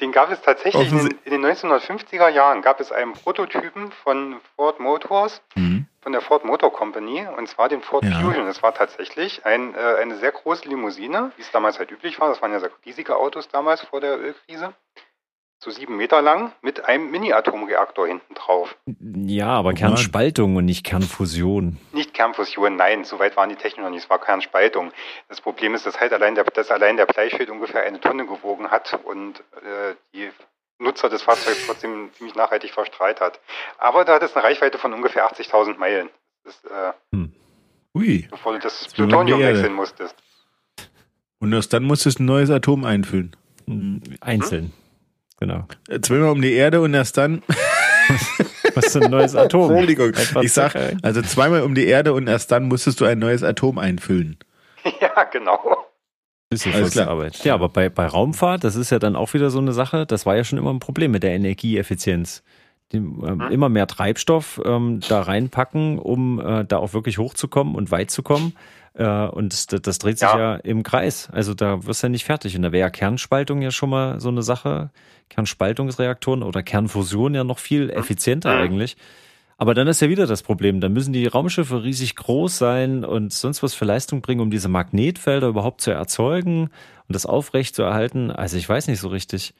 Den 0.00 0.10
gab 0.12 0.30
es 0.30 0.40
tatsächlich 0.42 0.90
in, 0.90 0.98
den- 0.98 1.18
in 1.24 1.30
den 1.42 1.44
1950er 1.46 2.28
Jahren. 2.28 2.62
Gab 2.62 2.80
es 2.80 2.90
einen 2.92 3.12
Prototypen 3.12 3.92
von 4.02 4.36
Ford 4.56 4.80
Motors, 4.80 5.40
Mhm. 5.54 5.86
Von 6.04 6.12
der 6.12 6.20
Ford 6.20 6.44
Motor 6.44 6.72
Company, 6.72 7.26
und 7.36 7.48
zwar 7.48 7.68
den 7.68 7.80
Ford 7.82 8.04
Ja. 8.04 8.20
Fusion. 8.20 8.46
Das 8.46 8.62
war 8.62 8.74
tatsächlich 8.74 9.44
ein, 9.44 9.74
äh, 9.74 9.78
eine 10.00 10.16
sehr 10.16 10.30
große 10.30 10.68
Limousine, 10.68 11.32
wie 11.36 11.42
es 11.42 11.50
damals 11.50 11.78
halt 11.78 11.90
üblich 11.90 12.20
war. 12.20 12.28
Das 12.28 12.40
waren 12.42 12.52
ja 12.52 12.60
sehr 12.60 12.70
riesige 12.84 13.16
Autos 13.16 13.48
damals 13.48 13.80
vor 13.80 14.00
der 14.00 14.20
Ölkrise. 14.20 14.74
So 15.58 15.70
sieben 15.70 15.96
Meter 15.96 16.20
lang 16.20 16.52
mit 16.60 16.84
einem 16.84 17.10
Mini-Atomreaktor 17.10 18.06
hinten 18.06 18.34
drauf. 18.34 18.76
Ja, 19.00 19.46
aber 19.48 19.72
Kernspaltung 19.72 20.56
und 20.56 20.66
nicht 20.66 20.84
Kernfusion. 20.84 21.78
Nicht 21.92 22.12
Kernfusion, 22.12 22.76
nein, 22.76 23.04
so 23.04 23.18
weit 23.18 23.34
waren 23.38 23.48
die 23.48 23.56
Technik 23.56 23.82
noch 23.82 23.90
nicht, 23.90 24.02
es 24.04 24.10
war 24.10 24.20
Kernspaltung. 24.20 24.92
Das 25.30 25.40
Problem 25.40 25.74
ist, 25.74 25.86
dass 25.86 25.98
halt 25.98 26.12
allein 26.12 26.34
der, 26.34 26.44
dass 26.44 26.70
allein 26.70 26.98
der 26.98 27.06
Bleischild 27.06 27.48
ungefähr 27.48 27.82
eine 27.82 27.98
Tonne 27.98 28.26
gewogen 28.26 28.70
hat 28.70 28.98
und 29.04 29.40
äh, 29.40 29.94
die 30.12 30.30
Nutzer 30.78 31.08
des 31.08 31.22
Fahrzeugs 31.22 31.66
trotzdem 31.66 32.10
ziemlich 32.16 32.34
nachhaltig 32.34 32.72
verstrahlt 32.72 33.20
hat. 33.20 33.40
Aber 33.78 34.04
da 34.04 34.14
hat 34.14 34.22
es 34.22 34.34
eine 34.34 34.44
Reichweite 34.44 34.78
von 34.78 34.92
ungefähr 34.92 35.30
80.000 35.30 35.76
Meilen, 35.78 36.08
das, 36.44 36.54
ist, 36.56 36.64
äh, 36.66 37.28
Ui. 37.94 38.26
bevor 38.30 38.52
du 38.54 38.58
das 38.58 38.88
die 38.88 38.94
Plutonium 38.94 39.40
wechseln 39.40 39.72
musstest. 39.72 40.16
Und 41.38 41.52
erst 41.52 41.72
dann 41.72 41.84
musstest 41.84 42.18
du 42.18 42.22
ein 42.22 42.26
neues 42.26 42.50
Atom 42.50 42.84
einfüllen. 42.84 43.36
Einzeln. 44.20 44.72
Genau. 45.38 45.66
Äh, 45.88 46.00
Zweimal 46.00 46.30
um 46.30 46.42
die 46.42 46.52
Erde 46.54 46.80
und 46.80 46.94
erst 46.94 47.16
dann. 47.18 47.42
Was 48.74 48.86
ist 48.86 48.96
ein 48.96 49.10
neues 49.10 49.34
Atom? 49.34 49.70
Entschuldigung. 49.70 50.12
Ich 50.42 50.52
sag, 50.52 50.72
Zucker. 50.72 50.96
also 51.02 51.22
zweimal 51.22 51.62
um 51.62 51.74
die 51.74 51.86
Erde 51.86 52.12
und 52.12 52.26
erst 52.28 52.50
dann 52.50 52.64
musstest 52.64 53.00
du 53.00 53.04
ein 53.04 53.18
neues 53.18 53.42
Atom 53.42 53.78
einfüllen. 53.78 54.38
ja, 55.00 55.24
genau. 55.24 55.86
Alles 56.72 56.92
klar. 56.92 57.08
Arbeit. 57.08 57.44
Ja, 57.44 57.54
aber 57.54 57.68
bei, 57.68 57.88
bei 57.88 58.06
Raumfahrt, 58.06 58.64
das 58.64 58.76
ist 58.76 58.90
ja 58.90 58.98
dann 58.98 59.16
auch 59.16 59.34
wieder 59.34 59.50
so 59.50 59.58
eine 59.58 59.72
Sache, 59.72 60.06
das 60.06 60.26
war 60.26 60.36
ja 60.36 60.44
schon 60.44 60.58
immer 60.58 60.72
ein 60.72 60.80
Problem 60.80 61.10
mit 61.10 61.22
der 61.22 61.32
Energieeffizienz. 61.32 62.42
Die, 62.92 62.98
ähm, 62.98 63.40
Immer 63.50 63.68
mehr 63.68 63.86
Treibstoff 63.86 64.60
ähm, 64.64 65.00
da 65.08 65.22
reinpacken, 65.22 65.98
um 65.98 66.38
äh, 66.38 66.64
da 66.64 66.76
auch 66.76 66.92
wirklich 66.92 67.18
hochzukommen 67.18 67.74
und 67.74 67.90
weit 67.90 68.10
zu 68.10 68.22
kommen. 68.22 68.54
Äh, 68.92 69.26
und 69.26 69.52
das, 69.52 69.66
das 69.66 69.98
dreht 69.98 70.18
sich 70.18 70.28
ja. 70.28 70.38
Ja. 70.38 70.54
im 70.56 70.82
Kreis. 70.82 71.28
Also 71.32 71.54
da 71.54 71.86
wirst 71.86 72.02
du 72.02 72.06
ja 72.06 72.10
nicht 72.10 72.24
fertig. 72.24 72.54
Und 72.56 72.62
da 72.62 72.72
wäre 72.72 72.86
ja 72.86 72.90
Kernspaltung 72.90 73.62
ja 73.62 73.70
schon 73.70 73.90
mal 73.90 74.20
so 74.20 74.28
eine 74.28 74.42
Sache. 74.42 74.90
Kernspaltungsreaktoren 75.30 76.42
oder 76.42 76.62
Kernfusion 76.62 77.34
ja 77.34 77.44
noch 77.44 77.58
viel 77.58 77.90
effizienter 77.90 78.54
Mhm. 78.54 78.62
eigentlich. 78.62 78.96
Aber 79.56 79.74
dann 79.74 79.86
ist 79.86 80.00
ja 80.00 80.08
wieder 80.08 80.26
das 80.26 80.42
Problem. 80.42 80.80
Dann 80.80 80.92
müssen 80.92 81.12
die 81.12 81.26
Raumschiffe 81.26 81.84
riesig 81.84 82.16
groß 82.16 82.58
sein 82.58 83.04
und 83.04 83.32
sonst 83.32 83.62
was 83.62 83.74
für 83.74 83.84
Leistung 83.84 84.20
bringen, 84.20 84.40
um 84.40 84.50
diese 84.50 84.68
Magnetfelder 84.68 85.46
überhaupt 85.48 85.80
zu 85.80 85.90
erzeugen 85.92 86.70
und 87.08 87.14
das 87.14 87.24
aufrecht 87.26 87.74
zu 87.76 87.82
erhalten. 87.82 88.30
Also 88.30 88.56
ich 88.56 88.68
weiß 88.68 88.88
nicht 88.88 89.00
so 89.00 89.08
richtig. 89.08 89.54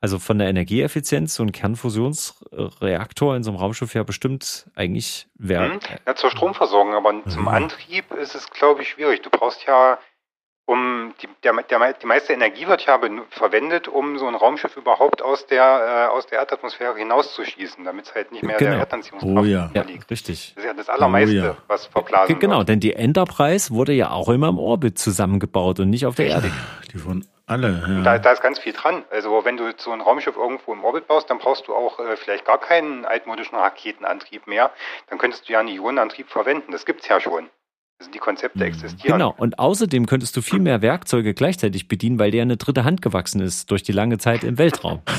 Also 0.00 0.20
von 0.20 0.38
der 0.38 0.48
Energieeffizienz 0.48 1.34
so 1.34 1.42
ein 1.42 1.50
Kernfusionsreaktor 1.50 3.34
in 3.34 3.42
so 3.42 3.50
einem 3.50 3.58
Raumschiff 3.58 3.94
ja 3.94 4.04
bestimmt 4.04 4.66
eigentlich 4.76 5.26
wäre. 5.34 5.70
Mhm. 5.70 5.80
Ja, 6.06 6.14
zur 6.14 6.30
Stromversorgung, 6.30 6.94
aber 6.94 7.14
zum 7.28 7.42
Mhm. 7.42 7.48
Antrieb 7.48 8.12
ist 8.12 8.34
es, 8.34 8.48
glaube 8.50 8.82
ich, 8.82 8.90
schwierig. 8.90 9.22
Du 9.22 9.30
brauchst 9.30 9.66
ja, 9.66 9.98
um 10.68 11.14
die, 11.22 11.28
der, 11.44 11.54
der, 11.62 11.92
die 11.94 12.06
meiste 12.06 12.34
Energie 12.34 12.66
wird 12.66 12.84
ja 12.84 13.00
verwendet, 13.30 13.88
um 13.88 14.18
so 14.18 14.26
ein 14.26 14.34
Raumschiff 14.34 14.76
überhaupt 14.76 15.22
aus 15.22 15.46
der, 15.46 16.08
äh, 16.12 16.14
aus 16.14 16.26
der 16.26 16.40
Erdatmosphäre 16.40 16.94
hinauszuschießen, 16.98 17.84
damit 17.84 18.04
es 18.04 18.14
halt 18.14 18.32
nicht 18.32 18.42
mehr 18.42 18.58
Genau. 18.58 18.72
der 18.72 18.80
Erdanziehungskraft 18.80 19.34
Oh 19.38 19.44
ja. 19.44 19.70
Ja, 19.72 19.82
richtig. 20.10 20.52
Das 20.54 20.62
ist 20.64 20.68
ja 20.68 20.74
das 20.74 20.90
Allermeiste, 20.90 21.40
Oh 21.40 21.44
ja. 21.46 21.56
was 21.68 21.86
verblasen 21.86 22.38
Genau, 22.38 22.58
wird. 22.58 22.68
denn 22.68 22.80
die 22.80 22.92
Enterprise 22.92 23.72
wurde 23.72 23.92
ja 23.92 24.10
auch 24.10 24.28
immer 24.28 24.48
im 24.48 24.58
Orbit 24.58 24.98
zusammengebaut 24.98 25.80
und 25.80 25.88
nicht 25.88 26.04
auf 26.04 26.16
der 26.16 26.26
Erde. 26.26 26.50
Die 26.92 26.98
von 26.98 27.24
alle, 27.46 28.02
Da, 28.04 28.12
ja. 28.12 28.18
da 28.18 28.32
ist 28.32 28.42
ganz 28.42 28.58
viel 28.58 28.74
dran. 28.74 29.04
Also 29.10 29.46
wenn 29.46 29.56
du 29.56 29.72
so 29.78 29.90
ein 29.90 30.02
Raumschiff 30.02 30.36
irgendwo 30.36 30.74
im 30.74 30.84
Orbit 30.84 31.06
baust, 31.08 31.30
dann 31.30 31.38
brauchst 31.38 31.66
du 31.66 31.74
auch 31.74 31.98
äh, 31.98 32.14
vielleicht 32.16 32.44
gar 32.44 32.58
keinen 32.60 33.06
altmodischen 33.06 33.56
Raketenantrieb 33.56 34.46
mehr. 34.46 34.70
Dann 35.08 35.16
könntest 35.18 35.48
du 35.48 35.54
ja 35.54 35.60
einen 35.60 35.68
Ionenantrieb 35.68 36.28
verwenden. 36.28 36.72
Das 36.72 36.84
gibt's 36.84 37.08
ja 37.08 37.20
schon. 37.20 37.48
Also 37.98 38.12
die 38.12 38.18
Konzepte 38.18 38.64
existieren. 38.64 39.18
Genau. 39.18 39.34
Und 39.36 39.58
außerdem 39.58 40.06
könntest 40.06 40.36
du 40.36 40.42
viel 40.42 40.60
mehr 40.60 40.82
Werkzeuge 40.82 41.34
gleichzeitig 41.34 41.88
bedienen, 41.88 42.18
weil 42.18 42.30
dir 42.30 42.42
eine 42.42 42.56
dritte 42.56 42.84
Hand 42.84 43.02
gewachsen 43.02 43.40
ist 43.40 43.70
durch 43.70 43.82
die 43.82 43.92
lange 43.92 44.18
Zeit 44.18 44.44
im 44.44 44.56
Weltraum. 44.56 45.02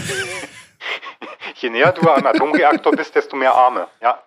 Je 1.56 1.70
näher 1.70 1.92
du 1.92 2.10
am 2.10 2.26
Atomreaktor 2.26 2.94
bist, 2.94 3.15
desto 3.15 3.36
mehr 3.36 3.54
Arme. 3.54 3.88
Ja. 4.02 4.24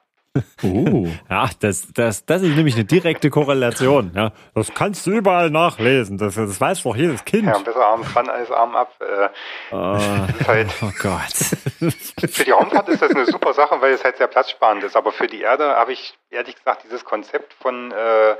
Oh. 0.62 1.08
Ja, 1.28 1.48
das, 1.60 1.92
das, 1.92 2.24
das 2.24 2.42
ist 2.42 2.56
nämlich 2.56 2.74
eine 2.74 2.84
direkte 2.84 3.30
Korrelation. 3.30 4.12
Ja, 4.14 4.32
das 4.54 4.72
kannst 4.74 5.06
du 5.06 5.10
überall 5.12 5.50
nachlesen. 5.50 6.18
Das, 6.18 6.34
das 6.34 6.60
weiß 6.60 6.82
doch 6.82 6.96
jedes 6.96 7.24
Kind. 7.24 7.46
Ja, 7.46 7.58
besser 7.58 7.86
Arm 7.86 8.02
dran 8.02 8.28
als 8.28 8.50
Arm 8.50 8.74
ab. 8.74 8.94
Äh, 9.00 9.26
ist 10.40 10.48
halt, 10.48 10.74
oh 10.82 10.90
Gott. 11.00 11.32
für 12.30 12.44
die 12.44 12.50
Raumfahrt 12.50 12.88
ist 12.88 13.02
das 13.02 13.10
eine 13.10 13.26
super 13.26 13.54
Sache, 13.54 13.80
weil 13.80 13.92
es 13.92 14.04
halt 14.04 14.16
sehr 14.18 14.26
platzsparend 14.26 14.84
ist. 14.84 14.96
Aber 14.96 15.12
für 15.12 15.26
die 15.26 15.40
Erde 15.40 15.76
habe 15.76 15.92
ich 15.92 16.14
ehrlich 16.30 16.56
gesagt 16.56 16.84
dieses 16.84 17.04
Konzept 17.04 17.54
von 17.54 17.92
äh, 17.92 18.36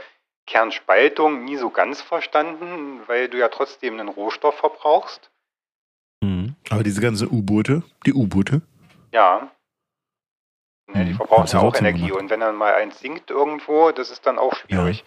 Kernspaltung 0.46 1.44
nie 1.44 1.56
so 1.56 1.70
ganz 1.70 2.00
verstanden, 2.02 3.00
weil 3.06 3.28
du 3.28 3.38
ja 3.38 3.48
trotzdem 3.48 3.98
einen 3.98 4.08
Rohstoff 4.08 4.56
verbrauchst. 4.56 5.30
Hm. 6.22 6.54
Aber 6.70 6.82
diese 6.82 7.00
ganze 7.00 7.28
U-Boote, 7.28 7.82
die 8.06 8.12
U-Boote, 8.12 8.62
Ja. 9.12 9.50
Ne, 10.94 11.04
die 11.06 11.12
Mhm. 11.12 11.16
verbrauchen 11.16 11.46
ja 11.46 11.60
ja 11.60 11.66
auch 11.66 11.74
Energie. 11.76 12.06
gemacht. 12.06 12.20
Und 12.20 12.30
wenn 12.30 12.40
dann 12.40 12.56
mal 12.56 12.74
eins 12.74 12.98
sinkt 13.00 13.30
irgendwo, 13.30 13.90
das 13.92 14.10
ist 14.10 14.26
dann 14.26 14.38
auch 14.38 14.54
schwierig. 14.54 15.04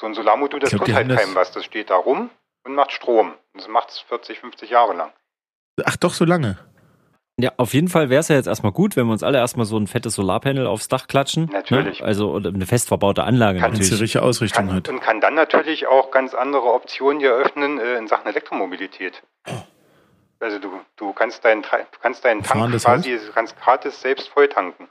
So 0.00 0.06
ein 0.06 0.14
Solarmodul, 0.14 0.60
das 0.60 0.70
glaub, 0.70 0.84
tut 0.84 0.94
halt 0.94 1.04
haben 1.04 1.08
das- 1.10 1.20
keinem 1.22 1.34
was. 1.34 1.52
Das 1.52 1.64
steht 1.64 1.90
da 1.90 1.96
rum 1.96 2.30
und 2.64 2.74
macht 2.74 2.92
Strom. 2.92 3.28
Und 3.52 3.60
das 3.60 3.68
macht 3.68 3.90
es 3.90 3.98
40, 4.00 4.40
50 4.40 4.70
Jahre 4.70 4.94
lang. 4.94 5.12
ach 5.84 5.96
doch 5.96 6.12
so 6.12 6.24
lange. 6.24 6.58
Ja, 7.40 7.50
auf 7.56 7.72
jeden 7.72 7.88
Fall 7.88 8.10
wäre 8.10 8.20
es 8.20 8.28
ja 8.28 8.36
jetzt 8.36 8.46
erstmal 8.46 8.72
gut, 8.72 8.94
wenn 8.94 9.06
wir 9.06 9.12
uns 9.12 9.22
alle 9.22 9.38
erstmal 9.38 9.64
so 9.64 9.78
ein 9.78 9.86
fettes 9.86 10.14
Solarpanel 10.14 10.66
aufs 10.66 10.88
Dach 10.88 11.06
klatschen. 11.06 11.46
Natürlich. 11.50 12.00
Ne? 12.00 12.06
Also 12.06 12.30
oder 12.30 12.50
eine 12.50 12.66
fest 12.66 12.88
verbaute 12.88 13.24
Anlage 13.24 13.58
Kann- 13.58 13.72
Wenn 13.72 13.80
es 13.80 13.86
die 13.86 13.92
natürlich. 13.94 14.02
richtige 14.14 14.22
Ausrichtung 14.24 14.66
Kann, 14.66 14.76
hat. 14.76 14.88
und 14.90 15.00
kann 15.00 15.20
dann 15.22 15.34
natürlich 15.34 15.86
auch 15.86 16.10
ganz 16.10 16.34
andere 16.34 16.72
Optionen 16.74 17.20
hier 17.20 17.32
öffnen 17.32 17.78
äh, 17.80 17.96
in 17.96 18.06
Sachen 18.06 18.26
Elektromobilität. 18.26 19.22
Also 20.42 20.58
du, 20.58 20.80
du 20.96 21.12
kannst 21.12 21.44
deinen 21.44 21.62
du 21.62 21.68
kannst 22.00 22.24
deinen 22.24 22.42
Tank 22.42 22.72
quasi, 22.80 23.10
du 23.10 23.32
kannst 23.32 23.58
gratis 23.60 24.00
selbst 24.00 24.28
voll 24.28 24.48
tanken. 24.48 24.88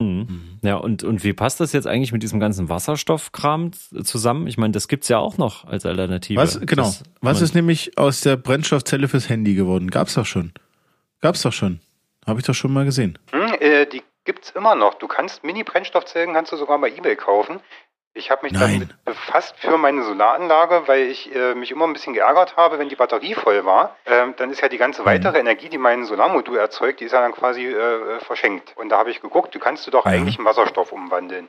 Mhm. 0.00 0.26
Mhm. 0.28 0.58
Ja, 0.62 0.76
und, 0.76 1.04
und 1.04 1.22
wie 1.22 1.34
passt 1.34 1.60
das 1.60 1.72
jetzt 1.72 1.86
eigentlich 1.86 2.12
mit 2.12 2.22
diesem 2.22 2.40
ganzen 2.40 2.68
Wasserstoffkram 2.68 3.72
zusammen? 3.72 4.46
Ich 4.46 4.56
meine, 4.56 4.72
das 4.72 4.88
gibt's 4.88 5.08
ja 5.08 5.18
auch 5.18 5.36
noch 5.36 5.66
als 5.66 5.84
Alternative. 5.84 6.40
Was, 6.40 6.58
genau. 6.60 6.84
Das, 6.84 7.02
Was 7.20 7.42
ist 7.42 7.54
nämlich 7.54 7.98
aus 7.98 8.22
der 8.22 8.36
Brennstoffzelle 8.36 9.08
fürs 9.08 9.28
Handy 9.28 9.54
geworden? 9.54 9.90
Gab's 9.90 10.14
doch 10.14 10.26
schon. 10.26 10.52
Gab's 11.20 11.42
doch 11.42 11.52
schon. 11.52 11.80
Habe 12.26 12.40
ich 12.40 12.46
doch 12.46 12.54
schon 12.54 12.72
mal 12.72 12.86
gesehen. 12.86 13.18
Hm, 13.32 13.54
äh, 13.60 13.86
die 13.86 14.02
gibt's 14.24 14.50
immer 14.50 14.74
noch. 14.74 14.94
Du 14.94 15.06
kannst 15.08 15.44
Mini-Brennstoffzellen 15.44 16.32
kannst 16.32 16.52
du 16.52 16.56
sogar 16.56 16.78
bei 16.78 16.88
eBay 16.88 17.16
kaufen. 17.16 17.60
Ich 18.12 18.30
habe 18.30 18.42
mich 18.44 18.52
Nein. 18.52 18.80
damit 18.80 19.04
befasst 19.04 19.54
für 19.58 19.78
meine 19.78 20.02
Solaranlage, 20.02 20.82
weil 20.88 21.02
ich 21.02 21.32
äh, 21.34 21.54
mich 21.54 21.70
immer 21.70 21.86
ein 21.86 21.92
bisschen 21.92 22.12
geärgert 22.12 22.56
habe, 22.56 22.78
wenn 22.80 22.88
die 22.88 22.96
Batterie 22.96 23.34
voll 23.34 23.64
war. 23.64 23.96
Ähm, 24.04 24.34
dann 24.36 24.50
ist 24.50 24.60
ja 24.60 24.68
die 24.68 24.78
ganze 24.78 25.04
weitere 25.04 25.38
Energie, 25.38 25.68
die 25.68 25.78
mein 25.78 26.04
Solarmodul 26.04 26.58
erzeugt, 26.58 26.98
die 27.00 27.04
ist 27.04 27.12
ja 27.12 27.20
dann 27.20 27.32
quasi 27.32 27.66
äh, 27.66 28.18
verschenkt. 28.20 28.72
Und 28.76 28.88
da 28.88 28.98
habe 28.98 29.10
ich 29.10 29.20
geguckt, 29.20 29.54
du 29.54 29.60
kannst 29.60 29.86
du 29.86 29.92
doch 29.92 30.06
Ja. 30.06 30.10
eigentlich 30.12 30.38
in 30.40 30.44
Wasserstoff 30.44 30.90
umwandeln. 30.90 31.48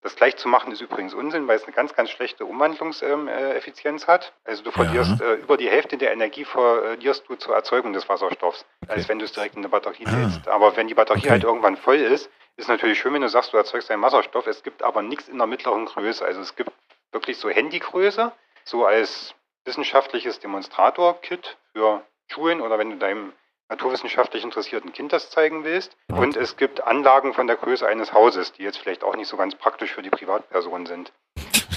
Das 0.00 0.14
gleich 0.16 0.36
zu 0.36 0.48
machen 0.48 0.72
ist 0.72 0.80
übrigens 0.80 1.12
Unsinn, 1.12 1.46
weil 1.48 1.56
es 1.56 1.64
eine 1.64 1.72
ganz, 1.72 1.92
ganz 1.94 2.08
schlechte 2.10 2.46
Umwandlungseffizienz 2.46 4.06
hat. 4.06 4.32
Also 4.44 4.62
du 4.62 4.70
verlierst 4.70 5.20
äh, 5.20 5.34
über 5.34 5.56
die 5.56 5.68
Hälfte 5.68 5.98
der 5.98 6.12
Energie 6.12 6.44
verlierst 6.44 7.28
du 7.28 7.34
zur 7.34 7.54
Erzeugung 7.54 7.92
des 7.92 8.08
Wasserstoffs, 8.08 8.64
als 8.86 9.08
wenn 9.08 9.18
du 9.18 9.24
es 9.24 9.32
direkt 9.32 9.54
in 9.56 9.60
eine 9.60 9.68
Batterie 9.68 10.04
Ah. 10.06 10.16
lädst. 10.16 10.48
Aber 10.48 10.76
wenn 10.76 10.88
die 10.88 10.94
Batterie 10.94 11.18
Okay. 11.20 11.30
halt 11.30 11.44
irgendwann 11.44 11.76
voll 11.76 11.96
ist, 11.96 12.30
ist 12.58 12.68
natürlich 12.68 12.98
schön, 12.98 13.14
wenn 13.14 13.22
du 13.22 13.28
sagst, 13.28 13.52
du 13.52 13.56
erzeugst 13.56 13.90
einen 13.90 14.02
Wasserstoff. 14.02 14.46
Es 14.46 14.62
gibt 14.62 14.82
aber 14.82 15.00
nichts 15.00 15.28
in 15.28 15.38
der 15.38 15.46
mittleren 15.46 15.86
Größe. 15.86 16.24
Also 16.24 16.40
es 16.40 16.56
gibt 16.56 16.72
wirklich 17.12 17.38
so 17.38 17.48
Handygröße, 17.48 18.32
so 18.64 18.84
als 18.84 19.34
wissenschaftliches 19.64 20.40
Demonstrator-Kit 20.40 21.56
für 21.72 22.02
Schulen 22.26 22.60
oder 22.60 22.78
wenn 22.78 22.90
du 22.90 22.96
deinem 22.96 23.32
naturwissenschaftlich 23.68 24.44
interessierten 24.44 24.92
Kind 24.92 25.12
das 25.12 25.30
zeigen 25.30 25.62
willst. 25.62 25.96
Und 26.08 26.36
es 26.36 26.56
gibt 26.56 26.82
Anlagen 26.84 27.34
von 27.34 27.46
der 27.46 27.56
Größe 27.56 27.86
eines 27.86 28.12
Hauses, 28.12 28.52
die 28.52 28.62
jetzt 28.62 28.78
vielleicht 28.78 29.04
auch 29.04 29.14
nicht 29.14 29.28
so 29.28 29.36
ganz 29.36 29.54
praktisch 29.54 29.92
für 29.92 30.02
die 30.02 30.10
Privatperson 30.10 30.86
sind. 30.86 31.12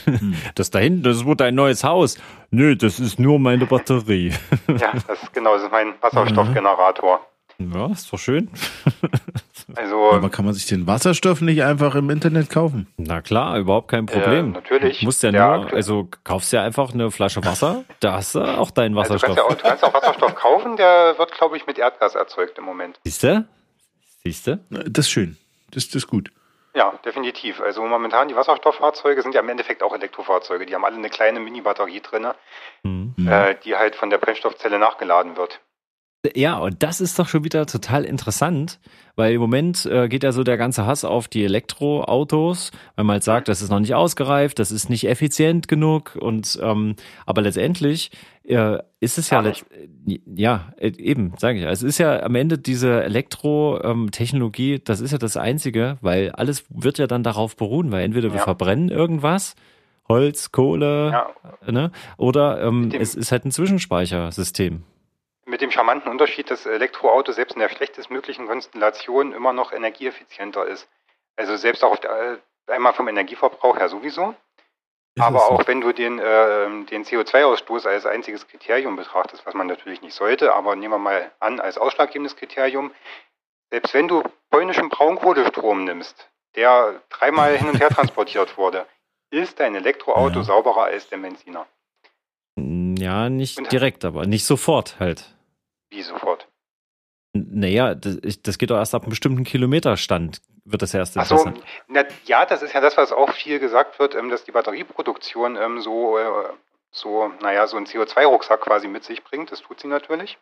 Das 0.55 0.71
da 0.71 0.79
hinten, 0.79 1.03
das 1.03 1.25
wird 1.25 1.43
ein 1.43 1.53
neues 1.53 1.83
Haus. 1.83 2.17
Nö, 2.49 2.75
das 2.75 2.99
ist 2.99 3.19
nur 3.19 3.37
meine 3.37 3.67
Batterie. 3.67 4.33
Ja, 4.67 4.93
das 5.07 5.21
ist 5.21 5.31
genau, 5.31 5.53
das 5.53 5.63
ist 5.65 5.71
mein 5.71 5.93
Wasserstoffgenerator. 6.01 7.23
Ja, 7.59 7.85
ist 7.91 8.11
doch 8.11 8.17
schön. 8.17 8.49
Also 9.75 10.11
Aber 10.11 10.29
kann 10.29 10.45
man 10.45 10.53
sich 10.53 10.65
den 10.67 10.87
Wasserstoff 10.87 11.41
nicht 11.41 11.63
einfach 11.63 11.95
im 11.95 12.09
Internet 12.09 12.49
kaufen? 12.49 12.87
Na 12.97 13.21
klar, 13.21 13.57
überhaupt 13.57 13.89
kein 13.89 14.05
Problem. 14.05 14.49
Äh, 14.49 14.53
natürlich. 14.53 14.99
Du 14.99 15.05
musst 15.05 15.23
ja 15.23 15.31
Der 15.31 15.57
nur, 15.57 15.73
also 15.73 16.07
kaufst 16.23 16.51
ja 16.53 16.63
einfach 16.63 16.93
eine 16.93 17.11
Flasche 17.11 17.43
Wasser, 17.45 17.83
da 17.99 18.13
hast 18.13 18.35
du 18.35 18.41
auch 18.41 18.71
deinen 18.71 18.97
also 18.97 19.15
du, 19.15 19.21
Wasserstoff. 19.21 19.35
kannst 19.35 19.37
ja 19.37 19.43
auch, 19.43 19.61
du 19.61 19.67
kannst 19.69 19.83
auch 19.83 19.93
Wasserstoff 19.93 20.35
kaufen, 20.35 20.75
der 20.77 21.15
wird, 21.17 21.31
glaube 21.33 21.57
ich, 21.57 21.65
mit 21.67 21.77
Erdgas 21.77 22.15
erzeugt 22.15 22.57
im 22.57 22.63
Moment. 22.65 22.99
Siehst 23.03 23.23
du? 23.23 23.45
Siehst 24.23 24.47
du? 24.47 24.59
Das 24.69 25.05
ist 25.05 25.09
schön. 25.11 25.37
Das, 25.71 25.85
das 25.87 25.95
ist 25.95 26.07
gut. 26.07 26.31
Ja, 26.73 26.93
definitiv. 27.03 27.59
Also 27.59 27.83
momentan 27.83 28.29
die 28.29 28.35
Wasserstofffahrzeuge 28.35 29.21
sind 29.23 29.35
ja 29.35 29.41
im 29.41 29.49
Endeffekt 29.49 29.83
auch 29.83 29.93
Elektrofahrzeuge. 29.93 30.65
Die 30.65 30.73
haben 30.73 30.85
alle 30.85 30.95
eine 30.95 31.09
kleine 31.09 31.39
Mini-Batterie 31.41 31.99
drin, 32.01 32.27
Hm. 32.83 33.13
Mhm. 33.17 33.27
äh, 33.27 33.55
die 33.65 33.75
halt 33.75 33.95
von 33.95 34.09
der 34.09 34.19
Brennstoffzelle 34.19 34.79
nachgeladen 34.79 35.35
wird. 35.35 35.59
Ja, 36.35 36.59
und 36.59 36.83
das 36.83 37.01
ist 37.01 37.17
doch 37.17 37.27
schon 37.27 37.43
wieder 37.43 37.65
total 37.65 38.05
interessant, 38.05 38.79
weil 39.15 39.33
im 39.33 39.41
Moment 39.41 39.87
äh, 39.87 40.07
geht 40.07 40.21
ja 40.23 40.31
so 40.31 40.43
der 40.43 40.55
ganze 40.55 40.85
Hass 40.85 41.03
auf 41.03 41.27
die 41.27 41.43
Elektroautos, 41.43 42.69
weil 42.95 43.05
man 43.05 43.15
halt 43.15 43.23
sagt, 43.23 43.47
das 43.47 43.63
ist 43.63 43.71
noch 43.71 43.79
nicht 43.79 43.95
ausgereift, 43.95 44.59
das 44.59 44.71
ist 44.71 44.87
nicht 44.87 45.07
effizient 45.07 45.67
genug 45.67 46.15
und 46.15 46.59
ähm, 46.61 46.95
aber 47.25 47.41
letztendlich 47.41 48.11
äh, 48.43 48.77
ist 48.99 49.17
es 49.17 49.31
ja 49.31 49.39
letzt, 49.39 49.65
ja 50.05 50.71
äh, 50.77 50.89
eben 50.95 51.33
sage 51.39 51.57
ich, 51.57 51.65
es 51.65 51.81
ist 51.81 51.97
ja 51.97 52.21
am 52.21 52.35
Ende 52.35 52.59
diese 52.59 53.03
Elektro-Technologie, 53.03 54.79
das 54.83 55.01
ist 55.01 55.11
ja 55.11 55.17
das 55.17 55.37
einzige, 55.37 55.97
weil 56.01 56.29
alles 56.33 56.65
wird 56.69 56.99
ja 56.99 57.07
dann 57.07 57.23
darauf 57.23 57.55
beruhen, 57.55 57.91
weil 57.91 58.03
entweder 58.03 58.29
wir 58.29 58.37
Ja. 58.37 58.43
verbrennen 58.43 58.89
irgendwas 58.89 59.55
Holz, 60.07 60.51
Kohle, 60.51 61.11
Ja, 61.11 61.71
ne? 61.71 61.91
Oder 62.17 62.61
ähm, 62.61 62.91
es 62.99 63.15
ist 63.15 63.31
halt 63.31 63.45
ein 63.45 63.51
Zwischenspeichersystem. 63.51 64.83
Mit 65.45 65.61
dem 65.61 65.71
charmanten 65.71 66.09
Unterschied, 66.11 66.49
dass 66.51 66.65
Elektroauto 66.65 67.31
selbst 67.31 67.53
in 67.53 67.59
der 67.59 67.69
schlechtestmöglichen 67.69 68.47
Konstellation 68.47 69.33
immer 69.33 69.53
noch 69.53 69.71
energieeffizienter 69.71 70.65
ist. 70.65 70.87
Also 71.35 71.55
selbst 71.55 71.83
auch 71.83 71.91
auf 71.91 71.99
der, 71.99 72.39
äh, 72.67 72.71
einmal 72.71 72.93
vom 72.93 73.07
Energieverbrauch 73.07 73.77
her 73.77 73.89
sowieso, 73.89 74.35
Ist 75.15 75.23
aber 75.23 75.39
so? 75.39 75.45
auch 75.45 75.67
wenn 75.67 75.81
du 75.81 75.91
den, 75.93 76.21
ähm, 76.23 76.85
den 76.85 77.03
CO2-Ausstoß 77.03 77.87
als 77.87 78.05
einziges 78.05 78.47
Kriterium 78.47 78.95
betrachtest, 78.95 79.45
was 79.45 79.53
man 79.53 79.67
natürlich 79.67 80.01
nicht 80.01 80.13
sollte, 80.13 80.53
aber 80.53 80.75
nehmen 80.75 80.93
wir 80.93 80.99
mal 80.99 81.31
an 81.39 81.59
als 81.59 81.77
ausschlaggebendes 81.77 82.35
Kriterium, 82.35 82.91
selbst 83.71 83.93
wenn 83.93 84.07
du 84.07 84.23
polnischen 84.51 84.89
Braunkohlestrom 84.89 85.83
nimmst, 85.85 86.29
der 86.55 87.01
dreimal 87.09 87.57
hin 87.57 87.69
und 87.69 87.79
her 87.79 87.89
transportiert 87.89 88.57
wurde, 88.57 88.85
ist 89.31 89.59
dein 89.59 89.75
Elektroauto 89.75 90.39
Ja. 90.39 90.43
sauberer 90.43 90.83
als 90.83 91.07
der 91.09 91.17
Benziner. 91.17 91.65
Ja, 93.01 93.29
nicht 93.29 93.57
Und- 93.57 93.71
direkt, 93.71 94.05
aber 94.05 94.25
nicht 94.25 94.45
sofort 94.45 94.99
halt. 94.99 95.33
Wie 95.89 96.01
sofort. 96.01 96.47
N- 97.33 97.47
Naja, 97.51 97.95
das, 97.95 98.17
das 98.43 98.57
geht 98.57 98.69
doch 98.69 98.77
erst 98.77 98.93
ab 98.95 99.03
einem 99.03 99.09
bestimmten 99.09 99.43
Kilometerstand, 99.43 100.41
wird 100.65 100.81
das 100.81 100.93
erst 100.93 101.17
Ach 101.17 101.25
so, 101.25 101.35
interessant. 101.35 101.63
na, 101.87 102.03
ja, 102.25 102.45
das 102.45 102.61
ist 102.61 102.73
ja 102.73 102.81
das, 102.81 102.97
was 102.97 103.11
auch 103.11 103.31
viel 103.31 103.59
gesagt 103.59 103.99
wird, 103.99 104.15
ähm, 104.15 104.29
dass 104.29 104.43
die 104.43 104.51
Batterieproduktion 104.51 105.55
ähm, 105.57 105.81
so, 105.81 106.17
äh, 106.17 106.23
so, 106.91 107.31
naja, 107.41 107.67
so 107.67 107.77
einen 107.77 107.85
CO2-Rucksack 107.87 108.61
quasi 108.61 108.87
mit 108.87 109.03
sich 109.03 109.23
bringt. 109.23 109.51
Das 109.51 109.61
tut 109.61 109.79
sie 109.79 109.87
natürlich. 109.87 110.37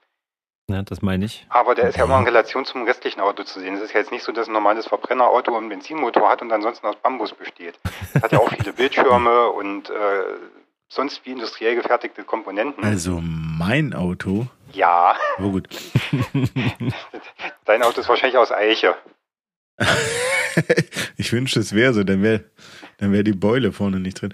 Ja, 0.70 0.82
das 0.84 1.02
meine 1.02 1.26
ich. 1.26 1.46
Aber 1.50 1.74
der 1.76 1.90
ist 1.90 1.96
ja 1.96 2.02
Ja. 2.02 2.06
immer 2.06 2.20
in 2.20 2.26
Relation 2.26 2.64
zum 2.66 2.84
restlichen 2.84 3.22
Auto 3.22 3.44
zu 3.44 3.60
sehen. 3.60 3.76
Es 3.76 3.82
ist 3.82 3.94
ja 3.94 4.00
jetzt 4.02 4.12
nicht 4.12 4.24
so, 4.24 4.32
dass 4.32 4.48
ein 4.48 4.54
normales 4.54 4.86
Verbrennerauto 4.88 5.56
einen 5.58 5.70
Benzinmotor 5.70 6.30
hat 6.30 6.42
und 6.44 6.52
ansonsten 6.52 6.86
aus 6.86 6.96
Bambus 6.98 7.34
besteht. 7.34 7.80
Es 8.14 8.22
hat 8.22 8.32
ja 8.32 8.40
auch 8.40 8.50
viele 8.50 8.74
Bildschirme 8.74 9.48
und 9.50 9.90
äh, 9.90 10.24
sonst 10.90 11.26
wie 11.26 11.32
industriell 11.32 11.76
gefertigte 11.76 12.24
Komponenten. 12.24 12.84
Also 12.84 13.22
mein 13.22 13.94
Auto. 13.94 14.48
Ja, 14.74 15.16
Oh 15.40 15.52
gut. 15.52 15.70
dein 17.66 17.84
Auto 17.84 18.02
ist 18.02 18.10
wahrscheinlich 18.10 18.38
aus 18.38 18.52
Eiche. 18.52 18.96
ich 21.18 21.32
wünschte, 21.32 21.60
es 21.62 21.74
wäre 21.74 21.94
so, 21.94 22.04
dann 22.04 22.22
wäre 22.22 22.44
dann 22.98 23.14
wär 23.14 23.24
die 23.24 23.34
Beule 23.34 23.72
vorne 23.72 24.00
nicht 24.00 24.22
drin. 24.22 24.34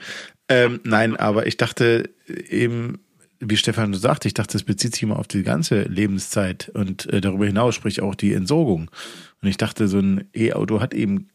Ähm, 0.49 0.79
nein, 0.83 1.15
aber 1.15 1.45
ich 1.45 1.57
dachte 1.57 2.09
eben, 2.27 3.05
wie 3.39 3.57
Stefan 3.57 3.93
sagt, 3.93 4.25
ich 4.25 4.33
dachte, 4.33 4.57
es 4.57 4.63
bezieht 4.63 4.93
sich 4.93 5.03
immer 5.03 5.19
auf 5.19 5.27
die 5.27 5.43
ganze 5.43 5.83
Lebenszeit 5.83 6.69
und 6.73 7.05
äh, 7.13 7.21
darüber 7.21 7.45
hinaus, 7.45 7.75
sprich 7.75 8.01
auch 8.01 8.15
die 8.15 8.33
Entsorgung. 8.33 8.89
Und 9.41 9.47
ich 9.47 9.57
dachte, 9.57 9.87
so 9.87 9.99
ein 9.99 10.29
E-Auto 10.35 10.79
hat 10.79 10.93
eben 10.93 11.29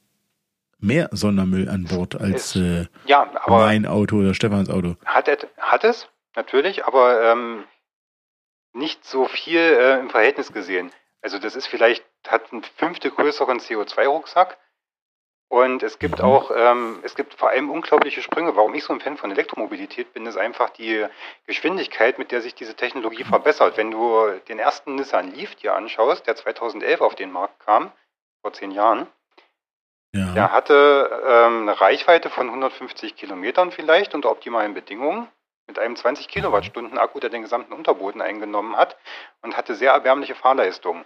mehr 0.81 1.09
Sondermüll 1.13 1.69
an 1.69 1.85
Bord 1.85 2.21
als 2.21 2.57
äh, 2.57 2.87
Ja, 3.07 3.31
mein 3.47 3.87
Auto 3.87 4.17
oder 4.17 4.35
Stefans 4.35 4.71
Auto. 4.71 4.97
Hat, 5.05 5.29
er, 5.29 5.39
hat 5.59 5.85
es, 5.85 6.09
natürlich, 6.37 6.85
aber 6.85 7.23
ähm, 7.33 7.65
nicht 8.73 9.05
so 9.05 9.27
viel 9.27 9.59
äh, 9.59 9.99
im 9.99 10.11
Verhältnis 10.11 10.53
gesehen. 10.53 10.93
Also 11.23 11.39
das 11.39 11.57
ist 11.57 11.67
vielleicht, 11.67 12.05
hat 12.27 12.53
einen 12.53 12.63
fünfte 12.63 13.11
größeren 13.11 13.59
CO2-Rucksack 13.61 14.57
und 15.49 15.83
es 15.83 15.99
gibt 15.99 16.19
Mhm. 16.21 16.25
auch, 16.25 16.51
ähm, 16.55 17.01
es 17.03 17.15
gibt 17.17 17.35
vor 17.35 17.51
allem 17.51 17.71
unglaubliche 17.71 18.23
Sprünge. 18.23 18.55
Warum 18.57 18.73
ich 18.75 18.85
so 18.85 18.93
ein 18.93 19.01
Fan 19.01 19.17
von 19.17 19.31
Elektromobilität 19.33 20.13
bin, 20.13 20.25
ist 20.27 20.37
einfach 20.37 20.71
die 20.71 21.05
Geschwindigkeit, 21.47 22.19
mit 22.19 22.31
der 22.31 22.41
sich 22.41 22.55
diese 22.55 22.75
Technologie 22.75 23.25
verbessert. 23.25 23.77
Wenn 23.77 23.91
du 23.91 24.31
den 24.49 24.59
ersten 24.61 24.95
Nissan 24.95 25.33
Leaf 25.35 25.57
dir 25.57 25.75
anschaust, 25.75 26.27
der 26.27 26.37
2011 26.37 27.01
auf 27.01 27.17
den 27.17 27.33
Markt 27.33 27.59
kam, 27.61 27.91
vor 28.43 28.53
zehn 28.53 28.71
Jahren, 28.71 29.09
Ja. 30.13 30.33
Der 30.33 30.53
hatte 30.53 31.23
ähm, 31.25 31.63
eine 31.63 31.81
Reichweite 31.81 32.31
von 32.31 32.49
150 32.49 33.15
Kilometern 33.17 33.71
vielleicht 33.71 34.15
unter 34.15 34.31
optimalen 34.31 34.75
Bedingungen 34.75 35.29
mit 35.69 35.79
einem 35.79 35.95
20 35.95 36.27
Kilowattstunden 36.27 36.99
Akku, 36.99 37.21
der 37.21 37.31
den 37.31 37.43
gesamten 37.43 37.73
Unterboden 37.73 38.21
eingenommen 38.21 38.77
hat 38.77 38.97
und 39.43 39.57
hatte 39.57 39.77
sehr 39.77 39.93
erbärmliche 39.93 40.35
Fahrleistungen. 40.35 41.05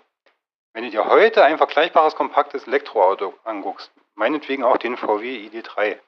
Wenn 0.73 0.85
du 0.85 0.91
dir 0.91 1.07
heute 1.07 1.45
ein 1.45 1.59
vergleichbares 1.59 2.17
kompaktes 2.17 2.67
Elektroauto 2.67 3.35
anguckst, 3.45 3.93
meinetwegen 4.15 4.65
auch 4.65 4.79
den 4.79 4.97
VW 4.97 5.49
ID3, 5.49 5.99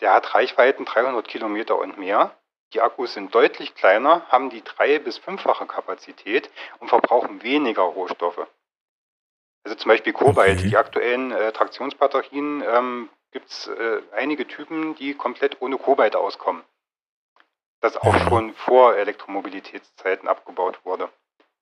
der 0.00 0.14
hat 0.14 0.34
Reichweiten 0.34 0.86
300 0.86 1.28
Kilometer 1.28 1.78
und 1.78 1.98
mehr. 1.98 2.34
Die 2.72 2.80
Akkus 2.80 3.14
sind 3.14 3.34
deutlich 3.34 3.74
kleiner, 3.74 4.22
haben 4.28 4.48
die 4.48 4.64
drei- 4.64 4.98
bis 4.98 5.18
fünffache 5.18 5.66
Kapazität 5.66 6.50
und 6.78 6.88
verbrauchen 6.88 7.42
weniger 7.42 7.82
Rohstoffe. 7.82 8.46
Also 9.64 9.76
zum 9.76 9.90
Beispiel 9.90 10.12
Kobalt, 10.12 10.58
Okay. 10.58 10.68
die 10.68 10.76
aktuellen 10.76 11.32
äh, 11.32 11.52
Traktionsbatterien 11.52 12.62
ähm, 12.66 13.08
gibt 13.30 13.50
es 13.50 13.68
äh, 13.68 14.00
einige 14.16 14.46
Typen, 14.46 14.94
die 14.96 15.14
komplett 15.14 15.60
ohne 15.60 15.76
Kobalt 15.76 16.16
auskommen. 16.16 16.62
Das 17.80 17.96
auch 17.96 18.16
schon 18.28 18.52
vor 18.54 18.96
Elektromobilitätszeiten 18.96 20.28
abgebaut 20.28 20.80
wurde. 20.84 21.08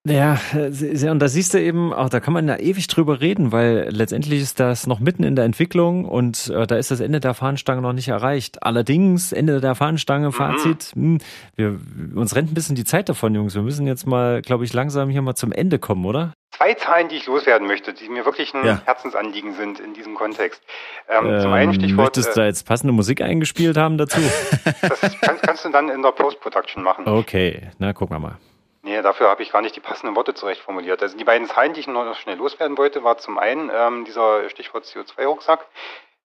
Ja, 0.07 0.39
sehr- 0.71 1.11
und 1.11 1.19
da 1.19 1.29
siehst 1.29 1.53
du 1.53 1.61
eben, 1.61 1.93
auch 1.93 2.09
da 2.09 2.21
kann 2.21 2.33
man 2.33 2.49
ja 2.49 2.57
ewig 2.57 2.87
drüber 2.87 3.21
reden, 3.21 3.53
weil 3.53 3.89
letztendlich 3.91 4.41
ist 4.41 4.59
das 4.59 4.87
noch 4.87 5.01
mitten 5.01 5.23
in 5.23 5.37
der 5.37 5.45
Entwicklung 5.45 6.05
und 6.07 6.49
äh, 6.49 6.67
da 6.67 6.77
ist 6.77 6.91
das 6.91 7.01
Ende 7.01 7.21
der 7.21 7.35
Fahnenstange 7.35 7.83
noch 7.83 7.93
nicht 7.93 8.09
erreicht. 8.09 8.63
Allerdings, 8.63 9.33
Ende 9.33 9.61
der 9.61 9.75
Fahnenstange, 9.75 10.33
Fazit, 10.33 10.93
hm, 10.95 11.19
wir, 11.57 11.79
uns 12.15 12.35
rennt 12.35 12.51
ein 12.51 12.55
bisschen 12.55 12.77
die 12.77 12.85
Zeit 12.85 13.09
davon, 13.09 13.35
Jungs. 13.35 13.55
Wir 13.55 13.63
müssen 13.63 13.87
jetzt 13.87 14.07
mal, 14.07 14.41
glaube 14.41 14.65
ich, 14.65 14.73
langsam 14.73 15.11
hier 15.11 15.21
mal 15.21 15.35
zum 15.35 15.53
Ende 15.53 15.79
kommen, 15.79 16.07
oder? 16.07 16.33
Zwei 16.57 16.75
Zahlen, 16.75 17.09
die 17.09 17.17
ich 17.17 17.27
loswerden 17.27 17.67
möchte, 17.67 17.93
die 17.93 18.09
mir 18.09 18.25
wirklich 18.25 18.55
ein 18.55 18.65
Ja. 18.65 18.81
Herzensanliegen 18.85 19.55
sind 19.55 19.79
in 19.79 19.93
diesem 19.95 20.15
Kontext. 20.15 20.63
Ähm, 21.09 21.41
zum 21.41 21.53
einen 21.53 21.75
Stichwort, 21.75 22.17
möchtest 22.17 22.29
du 22.29 22.41
äh, 22.41 22.45
da 22.45 22.47
jetzt 22.47 22.67
passende 22.67 22.93
Musik 22.93 23.21
eingespielt 23.21 23.77
haben 23.77 23.99
dazu? 23.99 24.21
das 24.81 25.01
kannst, 25.21 25.43
kannst 25.43 25.65
du 25.65 25.71
dann 25.71 25.91
in 25.91 26.03
der 26.03 26.13
Post-Production 26.13 26.83
machen. 26.83 27.07
Okay, 27.07 27.69
na, 27.79 27.93
gucken 27.93 28.17
wir 28.17 28.21
mal. 28.21 28.39
Nee, 28.83 29.03
dafür 29.03 29.29
habe 29.29 29.43
ich 29.43 29.51
gar 29.53 29.61
nicht 29.63 29.75
die 29.77 29.81
passenden 29.81 30.15
Worte 30.17 30.35
zurecht 30.35 30.61
formuliert. 30.61 31.03
Also 31.03 31.17
die 31.17 31.25
beiden 31.25 31.49
Zahlen, 31.49 31.73
die 31.75 31.81
ich 31.81 31.87
noch 31.89 32.15
schnell 32.17 32.37
loswerden 32.37 32.79
wollte, 32.79 33.03
war 33.05 33.19
zum 33.19 33.39
einen 33.39 33.71
ähm, 33.75 34.05
dieser 34.05 34.49
Stichwort 34.51 34.85
CO2-Rucksack. 34.85 35.67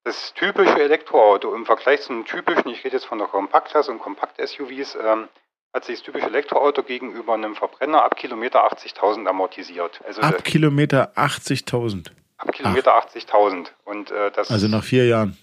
Das 0.03 0.33
typische 0.33 0.79
Elektroauto 0.81 1.53
im 1.55 1.65
Vergleich 1.65 2.01
zu 2.01 2.11
einem 2.13 2.25
typischen, 2.25 2.69
ich 2.71 2.83
rede 2.83 2.97
jetzt 2.97 3.05
von 3.05 3.17
der 3.17 3.27
Kompaktklasse 3.27 3.89
und 3.91 3.99
Kompakt-SUVs, 3.99 4.95
ähm, 5.01 5.29
hat 5.73 5.85
sich 5.85 5.97
das 5.99 6.03
typische 6.05 6.27
Elektroauto 6.27 6.83
gegenüber 6.83 7.33
einem 7.33 7.55
Verbrenner 7.55 8.03
ab 8.03 8.15
Kilometer 8.17 8.71
80.000 8.71 9.25
amortisiert. 9.27 10.01
Also 10.05 10.21
Ab 10.21 10.39
äh, 10.39 10.41
Kilometer 10.43 11.11
80.000. 11.15 12.11
ab 12.37 12.51
Kilometer 12.51 12.95
80.000. 12.95 13.67
Und 13.85 14.11
äh, 14.11 14.29
das 14.31 14.51
Also 14.51 14.67
nach 14.67 14.83
vier 14.83 15.07
Jahren. 15.07 15.37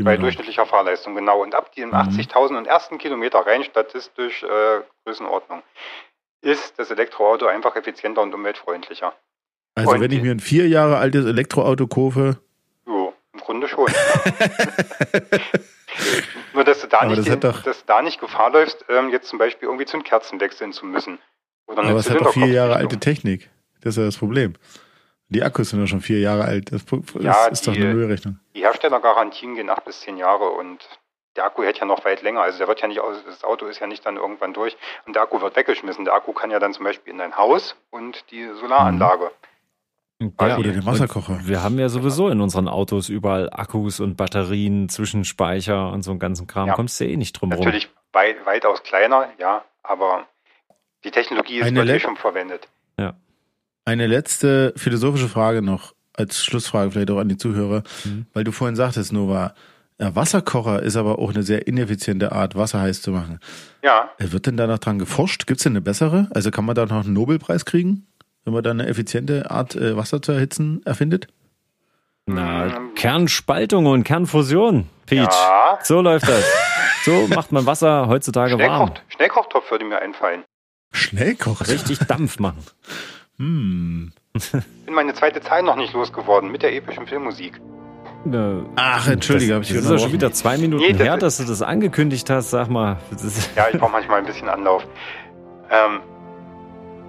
Bei 0.00 0.16
durchschnittlicher 0.16 0.64
Fahrleistung, 0.64 1.14
genau. 1.16 1.42
Und 1.42 1.54
ab 1.56 1.72
dem 1.74 1.88
Mhm. 1.88 1.94
80.000 1.94 2.56
und 2.56 2.66
ersten 2.66 2.98
Kilometer 2.98 3.40
rein 3.40 3.64
statistisch 3.64 4.42
äh, 4.44 4.80
Größenordnung 5.04 5.62
ist 6.40 6.78
das 6.78 6.90
Elektroauto 6.90 7.46
einfach 7.46 7.74
effizienter 7.76 8.22
und 8.22 8.34
umweltfreundlicher. 8.34 9.12
Also 9.74 9.90
Und- 9.92 10.00
wenn 10.00 10.10
ich 10.10 10.22
mir 10.22 10.30
ein 10.32 10.40
vier 10.40 10.66
Jahre 10.68 10.98
altes 10.98 11.24
Elektroauto 11.26 11.86
kaufe, 11.86 12.38
Jo, 12.86 13.12
im 13.32 13.40
Grunde 13.40 13.68
schon. 13.68 13.86
Nur, 16.54 16.64
dass 16.64 16.80
du 16.80 16.86
da, 16.88 16.98
Aber 16.98 17.06
nicht, 17.08 17.18
das 17.20 17.26
den, 17.26 17.40
doch- 17.40 17.62
dass 17.62 17.84
da 17.86 18.02
nicht 18.02 18.20
Gefahr 18.20 18.50
läufst, 18.50 18.84
ähm, 18.88 19.10
jetzt 19.10 19.28
zum 19.28 19.38
Beispiel 19.38 19.68
irgendwie 19.68 19.86
Zündkerzen 19.86 20.40
wechseln 20.40 20.72
zu 20.72 20.86
müssen. 20.86 21.18
Oder 21.66 21.82
aber 21.84 21.98
es 21.98 22.08
hat 22.10 22.20
doch 22.20 22.32
vier 22.32 22.46
Jahre 22.46 22.76
alte. 22.76 22.98
Technik. 22.98 23.50
Das 23.82 23.94
ist 23.94 23.98
ja 23.98 24.04
das 24.04 24.16
Problem. 24.16 24.54
Die 25.28 25.42
Akkus 25.42 25.70
sind 25.70 25.80
doch 25.80 25.86
schon 25.86 26.00
vier 26.00 26.20
Jahre 26.20 26.44
alt. 26.44 26.72
Das, 26.72 26.84
das 26.86 27.00
Ja, 27.22 27.46
ist 27.48 27.66
doch 27.66 27.72
die- 27.74 27.82
eine 27.82 27.94
Müllrechnung. 27.94 28.38
Die 28.54 28.60
Herstellergarantien 28.62 29.54
gehen 29.54 29.68
acht 29.70 29.84
bis 29.84 30.00
zehn 30.00 30.16
Jahre 30.16 30.48
und 30.50 30.78
der 31.38 31.46
Akku 31.46 31.62
hält 31.62 31.78
ja 31.78 31.86
noch 31.86 32.04
weit 32.04 32.20
länger. 32.22 32.42
Also 32.42 32.58
der 32.58 32.68
wird 32.68 32.80
ja 32.82 32.88
nicht 32.88 33.00
aus, 33.00 33.16
das 33.24 33.42
Auto 33.44 33.64
ist 33.66 33.78
ja 33.80 33.86
nicht 33.86 34.04
dann 34.04 34.16
irgendwann 34.16 34.52
durch 34.52 34.76
und 35.06 35.14
der 35.16 35.22
Akku 35.22 35.40
wird 35.40 35.56
weggeschmissen. 35.56 36.04
Der 36.04 36.12
Akku 36.14 36.32
kann 36.32 36.50
ja 36.50 36.58
dann 36.58 36.74
zum 36.74 36.84
Beispiel 36.84 37.12
in 37.12 37.18
dein 37.18 37.36
Haus 37.36 37.76
und 37.90 38.30
die 38.30 38.46
Solaranlage. 38.60 39.30
Ja, 40.20 40.56
Oder 40.58 40.72
den 40.72 40.84
Wasserkocher. 40.84 41.38
Wir 41.44 41.62
haben 41.62 41.78
ja 41.78 41.88
sowieso 41.88 42.28
in 42.28 42.40
unseren 42.40 42.66
Autos 42.66 43.08
überall 43.08 43.48
Akkus 43.52 44.00
und 44.00 44.16
Batterien, 44.16 44.88
Zwischenspeicher 44.88 45.92
und 45.92 46.02
so 46.02 46.10
einen 46.10 46.18
ganzen 46.18 46.48
Kram. 46.48 46.66
Ja. 46.66 46.74
Kommst 46.74 46.98
du 47.00 47.04
eh 47.06 47.16
nicht 47.16 47.34
drum 47.40 47.52
rum. 47.52 47.60
Natürlich 47.64 47.88
weit, 48.12 48.44
weitaus 48.44 48.82
kleiner, 48.82 49.28
ja, 49.38 49.62
aber 49.84 50.26
die 51.04 51.12
Technologie 51.12 51.58
ist 51.60 51.66
Eine 51.66 51.76
wirklich 51.76 52.02
Le- 52.02 52.08
schon 52.08 52.16
verwendet. 52.16 52.68
Eine 53.84 54.06
letzte 54.06 54.74
philosophische 54.76 55.28
Frage 55.28 55.62
noch 55.62 55.94
als 56.12 56.44
Schlussfrage 56.44 56.90
vielleicht 56.90 57.10
auch 57.10 57.16
an 57.18 57.28
die 57.30 57.38
Zuhörer, 57.38 57.84
Mhm. 58.04 58.26
weil 58.34 58.44
du 58.44 58.52
vorhin 58.52 58.76
sagtest, 58.76 59.14
Nova, 59.14 59.54
ja, 59.98 60.14
Wasserkocher 60.14 60.82
ist 60.82 60.96
aber 60.96 61.18
auch 61.18 61.30
eine 61.30 61.42
sehr 61.42 61.66
ineffiziente 61.66 62.32
Art, 62.32 62.54
Wasser 62.56 62.80
heiß 62.80 63.02
zu 63.02 63.10
machen. 63.10 63.40
Ja, 63.82 64.10
Äh, 64.18 64.32
Wird 64.32 64.46
denn 64.46 64.56
da 64.56 64.66
noch 64.66 64.78
dran 64.78 64.98
geforscht? 64.98 65.46
Gibt 65.46 65.58
es 65.60 65.64
denn 65.64 65.72
eine 65.72 65.80
bessere? 65.80 66.28
Also 66.32 66.50
kann 66.50 66.64
man 66.64 66.74
da 66.74 66.86
noch 66.86 67.04
einen 67.04 67.12
Nobelpreis 67.14 67.64
kriegen, 67.64 68.06
wenn 68.44 68.54
man 68.54 68.62
da 68.62 68.70
eine 68.70 68.86
effiziente 68.86 69.50
Art, 69.50 69.74
äh, 69.76 69.96
Wasser 69.96 70.22
zu 70.22 70.32
erhitzen, 70.32 70.80
erfindet? 70.84 71.26
Na, 72.26 72.66
Mm. 72.66 72.94
Kernspaltung 72.94 73.86
und 73.86 74.04
Kernfusion, 74.04 74.88
Peach. 75.06 75.20
Ja. 75.32 75.78
So 75.82 76.00
läuft 76.02 76.28
das. 76.28 76.44
So 77.04 77.26
macht 77.28 77.52
man 77.52 77.64
Wasser 77.64 78.06
heutzutage 78.08 78.58
warm. 78.58 78.88
Schnellkoch, 78.88 79.02
Schnellkochtopf 79.08 79.70
würde 79.70 79.84
mir 79.86 79.98
einfallen. 80.00 80.44
Schnellkocht. 80.92 81.68
Richtig 81.68 81.98
Dampf 82.00 82.38
machen. 82.38 82.62
Hm. 83.40 84.10
Bin 84.84 84.94
meine 84.94 85.14
zweite 85.14 85.40
Zahl 85.40 85.62
noch 85.62 85.76
nicht 85.76 85.92
losgeworden 85.92 86.50
mit 86.50 86.62
der 86.64 86.74
epischen 86.74 87.06
Filmmusik. 87.06 87.60
Ach, 88.76 89.08
entschuldige, 89.08 89.54
habe 89.54 89.64
ich 89.64 89.72
das 89.72 89.84
ist 89.84 89.90
ja 89.90 89.98
schon 89.98 90.12
wieder 90.12 90.32
zwei 90.32 90.58
Minuten 90.58 90.82
Nee, 90.82 90.92
das 90.92 91.02
her, 91.02 91.14
ist- 91.14 91.22
dass 91.22 91.36
du 91.38 91.44
das 91.44 91.62
angekündigt 91.62 92.28
hast. 92.30 92.50
Sag 92.50 92.68
mal. 92.68 92.96
Ja, 93.56 93.66
ich 93.72 93.78
brauche 93.78 93.92
manchmal 93.92 94.18
ein 94.18 94.26
bisschen 94.26 94.48
Anlauf. 94.48 94.86
Ähm, 95.70 96.00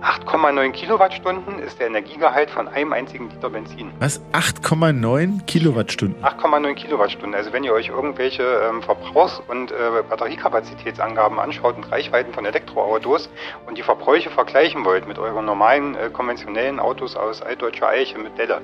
8,9 0.01 0.71
Kilowattstunden 0.71 1.59
ist 1.59 1.77
der 1.79 1.87
Energiegehalt 1.87 2.49
von 2.51 2.69
einem 2.69 2.93
einzigen 2.93 3.29
Liter 3.29 3.49
Benzin. 3.49 3.91
Was? 3.99 4.21
8,9 4.31 5.45
Kilowattstunden. 5.45 6.23
8,9 6.23 6.73
Kilowattstunden. 6.75 7.35
Also 7.35 7.51
wenn 7.51 7.65
ihr 7.65 7.73
euch 7.73 7.89
irgendwelche 7.89 8.43
ähm, 8.43 8.81
Verbrauchs- 8.81 9.41
und 9.49 9.71
äh, 9.71 9.75
Batteriekapazitätsangaben 10.09 11.37
anschaut 11.37 11.75
und 11.75 11.91
Reichweiten 11.91 12.33
von 12.33 12.45
Elektroautos 12.45 13.29
und 13.67 13.77
die 13.77 13.83
Verbräuche 13.83 14.29
vergleichen 14.29 14.85
wollt 14.85 15.05
mit 15.05 15.19
euren 15.19 15.45
normalen 15.45 15.95
äh, 15.95 16.09
konventionellen 16.13 16.79
Autos 16.79 17.17
aus 17.17 17.41
altdeutscher 17.41 17.89
Eiche 17.89 18.17
mit 18.19 18.37
Delle. 18.37 18.61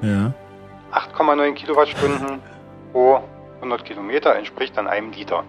Ja. 0.00 0.32
8,9 0.92 1.54
Kilowattstunden 1.54 2.40
pro 2.92 3.22
100 3.56 3.84
Kilometer 3.84 4.34
entspricht 4.34 4.76
dann 4.76 4.86
einem 4.88 5.12
Liter. 5.12 5.44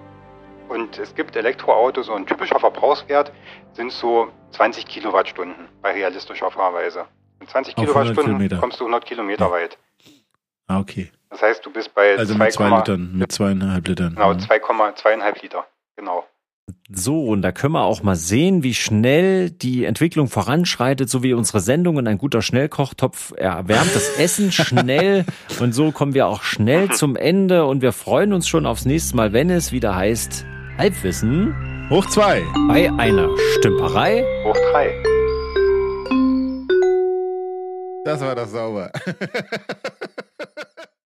Und 0.67 0.99
es 0.99 1.15
gibt 1.15 1.35
Elektroautos, 1.35 2.07
so 2.07 2.13
ein 2.13 2.25
typischer 2.27 2.59
Verbrauchswert 2.59 3.31
sind 3.73 3.91
so 3.91 4.27
20 4.51 4.85
Kilowattstunden 4.85 5.67
bei 5.81 5.91
realistischer 5.93 6.51
Fahrweise. 6.51 7.05
Mit 7.39 7.49
20 7.49 7.75
Auf 7.77 7.79
100 7.83 7.93
Kilowattstunden 7.95 8.33
Kilometer. 8.37 8.57
kommst 8.57 8.79
du 8.79 8.83
100 8.85 9.05
Kilometer 9.05 9.45
Ja. 9.45 9.51
weit. 9.51 9.77
Ah, 10.67 10.79
okay. 10.79 11.11
Das 11.31 11.41
heißt, 11.41 11.65
du 11.65 11.71
bist 11.71 11.93
bei 11.95 12.15
Also 12.17 12.35
2, 12.35 12.43
mit 12.45 12.53
zwei 12.53 12.69
Litern, 12.69 13.11
mit 13.17 13.31
zweieinhalb 13.31 13.87
Litern. 13.87 14.13
genau, 14.15 14.33
Mhm. 14.33 14.39
2,2,5 14.39 15.41
Liter. 15.41 15.65
Genau. 15.95 16.25
So, 16.91 17.25
und 17.25 17.41
da 17.41 17.51
können 17.51 17.73
wir 17.73 17.83
auch 17.83 18.03
mal 18.03 18.15
sehen, 18.15 18.63
wie 18.63 18.73
schnell 18.73 19.49
die 19.49 19.85
Entwicklung 19.85 20.27
voranschreitet, 20.27 21.09
so 21.09 21.23
wie 21.23 21.33
unsere 21.33 21.59
Sendung 21.59 21.97
und 21.97 22.07
ein 22.07 22.17
guter 22.17 22.41
Schnellkochtopf 22.41 23.33
erwärmt 23.37 23.93
das 23.93 24.09
Essen 24.17 24.51
schnell. 24.53 25.25
Und 25.59 25.73
so 25.73 25.91
kommen 25.91 26.13
wir 26.13 26.27
auch 26.27 26.43
schnell 26.43 26.89
zum 26.89 27.15
Ende 27.15 27.65
und 27.65 27.81
wir 27.81 27.91
freuen 27.91 28.33
uns 28.33 28.47
schon 28.47 28.65
aufs 28.65 28.85
nächste 28.85 29.15
Mal, 29.15 29.33
wenn 29.33 29.49
es 29.49 29.71
wieder 29.71 29.95
heißt 29.95 30.45
Halbwissen 30.77 31.53
Hoch 31.89 32.05
zwei. 32.05 32.43
bei 32.67 32.91
einer 32.97 33.29
Stümperei. 33.57 34.23
Hoch 34.45 34.57
3. 34.71 35.19
Das 38.05 38.21
war 38.21 38.35
das 38.35 38.51
sauber. 38.51 38.91